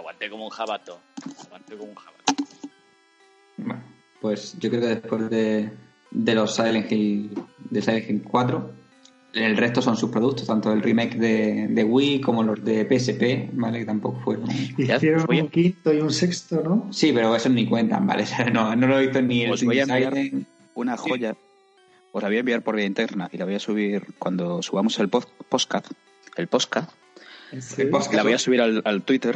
[0.02, 1.00] Aguanté como un jabato.
[1.46, 2.34] Aguanté como un jabato.
[3.58, 3.84] Bueno,
[4.20, 5.70] pues yo creo que después de,
[6.12, 7.32] de los Silent Hill,
[7.70, 8.72] de Silent Hill 4,
[9.34, 13.52] el resto son sus productos, tanto el remake de, de Wii como los de PSP,
[13.54, 13.80] ¿vale?
[13.80, 14.50] Que tampoco fueron.
[14.52, 16.88] Hicieron voy a- un quinto y un sexto, ¿no?
[16.92, 18.24] Sí, pero esos ni cuentan, ¿vale?
[18.24, 20.98] O sea, no, no lo he visto ni el Os voy a enviar Silent- una
[20.98, 21.36] joya.
[22.12, 25.00] Os la voy a enviar por vía interna y la voy a subir cuando subamos
[25.00, 25.92] el pod- podcast.
[26.36, 26.92] El podcast.
[27.58, 27.84] Sí.
[27.84, 27.92] el.
[28.14, 29.36] La voy a subir al, al Twitter.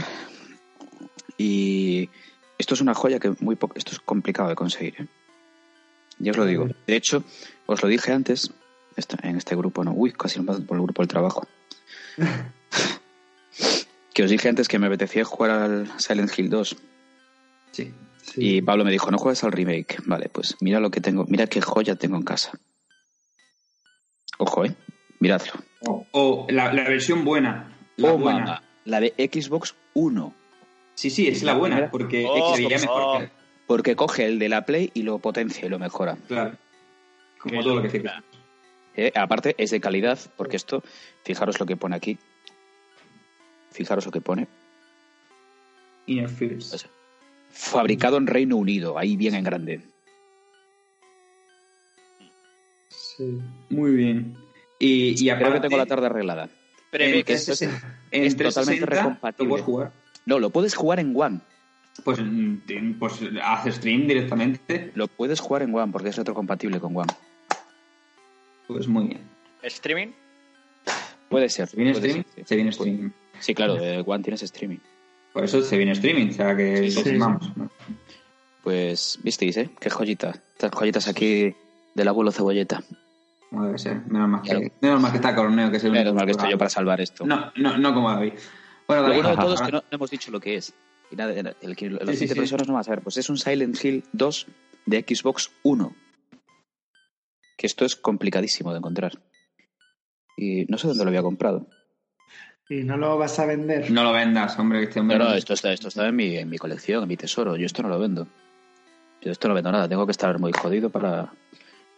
[1.37, 2.09] Y
[2.57, 4.95] esto es una joya que muy poco, esto es complicado de conseguir.
[5.01, 5.07] ¿eh?
[6.19, 6.67] Ya os lo digo.
[6.87, 7.23] De hecho,
[7.65, 8.51] os lo dije antes
[8.95, 11.47] esto- en este grupo, no, uy, casi no por el grupo del trabajo.
[14.13, 16.77] que os dije antes que me apetecía jugar al Silent Hill 2
[17.71, 17.93] Sí.
[18.37, 19.97] y Pablo me dijo, no juegues al remake.
[20.05, 22.51] Vale, pues mira lo que tengo, mira qué joya tengo en casa.
[24.37, 24.73] Ojo, eh,
[25.19, 25.51] miradlo.
[25.81, 27.77] O, o la, la versión buena.
[27.97, 28.63] La Oh, buena.
[28.85, 30.33] la de Xbox 1.
[30.95, 31.91] Sí, sí, es la buena, primera.
[31.91, 33.19] porque Oh, mejor oh.
[33.19, 33.29] que-
[33.67, 36.17] Porque coge el de la Play y lo potencia y lo mejora.
[36.27, 36.55] Claro.
[37.39, 38.23] Como Qué todo lo que locura.
[38.95, 40.83] Eh, aparte, es de calidad, porque esto,
[41.23, 42.17] fijaros lo que pone aquí.
[43.71, 44.47] Fijaros lo que pone.
[46.05, 46.73] Inner Fields.
[46.73, 46.89] O sea,
[47.51, 49.81] fabricado en Reino Unido, ahí bien en grande.
[52.89, 53.41] Sí.
[53.69, 54.37] Muy bien.
[54.79, 56.49] Y, y Creo aparte, que tengo la tarde arreglada.
[56.91, 59.61] Prevé en que esto es- 360 en es totalmente 360 recompatible.
[59.61, 59.91] jugar.
[60.25, 61.39] No, lo puedes jugar en One.
[62.03, 64.91] Pues, mm, pues haces stream directamente.
[64.95, 67.13] Lo puedes jugar en One porque es retrocompatible con One.
[68.67, 69.21] Pues muy bien.
[69.63, 70.09] streaming.
[71.29, 71.67] Puede ser.
[71.67, 72.23] ¿Se viene puede streaming?
[72.33, 72.47] ser, sí.
[72.47, 73.09] Se viene streaming.
[73.39, 74.77] Sí, claro, de One tienes streaming.
[75.33, 77.17] Por eso se viene streaming, o sea que Sí, sí.
[77.17, 77.39] ¿no?
[78.63, 79.69] Pues, visteis, ¿eh?
[79.79, 80.29] Qué joyita.
[80.53, 81.53] Estas joyitas aquí
[81.93, 82.81] del abuelo cebolleta.
[83.49, 84.01] Como debe ser.
[84.07, 84.65] Menos mal que, Claro.
[84.81, 86.69] menos mal que está Corneo, que es el Menos único mal que estoy yo para
[86.69, 87.25] salvar esto.
[87.25, 88.33] No, no, no como David.
[88.87, 90.73] Bueno, Lo David, bueno de todo es que no, no hemos dicho lo que es.
[91.11, 92.39] Y nada, el, que las Sí, sí, 20 sí.
[92.39, 93.01] personas no van a saber.
[93.01, 94.47] Pues es un Silent Hill 2
[94.85, 95.95] de Xbox 1.
[97.57, 99.21] Que esto es complicadísimo de encontrar.
[100.37, 101.67] Y no sé dónde lo había comprado.
[102.67, 103.91] Y no lo vas a vender.
[103.91, 105.17] No lo vendas, hombre, que este hombre.
[105.19, 107.55] No, no, esto está, esto está en, mi, en mi colección, en mi tesoro.
[107.55, 108.27] Yo esto no lo vendo.
[109.21, 109.87] Yo esto no vendo nada.
[109.87, 111.31] Tengo que estar muy jodido para...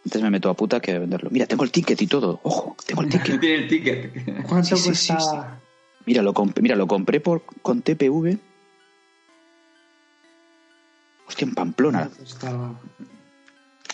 [0.04, 1.30] Antes me meto a puta que venderlo.
[1.30, 2.38] Mira, tengo el ticket y todo.
[2.42, 3.40] Ojo, tengo el ticket.
[3.40, 4.42] tiene el ticket.
[4.46, 5.60] ¿Cuánto Sí, sí, sí, cuesta?
[6.08, 8.38] Mira, lo compré, mira, lo compré por, con TPV.
[11.26, 11.98] Hostia, en Pamplona.
[12.06, 12.80] ¿Cuánto costaba?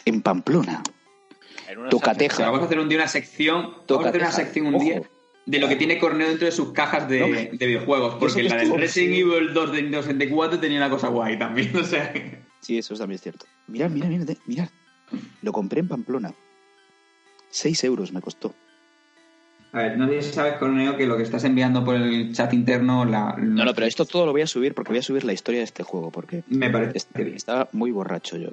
[0.04, 0.80] En Pamplona.
[1.68, 2.44] En una O sea, Tocateja.
[2.44, 3.74] vamos a hacer un día una sección.
[3.88, 4.84] Vamos a hacer una sección un Ojo.
[4.84, 5.02] día
[5.46, 8.14] de lo que tiene Corneo dentro de sus cajas de, No, de videojuegos.
[8.20, 11.76] Porque que la del Resident Evil 2 de Nintendo 64 tenía una cosa guay también.
[11.76, 12.12] O sea.
[12.60, 13.46] Sí, eso también es cierto.
[13.66, 14.68] Mirad, mirad, mirad, mirad.
[15.42, 16.32] Lo compré en Pamplona.
[17.50, 18.54] 6 euros me costó.
[19.74, 22.52] A ver, no sé si sabes, Corneo, que lo que estás enviando por el chat
[22.54, 23.04] interno.
[23.04, 25.32] La, No, no, pero esto todo lo voy a subir porque voy a subir la
[25.32, 26.10] historia de este juego.
[26.12, 27.34] Porque Me parece est- bien.
[27.34, 28.50] estaba muy borracho yo.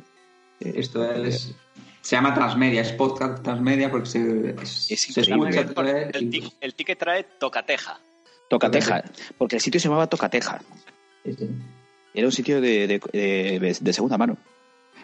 [0.60, 1.54] Eh, Esto es.
[2.02, 6.74] Se llama Transmedia, es podcast Transmedia porque se, es- Es se escucha El, tic- el
[6.74, 8.00] ticket trae Tocateja.
[8.50, 9.04] Tocateja.
[9.38, 10.60] Porque el sitio se llamaba Tocateja.
[11.24, 11.50] Sí, sí.
[12.16, 14.38] Era un sitio de, de, de- de segunda mano.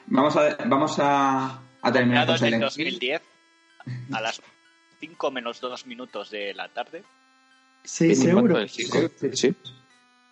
[0.07, 2.99] Vamos a, vamos a, a terminar con en el Silent Hill.
[2.99, 3.21] 2010
[4.13, 4.41] a las
[4.99, 7.03] 5 menos 2 minutos de la tarde.
[7.83, 8.77] ¿Seis 24 euros?
[9.33, 9.55] Sí.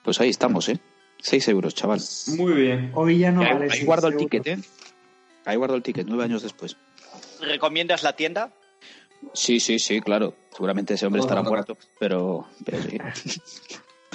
[0.03, 0.79] Pues ahí estamos, ¿eh?
[1.19, 1.99] 6 euros, chaval.
[2.37, 2.91] Muy bien.
[2.93, 4.29] Hoy ya no ahí, vale ahí guardo el euros.
[4.29, 4.63] ticket, ¿eh?
[5.45, 6.75] Ahí guardo el ticket, nueve años después.
[7.41, 8.51] ¿Recomiendas la tienda?
[9.33, 10.35] Sí, sí, sí, claro.
[10.51, 12.97] Seguramente ese hombre estará muerto, pero, pero sí.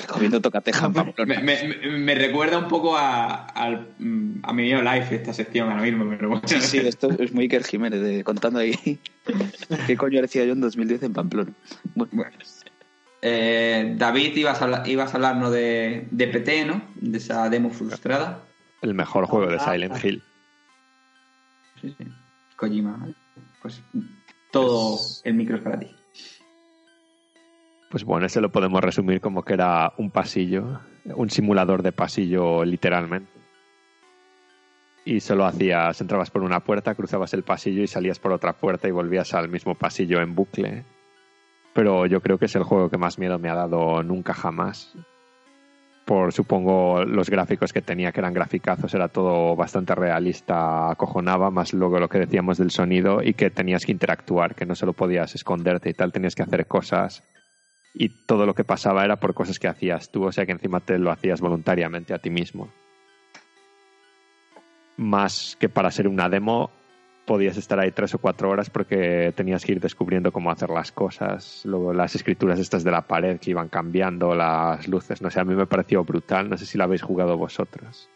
[0.09, 1.41] Comiendo tocateja en Pamplona.
[1.41, 6.07] Me, me- me recuerda un poco a, a mi video live esta sección ahora mismo,
[6.09, 6.43] pero bueno.
[6.47, 8.75] Sí, sí, esto es muy Iker Jiménez de- contando ahí
[9.87, 11.53] qué coño decía yo en 2010 en Pamplona.
[11.95, 12.37] Bueno, Bueno.
[13.23, 16.81] Eh, David, ibas a, hablar, ibas a hablarnos de, de PT, ¿no?
[16.95, 18.43] De esa demo frustrada.
[18.81, 20.23] El mejor juego de Silent Hill.
[21.83, 22.05] Sí, sí.
[22.57, 22.97] Kojima.
[22.97, 23.15] ¿vale?
[23.61, 23.83] Pues
[24.51, 25.95] todo el micro es para ti.
[27.91, 32.65] Pues bueno, ese lo podemos resumir como que era un pasillo, un simulador de pasillo
[32.65, 33.33] literalmente.
[35.05, 38.87] Y solo hacías, entrabas por una puerta, cruzabas el pasillo y salías por otra puerta
[38.87, 40.85] y volvías al mismo pasillo en bucle.
[41.75, 44.95] Pero yo creo que es el juego que más miedo me ha dado nunca jamás.
[46.05, 51.73] Por supongo los gráficos que tenía, que eran graficazos, era todo bastante realista, acojonaba, más
[51.73, 55.35] luego lo que decíamos del sonido y que tenías que interactuar, que no solo podías
[55.35, 57.25] esconderte y tal, tenías que hacer cosas
[57.95, 60.81] y todo lo que pasaba era por cosas que hacías tú, o sea que encima
[60.81, 62.71] te lo hacías voluntariamente a ti mismo.
[64.97, 66.71] Más que para ser una demo,
[67.25, 70.93] podías estar ahí tres o cuatro horas porque tenías que ir descubriendo cómo hacer las
[70.93, 71.63] cosas.
[71.65, 75.45] Luego las escrituras estas de la pared que iban cambiando, las luces, no sé, a
[75.45, 78.09] mí me pareció brutal, no sé si lo habéis jugado vosotros.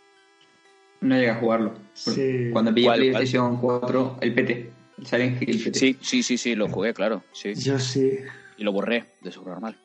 [1.00, 1.74] No llegué a jugarlo.
[1.92, 2.50] Sí.
[2.52, 4.72] Cuando pillé ¿Cuál, PlayStation 4, el PT.
[4.98, 5.78] El Silent Hill PT.
[5.78, 7.22] sí, sí, sí, sí, lo jugué, claro.
[7.32, 7.54] Sí.
[7.54, 8.18] Yo sí.
[8.56, 9.76] Y lo borré de su normal.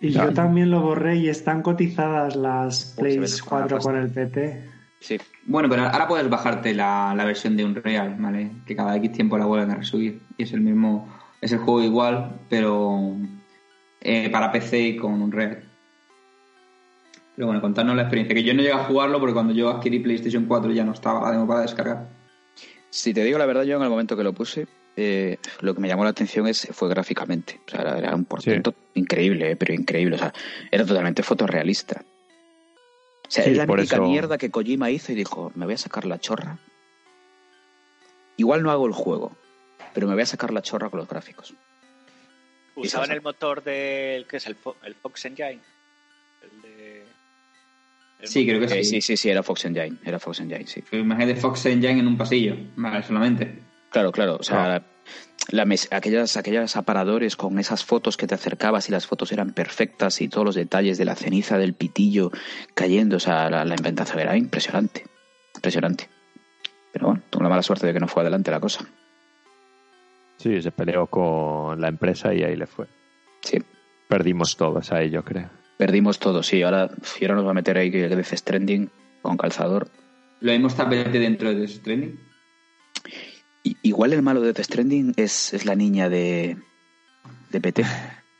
[0.00, 0.28] Y Claro.
[0.30, 3.90] yo también lo borré y están cotizadas las Plays con la 4 pasta.
[3.92, 4.70] con el PT.
[5.00, 5.18] Sí.
[5.44, 8.50] Bueno, pero ahora puedes bajarte la, la versión de Unreal, ¿vale?
[8.66, 10.20] Que cada X tiempo la vuelven a resubir.
[10.36, 11.08] Y es el mismo,
[11.40, 13.14] es el juego igual, pero
[14.00, 15.62] eh, para PC y con Unreal.
[17.36, 18.34] Pero bueno, contarnos la experiencia.
[18.34, 21.20] Que yo no llegué a jugarlo porque cuando yo adquirí PlayStation 4 ya no estaba
[21.22, 22.08] la demo para descargar.
[22.90, 24.66] Si te digo la verdad, yo en el momento que lo puse,
[24.96, 27.60] eh, lo que me llamó la atención es fue gráficamente.
[27.66, 30.16] O sea, era, era un portento increíble, eh, pero increíble.
[30.16, 30.32] O sea,
[30.70, 32.02] era totalmente fotorrealista.
[33.26, 35.78] O sea, Sí, es la eso- mierda que Kojima hizo y dijo, me voy a
[35.78, 36.58] sacar la chorra.
[38.36, 39.36] Igual no hago el juego,
[39.94, 41.54] pero me voy a sacar la chorra con los gráficos.
[42.74, 44.26] Usaban el motor del.
[44.26, 44.46] ¿Qué es?
[44.46, 45.60] El, Fo- el Fox Engine.
[46.42, 47.04] El de.
[48.20, 48.84] el Sí, creo que sí.
[48.84, 49.96] sí, sí, sí, era Fox Engine.
[50.04, 50.82] Era Fox Engine, sí.
[50.82, 53.62] Pues Imagínate Fox Engine en un pasillo, vale, solamente.
[53.96, 54.36] Claro, claro.
[54.38, 54.68] O sea, Ah.
[54.68, 54.82] la-
[55.48, 59.52] la mes- aquellas, aquellas aparadores con esas fotos que te acercabas y las fotos eran
[59.54, 62.30] perfectas y todos los detalles de la ceniza del pitillo
[62.74, 63.16] cayendo.
[63.16, 65.06] O sea, la, la inventación era impresionante.
[65.54, 66.10] Impresionante.
[66.92, 68.84] Pero bueno, tuve la mala suerte de que no fue adelante la cosa.
[70.36, 72.86] Sí, se peleó con la empresa y ahí le fue.
[73.40, 73.56] Sí.
[74.08, 75.48] Perdimos todos ahí, yo creo.
[75.78, 76.62] Perdimos todo, sí.
[76.62, 78.90] Ahora, y ahora nos va a meter ahí que Death Stranding
[79.22, 79.88] con calzador.
[80.40, 82.16] Lo está PT dentro de ese training.
[83.82, 86.56] Igual el malo de Death Stranding es, es la niña de,
[87.50, 87.84] de PT.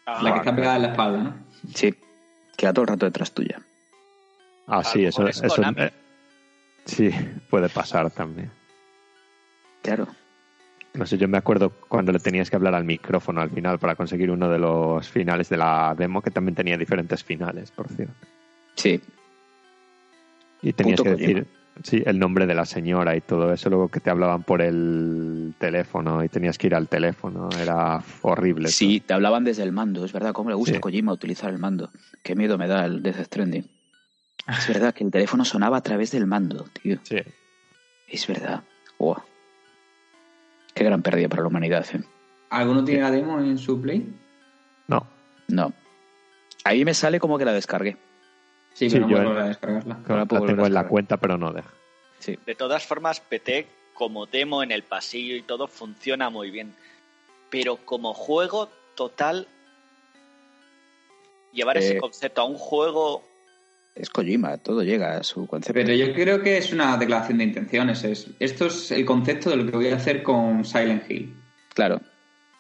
[0.06, 1.34] Ah, La que está pegada en la espalda, ¿no?
[1.74, 1.94] Sí.
[2.56, 3.60] Queda todo el rato detrás tuya.
[4.66, 5.92] Ah, sí, eso, es eso eh,
[6.84, 7.10] sí,
[7.50, 8.50] puede pasar también.
[9.82, 10.08] Claro.
[10.94, 13.94] No sé, yo me acuerdo cuando le tenías que hablar al micrófono al final para
[13.96, 18.14] conseguir uno de los finales de la demo, que también tenía diferentes finales, por cierto.
[18.74, 19.00] Sí.
[20.62, 21.40] Y tenías Punto que Kojima.
[21.40, 24.62] decir sí, el nombre de la señora y todo eso, luego que te hablaban por
[24.62, 28.68] el teléfono y tenías que ir al teléfono, era horrible.
[28.68, 30.78] Sí, te hablaban desde el mando, es verdad, cómo le gusta Sí.
[30.78, 31.90] a Kojima utilizar el mando.
[32.22, 33.68] Qué miedo me da el Death Stranding.
[34.48, 36.98] Es verdad que el teléfono sonaba a través del mando, tío.
[37.02, 37.18] Sí.
[38.08, 38.62] Es verdad.
[38.98, 39.22] Guau.
[40.74, 42.00] Qué gran pérdida para la humanidad, eh.
[42.50, 44.06] ¿Alguno tiene la demo en su Play?
[44.88, 45.06] No,
[45.48, 45.72] No.
[46.64, 47.96] Ahí me sale como que la descargué.
[48.76, 49.94] Sí, Sí, pero no yo puedo en- volver a descargarla.
[49.94, 51.70] No la la puedo volver tengo en la cuenta, pero no deja.
[52.18, 52.38] Sí.
[52.44, 56.74] De todas formas, PT como demo en el pasillo y todo funciona muy bien.
[57.48, 59.48] Pero como juego total,
[61.52, 63.24] llevar ese Eh, concepto a un juego
[63.94, 65.72] Es Kojima, todo llega a su concepto.
[65.72, 68.04] Pero yo creo que es una declaración de intenciones.
[68.04, 71.34] Es, esto es el concepto de lo que voy a hacer con Silent Hill.
[71.72, 72.02] Claro.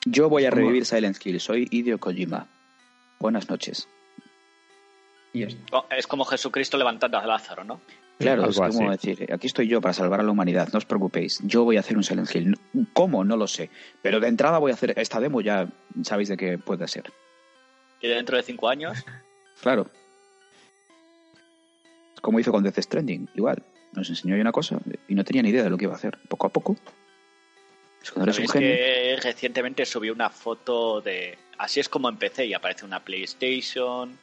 [0.06, 0.62] Yo voy a ¿Cómo?
[0.62, 1.38] revivir Silent Hill.
[1.40, 2.46] Soy Hideo Kojima.
[3.18, 3.86] Buenas noches.
[5.36, 5.76] Y ya está.
[5.76, 7.80] oh, es como Jesucristo levantando a Lázaro, ¿no?
[8.18, 9.10] Claro, es como así.
[9.10, 11.40] decir, aquí estoy yo para salvar a la humanidad, no os preocupéis.
[11.42, 12.58] Yo voy a hacer un Silent Hill.
[12.94, 13.24] ¿Cómo?
[13.24, 13.68] No lo sé.
[14.00, 15.68] Pero de entrada voy a hacer esta demo, ya
[16.02, 17.12] sabéis de qué puede ser.
[18.00, 19.04] Y dentro de cinco años,
[19.62, 19.90] Claro.
[22.14, 23.62] Es como hizo con Death Stranding, igual.
[23.92, 24.78] Nos enseñó ahí una cosa
[25.08, 26.18] y no tenía ni idea de lo que iba a hacer.
[26.28, 26.76] Poco a poco.
[28.02, 28.76] Es cuando eres un sabéis genio.
[28.76, 31.36] que recientemente subí una foto de...
[31.58, 34.18] Así es como empecé y aparece una PlayStation,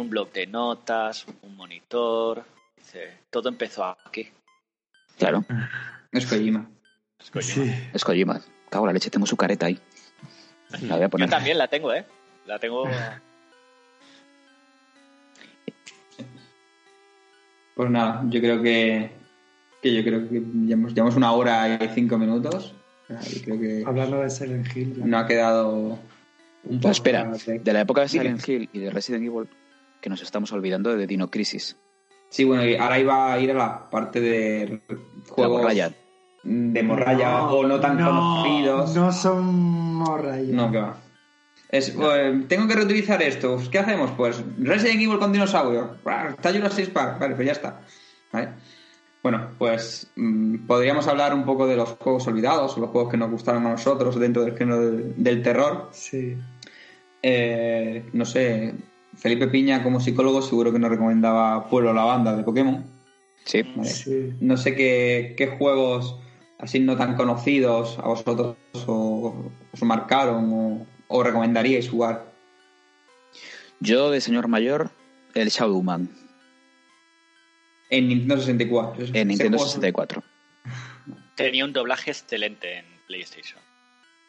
[0.00, 2.44] un blog de notas, un monitor...
[2.76, 4.28] Dice, todo empezó aquí.
[5.18, 5.44] Claro,
[6.12, 6.68] Es Kojima.
[7.18, 7.64] Es Kojima.
[7.66, 7.88] Sí.
[7.92, 8.40] es Kojima.
[8.70, 9.78] Cago en la leche, tengo su careta ahí.
[10.82, 11.30] La voy a Yo poner.
[11.30, 12.04] también la tengo, ¿eh?
[12.46, 12.84] La tengo.
[17.74, 19.10] Pues nada, yo creo que,
[19.82, 22.74] que yo creo que llevamos, llevamos una hora y cinco minutos.
[23.34, 24.94] Y creo que Hablando de Silent Hill.
[24.96, 25.04] ya.
[25.06, 25.98] no ha quedado un
[26.64, 28.08] No, poco espera, de- la época de.
[28.08, 29.48] Silent Hill y de Resident Evil,
[30.00, 31.76] que nos estamos olvidando de Dino Crisis.
[32.28, 34.80] Sí, bueno, y ahora iba a ir a la parte de
[35.28, 35.92] juegos morralla.
[36.42, 38.94] de morralla o no tan conocidos.
[38.94, 40.52] No son morralla.
[40.54, 40.96] No, que va.
[41.68, 43.58] Es, eh, tengo que reutilizar esto.
[43.70, 44.10] ¿Qué hacemos?
[44.12, 45.96] Pues Resident Evil con dinosaurio.
[46.30, 47.18] Está Jurassic Park.
[47.18, 47.80] Vale, pues ya está.
[48.32, 48.50] ¿Vale?
[49.22, 53.16] Bueno, pues mm, podríamos hablar un poco de los juegos olvidados o los juegos que
[53.16, 55.88] nos gustaron a nosotros dentro del género del, del terror.
[55.92, 56.36] Sí.
[57.22, 58.74] Eh, no sé,
[59.16, 62.84] Felipe Piña como psicólogo seguro que nos recomendaba Pueblo la Banda de Pokémon.
[63.44, 63.62] Sí.
[63.74, 63.88] ¿vale?
[63.88, 64.32] Sí.
[64.40, 66.18] No sé qué, qué juegos
[66.58, 68.56] así no tan conocidos a vosotros
[68.86, 72.32] o- os marcaron o, o recomendaríais jugar.
[73.80, 74.90] Yo, de señor mayor,
[75.34, 76.08] el Shadowman
[77.90, 79.04] En Nintendo 64.
[79.04, 80.22] Ese- en Nintendo juego- 64.
[81.36, 83.60] Tenía un doblaje excelente en PlayStation.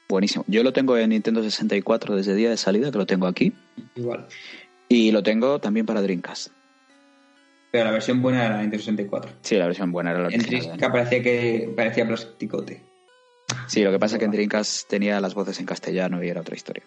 [0.10, 0.46] Buenísimo.
[0.48, 3.54] Yo lo tengo en Nintendo 64 desde el día de salida, que lo tengo aquí.
[3.96, 4.28] Igual.
[4.90, 6.52] Y lo tengo también para Dreamcast.
[7.72, 9.32] Pero la versión buena era la Nintendo 64.
[9.42, 10.42] Sí, la versión buena era la En.
[10.42, 12.84] Trisca parecía que parecía plasticote.
[13.68, 16.42] Sí, lo que pasa es que en Dreamcast tenía las voces en castellano y era
[16.42, 16.84] otra historia.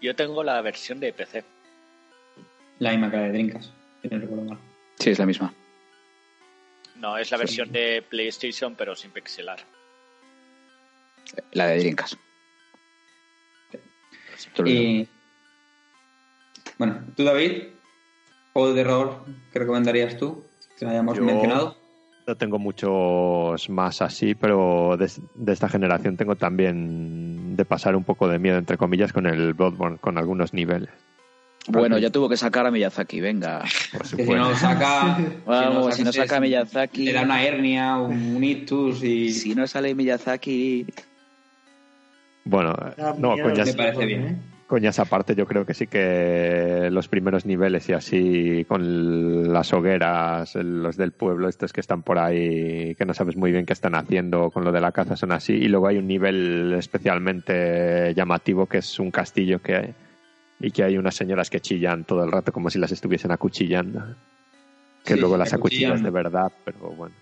[0.00, 1.44] Yo tengo la versión de PC.
[2.78, 3.72] La misma que la de Drinkas,
[4.02, 4.58] si no recuerdo mal.
[4.98, 5.52] Sí, es la misma.
[6.96, 9.60] No, es la versión de PlayStation, pero sin pixelar.
[11.52, 12.14] La de Dreamcast.
[14.56, 14.68] Digo.
[14.68, 15.08] Y.
[16.78, 17.62] Bueno, tú, David,
[18.52, 20.44] juego de terror que recomendarías tú?
[20.78, 21.76] Que no hayamos Yo- mencionado.
[22.26, 28.04] No tengo muchos más así, pero de, de esta generación tengo también de pasar un
[28.04, 30.90] poco de miedo, entre comillas, con el Bloodborne, con algunos niveles.
[31.68, 33.64] Bueno, ya tuvo que sacar a Miyazaki, venga.
[34.04, 35.18] Si no saca.
[35.46, 37.04] Vamos, si no saca Miyazaki.
[37.06, 39.30] Le da una hernia, un, ictus y.
[39.32, 40.86] Si no sale Miyazaki,
[42.44, 42.74] Bueno,
[43.18, 44.06] no, coñas, Me parece ¿eh?
[44.06, 44.42] bien.
[44.68, 50.54] Coñas aparte, yo creo que sí que los primeros niveles y así, con las hogueras,
[50.54, 53.94] los del pueblo, estos que están por ahí, que no sabes muy bien qué están
[53.96, 55.54] haciendo con lo de la caza, son así.
[55.54, 59.94] Y luego hay un nivel especialmente llamativo que es un castillo que hay,
[60.60, 64.04] y que hay unas señoras que chillan todo el rato como si las estuviesen acuchillando.
[65.04, 65.92] Que Sí, luego las acuchillan.
[65.92, 67.14] acuchillas de verdad, pero bueno.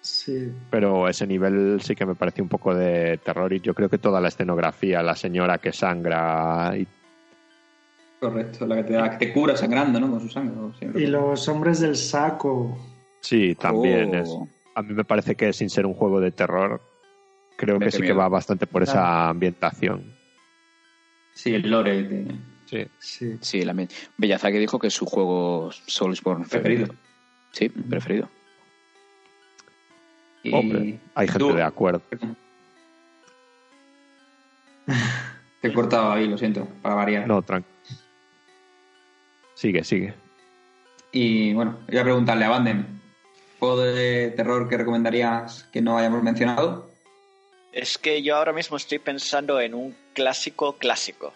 [0.00, 0.50] Sí.
[0.70, 3.98] Pero ese nivel sí que me parece un poco de terror y yo creo que
[3.98, 6.86] toda la escenografía, la señora que sangra y
[8.18, 10.10] Correcto, la que te, la que te cura sangrando, ¿no?
[10.10, 10.54] Con su sangre.
[10.78, 11.02] siempre.
[11.02, 12.76] Y los hombres del saco.
[13.20, 14.18] Sí, también Oh.
[14.18, 14.50] es.
[14.74, 16.82] A mí me parece que sin ser un juego de terror,
[17.56, 20.14] creo que sí que va bastante por esa ambientación.
[21.34, 22.02] Sí, el lore.
[22.02, 22.34] de-
[22.66, 22.86] Sí.
[23.00, 23.36] Sí.
[23.40, 23.74] sí, la
[24.18, 26.86] Miyazaki dijo que es su juego Soulsborne Preferido.
[26.86, 27.04] favorito.
[27.52, 28.28] Sí, preferido.
[30.42, 32.00] Y- Hombre, hay gente tú- de acuerdo.
[35.60, 37.26] Te he cortado ahí, lo siento, para variar.
[37.26, 37.74] No, tranquilo.
[39.54, 40.14] Sigue, sigue.
[41.12, 43.00] Y bueno, voy a preguntarle a Banden.
[43.58, 46.90] ¿Juego de terror que recomendarías que no hayamos mencionado?
[47.72, 51.34] Es que yo ahora mismo estoy pensando en un clásico clásico.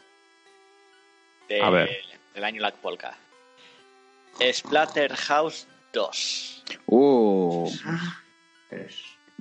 [1.48, 1.90] De- A ver.
[2.34, 3.14] Del año La Polka.
[4.40, 6.64] Splatterhouse 2.
[6.86, 7.70] Uh,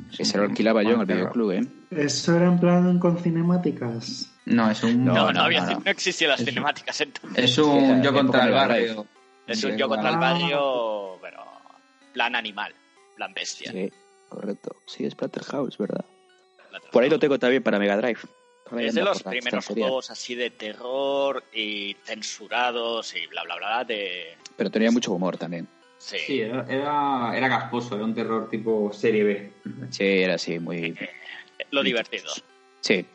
[0.08, 1.68] Pues, ese lo alquilaba yo en el videoclub, ¿eh?
[1.92, 4.30] Eso era en plan con cinemáticas.
[4.46, 5.06] No, es un.
[5.06, 5.80] No, no, no, había, no.
[5.80, 7.44] no existían las Es- cinemáticas entonces.
[7.44, 9.08] Es un yo contra el barrio.
[9.48, 11.44] Es un yo contra el barrio, pero
[12.14, 12.74] plan animal,
[13.16, 13.72] plan bestia.
[13.72, 13.92] Sí,
[14.30, 14.76] correcto.
[14.88, 16.06] Sí, Splatterhouse, ¿verdad?
[16.58, 16.92] Splatterhouse.
[16.92, 18.20] Por ahí lo tengo también para Mega Drive.
[18.80, 24.36] Es de los primeros juegos así de terror y censurados y bla bla bla de
[24.58, 25.68] Pero tenía mucho humor también.
[26.06, 29.54] Sí, Sí, era, era, era gasposo, era un terror tipo serie B.
[29.90, 30.98] Sí, era así, muy...
[31.72, 32.30] lo divertido.
[32.82, 33.06] Sí,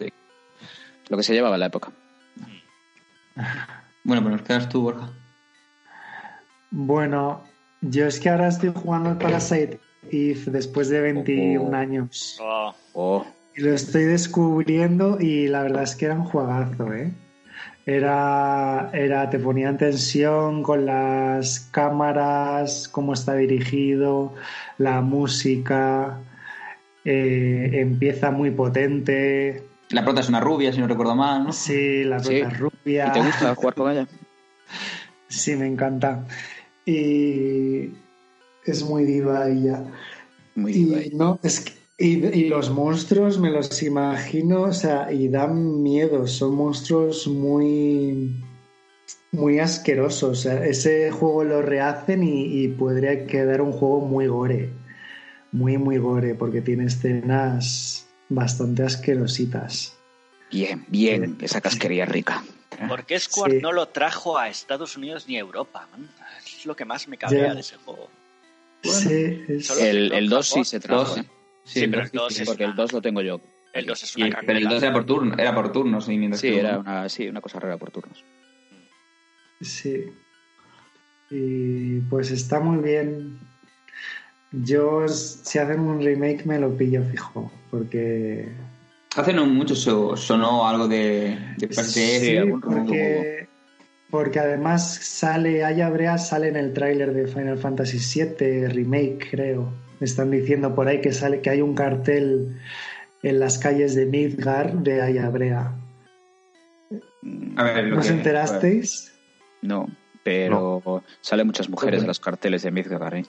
[1.08, 1.92] lo que se llevaba en la época.
[4.04, 5.10] Bueno, pues nos quedas tú, Borja.
[6.70, 7.44] Bueno,
[7.82, 11.74] yo es que ahora estoy jugando al Parasite Eve después de 21 Oh.
[11.74, 12.38] años.
[12.40, 17.12] Oh, Oh, Y lo estoy descubriendo y la verdad es que era un juegazo, ¿eh?
[17.88, 24.34] Era, era, te ponía en tensión con las cámaras, cómo está dirigido,
[24.76, 26.18] la música,
[27.06, 31.52] eh, empieza muy potente, La prota es una rubia, si no recuerdo mal, ¿no?
[31.52, 32.40] sí, la Sí.
[32.40, 33.06] prota es rubia.
[33.08, 34.06] ¿y te gusta jugar con ella?
[35.28, 36.26] Sí, me encanta.
[36.84, 37.90] Y
[38.66, 39.82] es muy diva ella.
[40.54, 41.16] Muy Y diva ella.
[41.16, 46.28] no, es que y, los monstruos me los imagino, o sea, y dan miedo.
[46.28, 48.36] Son monstruos muy,
[49.32, 50.30] muy asquerosos.
[50.30, 54.70] O sea, ese juego lo rehacen y, podría quedar un juego muy gore.
[55.50, 59.96] Muy, muy gore, porque tiene escenas bastante asquerositas.
[60.52, 62.44] Bien, bien, esa casquería rica.
[62.88, 65.88] ¿Por qué Square no lo trajo a Estados Unidos ni a Europa?
[66.46, 67.54] Es lo que más me cabrea yeah.
[67.54, 68.08] de ese juego.
[68.84, 69.42] Bueno, sí,
[69.80, 71.16] el, el 2 sí se trajo.
[71.16, 71.24] ¿eh?
[71.68, 72.70] Sí, sí pero el 2 es Porque una...
[72.72, 73.40] el 2 lo tengo yo.
[73.74, 76.08] El 2 es una y, Pero el 2 era por turno, era por turnos.
[76.08, 76.30] ¿eh?
[76.32, 78.24] Sí, que era una, sí, una cosa rara por turnos.
[79.60, 80.06] Sí.
[81.30, 83.38] Y pues está muy bien.
[84.50, 88.48] Yo, si hacen un remake, me lo pillo fijo, porque...
[89.14, 93.46] Hace no mucho sonó algo de, de sí, algún porque,
[94.10, 99.87] porque además sale, hay Brea sale en el tráiler de Final Fantasy VII Remake, creo.
[100.00, 102.56] Me están diciendo por ahí que sale que hay un cartel
[103.22, 105.74] en las calles de Midgar de Aya Brea.
[107.56, 109.12] A ver, lo ¿No os enterasteis?
[109.62, 109.88] No,
[110.22, 113.14] pero salen muchas mujeres en los carteles de Midgar.
[113.14, 113.24] ¿eh?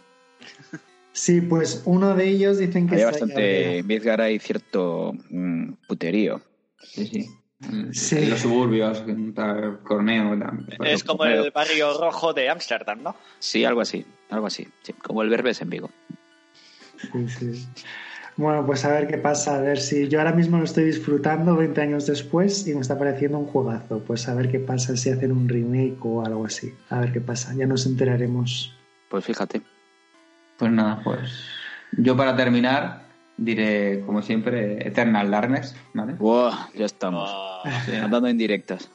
[1.11, 3.79] Sí, pues uno de ellos dicen que Hay bastante.
[3.79, 6.41] En Midgar hay cierto mm, puterío.
[6.81, 7.29] Sí, sí.
[7.91, 8.17] Sí.
[8.17, 10.37] En los suburbios, en tal Corneo.
[10.39, 10.87] tal.
[10.87, 13.15] Es como el barrio rojo de Ámsterdam, ¿no?
[13.39, 14.65] Sí, algo así, algo así.
[14.81, 15.89] Sí, como el Verbes en Vigo.
[17.11, 17.67] Sí, sí.
[18.37, 21.57] Bueno, pues a ver qué pasa, a ver si yo ahora mismo lo estoy disfrutando
[21.57, 23.99] 20 años después y me está pareciendo un juegazo.
[23.99, 26.73] Pues a ver qué pasa si hacen un remake o algo así.
[26.89, 28.73] A ver qué pasa, ya nos enteraremos.
[29.09, 29.61] Pues fíjate.
[30.57, 31.31] Pues nada, pues.
[31.97, 33.03] Yo para terminar
[33.35, 36.13] diré, como siempre, Eternal Darkness, ¿vale?
[36.13, 37.29] Buah, ya estamos.
[37.33, 37.63] Ah,
[38.03, 38.89] Andando en directas.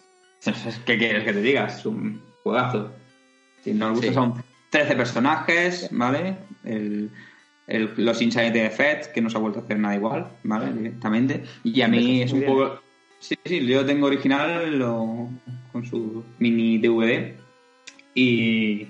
[0.87, 1.67] ¿Qué quieres que te diga?
[1.67, 2.93] Es un juegazo.
[3.63, 4.15] Si nos gusta Sí.
[4.15, 4.35] son
[4.71, 6.37] 13 personajes, ¿vale?
[6.65, 7.11] El,
[7.67, 10.73] el- los Insanity Effects, que no se ha vuelto a hacer nada igual, ¿vale?
[10.73, 11.43] Directamente.
[11.63, 12.53] Y a mí es un bien.
[12.53, 12.81] juego...
[13.19, 15.31] Sí, sí, yo tengo original lo-
[15.73, 17.35] con su mini DVD
[18.15, 18.87] y,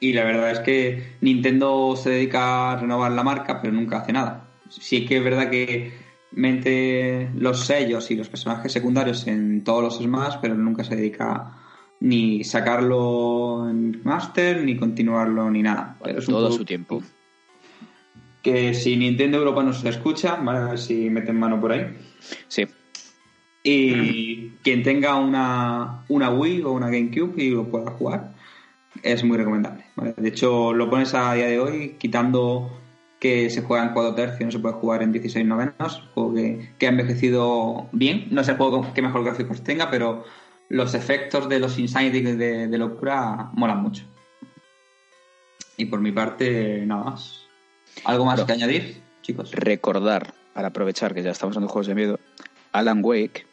[0.00, 4.12] y la verdad es que Nintendo se dedica a renovar la marca, pero nunca hace
[4.12, 4.48] nada.
[4.68, 5.92] Sí que es verdad que
[6.32, 11.56] mente los sellos y los personajes secundarios en todos los Smash, pero nunca se dedica
[12.00, 15.96] ni sacarlo en Master, ni continuarlo, ni nada.
[16.02, 17.02] Pero Todo producto su tiempo.
[18.42, 20.58] Que si Nintendo Europa nos escucha, ¿vale?
[20.58, 21.94] a ver si meten mano por ahí.
[22.48, 22.66] Sí,
[23.62, 28.32] Y quien tenga una, una Wii o una GameCube y lo pueda jugar,
[29.02, 29.84] es muy recomendable.
[29.96, 30.14] ¿vale?
[30.16, 32.80] De hecho, lo pones a día de hoy, quitando
[33.20, 36.70] que se juega en 4 tercios, no se puede jugar en 16 novenos, juego que,
[36.78, 38.28] que ha envejecido bien.
[38.30, 40.24] No es el juego que mejor gráficos tenga, pero
[40.70, 44.04] los efectos de los Insanity de, de locura molan mucho.
[45.76, 47.39] Y por mi parte, nada más.
[48.04, 49.50] ¿Algo más que añadir, chicos?
[49.52, 52.18] recordar, para aprovechar que ya estamos en juegos de miedo,
[52.72, 53.46] Alan Wake,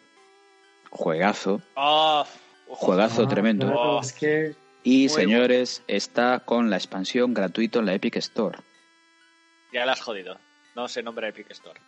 [0.90, 2.26] juegazo, ah,
[2.68, 4.00] juegazo Ah, tremendo.
[4.02, 8.58] es que Y Muy señores, está con la expansión gratuito en la Epic Store.
[9.74, 10.40] Ya la has jodido.
[10.76, 11.80] No se nombra Epic Store.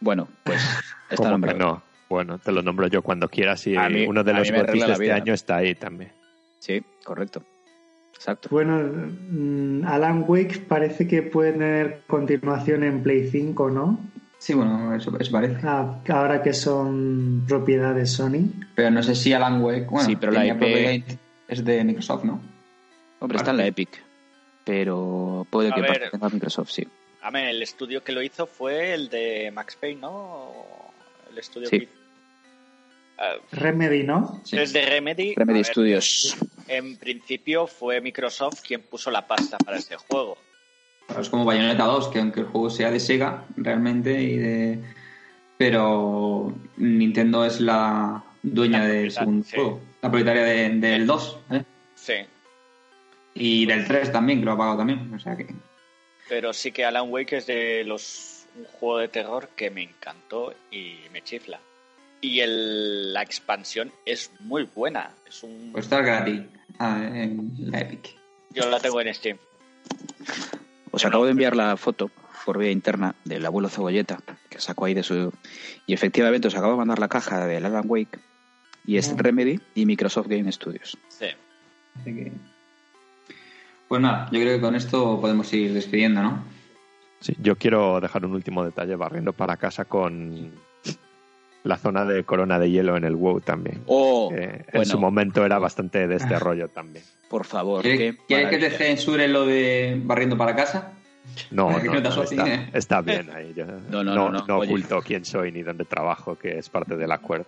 [0.00, 0.60] Bueno, pues
[1.10, 1.58] está nombrado.
[1.58, 1.82] no.
[2.10, 5.12] Bueno, te lo nombro yo cuando quieras y mí- uno de los arregla de este
[5.12, 6.12] año está ahí también.
[6.60, 7.42] Sí, correcto.
[8.16, 8.48] Exacto.
[8.50, 8.78] Bueno,
[9.30, 14.00] mm, Alan Wake parece que puede tener continuación en Play 5, ¿no?
[14.38, 15.56] Sí, bueno, eso, eso parece.
[15.66, 18.50] Ah, ahora que son propiedad de Sony.
[18.74, 19.86] Pero no sé si Alan Wake.
[19.86, 21.04] Bueno, Sí, pero la IP
[21.48, 22.40] es de Microsoft, ¿no?
[23.20, 23.88] Hombre, está en la Epic.
[24.64, 25.90] Pero puede A que ver.
[25.92, 26.86] pertenezca a Microsoft, sí.
[27.22, 30.52] A ver, el estudio que lo hizo fue el de Max Payne, ¿no?
[31.30, 31.80] El estudio Sí.
[31.80, 31.88] que
[33.18, 34.40] Ah, Remedy, ¿no?
[34.44, 34.58] Sí.
[34.58, 35.34] es de Remedy.
[35.34, 36.36] Remedy ver, Studios.
[36.68, 40.36] En principio fue Microsoft quien puso la pasta para este juego.
[41.18, 44.78] Es como Bayonetta 2, que aunque el juego sea de Sega, realmente, y de...
[45.56, 49.54] pero Nintendo es la dueña La del segundo sí.
[49.54, 51.62] juego, la propietaria de- del 2, ¿eh?
[51.94, 52.14] Sí.
[53.34, 55.12] Y del 3 también, que lo ha pagado también.
[55.14, 55.46] O sea que.
[56.28, 60.54] Pero sí que Alan Wake es de los un juego de terror que me encantó
[60.70, 61.60] y me chifla.
[62.20, 65.10] Y el, la expansión es muy buena.
[65.26, 66.42] Es un, Pues está gratis
[66.78, 68.16] ah, en la Epic.
[68.50, 69.38] yo la tengo en Steam.
[70.90, 72.10] Os acabo de enviar la foto
[72.44, 75.32] por vía interna del abuelo Cebolleta, que sacó ahí de su...
[75.86, 78.18] Y efectivamente os acabo de mandar la caja del Alan Wake,
[78.86, 79.14] y es.
[79.16, 80.96] Remedy y Microsoft Game Studios.
[81.08, 81.26] Sí.
[82.00, 82.32] Así que.
[83.88, 86.44] Pues nada, yo creo que con esto podemos ir despidiendo, ¿no?
[87.20, 90.52] Sí, yo quiero dejar un último detalle barriendo para casa con
[91.66, 93.82] la zona de corona de hielo en el WoW también.
[93.86, 94.32] ¡Oh!
[94.32, 97.04] en su momento era bastante de este rollo también.
[97.28, 98.86] Por favor, ¿Quieres, qué quieres que te maravilla.
[98.86, 100.92] censure lo de barriendo para casa?
[101.50, 102.70] No, no, no está, ¿eh?
[102.72, 103.52] está bien ahí.
[103.54, 107.46] Yo No, no, no, oculto quién soy ni dónde trabajo, que es parte del acuerdo.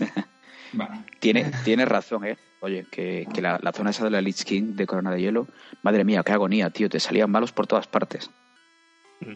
[0.72, 1.00] Vale.
[1.20, 2.36] Tiene, tienes razón, ¿eh?
[2.60, 5.46] Oye, que, que la, la zona esa de la Lich King de Corona de Hielo,
[5.82, 8.30] madre mía, qué agonía, tío, te salían malos por todas partes.
[9.20, 9.34] Mm.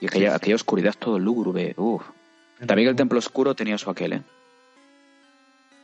[0.00, 2.02] Y aquella, aquella oscuridad todo lúgubre, uff.
[2.64, 4.22] También el Templo Oscuro tenía su aquel, ¿eh?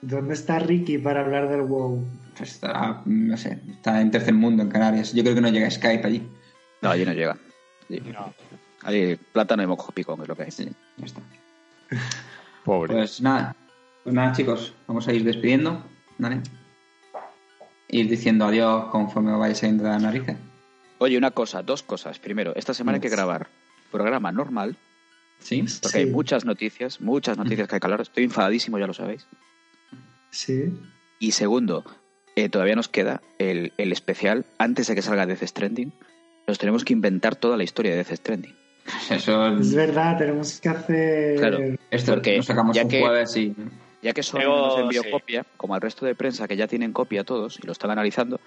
[0.01, 2.05] ¿Dónde está Ricky para hablar del WoW?
[2.37, 5.13] Pues está, no sé, está en tercer mundo en Canarias.
[5.13, 6.27] Yo creo que no llega Skype allí.
[6.81, 7.37] No, allí no llega.
[7.89, 8.01] Sí.
[8.01, 8.35] No.
[8.83, 10.51] Allí plátano y mojo picón es lo que hay.
[10.51, 11.21] Sí, ya está.
[12.65, 12.95] Pobre.
[12.95, 13.55] Pues nada,
[14.03, 15.85] pues nada chicos, vamos a ir despidiendo,
[16.19, 16.41] ¿vale?
[17.89, 20.37] Ir diciendo adiós conforme vayáis saliendo de las narices.
[20.99, 22.19] Oye, una cosa, dos cosas.
[22.19, 23.49] Primero, esta semana hay que grabar
[23.91, 24.77] programa normal,
[25.43, 25.63] ¿Sí?
[25.83, 25.99] porque Sí.
[25.99, 28.01] hay muchas noticias, muchas noticias que hay que hablar.
[28.01, 29.27] Estoy enfadadísimo, ya lo sabéis.
[30.31, 30.73] Sí.
[31.19, 31.85] Y segundo,
[32.37, 35.93] eh, todavía nos queda el, el especial antes de que salga Death Stranding.
[36.47, 38.55] Nos tenemos que inventar toda la historia de Death Stranding.
[39.11, 41.39] Eso Es verdad, tenemos que hacer.
[41.39, 41.59] Claro.
[41.91, 43.55] Esto Porque sacamos ya un que- jueves y...
[44.03, 45.11] Ya que nos envió sí.
[45.13, 48.41] copia, como al resto de prensa que ya tienen copia todos y lo están analizando,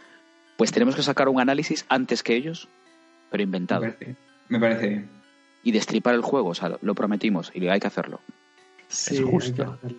[0.58, 2.68] pues tenemos que sacar un análisis antes que ellos,
[3.32, 3.80] pero Me inventado.
[3.84, 4.16] parece,
[4.50, 5.10] me parece bien.
[5.66, 8.22] Y destripar el juego, o sea, lo, prometimos y hay que hacerlo,
[8.88, 9.78] Sí, Es justo.
[9.82, 9.96] que.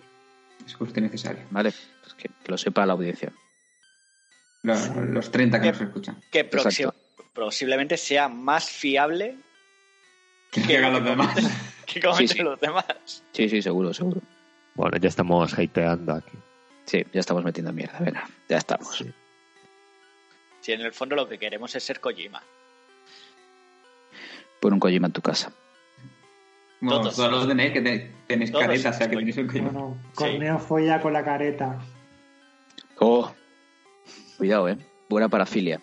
[0.65, 1.43] Es justo y necesario.
[1.51, 1.71] ¿vale?
[2.01, 3.31] Pues que, que lo sepa la audiencia.
[4.63, 6.23] Los, los 30 que nos escuchan.
[6.31, 6.91] Que proxi-
[7.33, 9.37] posiblemente sea más fiable
[10.51, 11.35] Que hagan los demás.
[11.85, 12.43] que comenten Sí, sí.
[12.43, 13.23] los demás.
[13.33, 14.21] Sí, sí, seguro, seguro.
[14.73, 16.37] Bueno, ya estamos hateando aquí.
[16.85, 18.97] Sí, ya estamos metiendo mierda, venga, ya estamos.
[18.97, 19.11] Sí.
[20.61, 22.41] Si en el fondo lo que queremos es ser Kojima.
[24.59, 25.51] Pon un Kojima en tu casa.
[26.79, 27.15] Bueno, Todos.
[27.15, 28.65] todos los tenéis que te- tenéis Todos.
[28.65, 29.63] careta, o sea que tenéis un coño.
[29.63, 31.79] Bueno, Corneo folla con la careta.
[32.99, 33.31] Oh,
[34.37, 34.77] cuidado, eh.
[35.09, 35.81] Buena parafilia.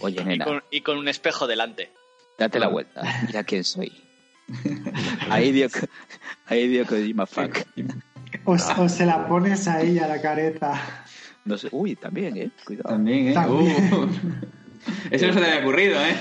[0.00, 1.92] Oye, Y nena, con, y con un espejo delante.
[2.38, 3.02] date la vuelta.
[3.26, 3.92] Mira quién soy.
[5.30, 5.68] Ahí dio,
[6.46, 7.56] ahí dio Kojima fuck.
[8.44, 11.04] O, o se la pones a ella la careta.
[11.46, 11.68] No sé.
[11.72, 12.50] Uy, también, eh.
[12.66, 12.90] Cuidado.
[12.90, 13.32] También, ¿eh?
[13.34, 13.92] También.
[13.94, 14.08] Uh.
[15.10, 16.14] Eso no se te había ocurrido, ¿eh?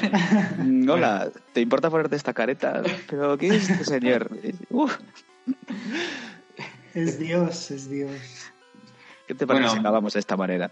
[0.58, 2.82] Mm, Hola, ¿te importa ponerte esta careta?
[3.10, 4.30] ¿Pero qué es este señor?
[4.70, 4.98] Uf,
[6.94, 8.12] Es Dios, es Dios.
[9.28, 9.74] ¿Qué te parece Bueno.
[9.74, 10.70] si acabamos de esta manera?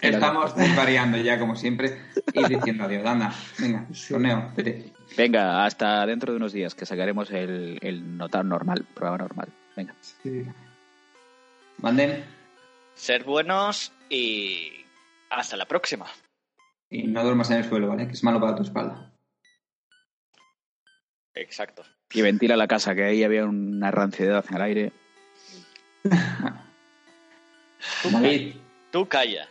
[0.00, 1.98] Estamos variando ya, como siempre,
[2.34, 3.06] y diciendo adiós.
[3.06, 4.12] Anda, venga, Sí.
[4.12, 4.92] torneo, vete.
[5.16, 9.48] Venga, hasta dentro de unos días que sacaremos el, el notar normal, programa normal.
[9.76, 9.94] Venga.
[10.22, 10.44] Sí.
[11.78, 12.24] Manden
[12.94, 14.84] Ser buenos y
[15.30, 16.06] hasta la próxima.
[16.94, 18.06] Y no duermas en el suelo, ¿vale?
[18.06, 19.10] Que es malo para tu espalda.
[21.34, 21.82] Exacto.
[22.12, 24.92] Y ventila la casa, que ahí había una ranciedad en el aire.
[28.12, 28.54] David,
[28.92, 29.48] Tú calla.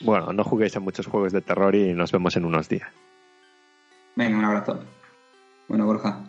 [0.00, 2.88] Bueno, no juguéis a muchos juegos de terror y nos vemos en unos días.
[4.14, 4.82] venga, un abrazo.
[5.68, 6.20] Bueno, Borja,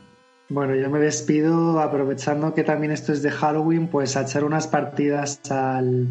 [0.49, 4.67] Bueno, yo me despido aprovechando que también esto es de Halloween, pues a echar unas
[4.67, 6.07] partidas al,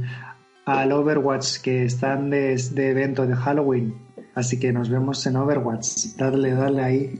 [0.66, 3.94] al Overwatch que están de, de evento de Halloween.
[4.34, 6.16] Así que nos vemos en Overwatch.
[6.18, 7.18] Dadle, dale ahí.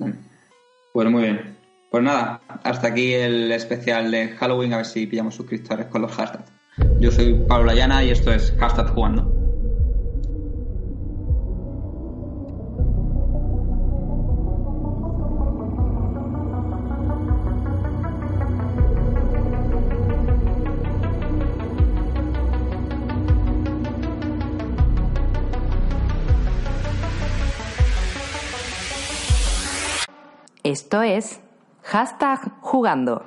[0.93, 1.57] pues muy bien.
[1.91, 6.13] Pues nada, hasta aquí el especial de Halloween, a ver si pillamos suscriptores con los
[6.13, 6.53] hashtags.
[7.01, 9.36] Yo soy Pablo Layana y esto es Hashtag Jugando.
[30.67, 31.39] Esto es
[31.85, 33.23] hashtag jugando.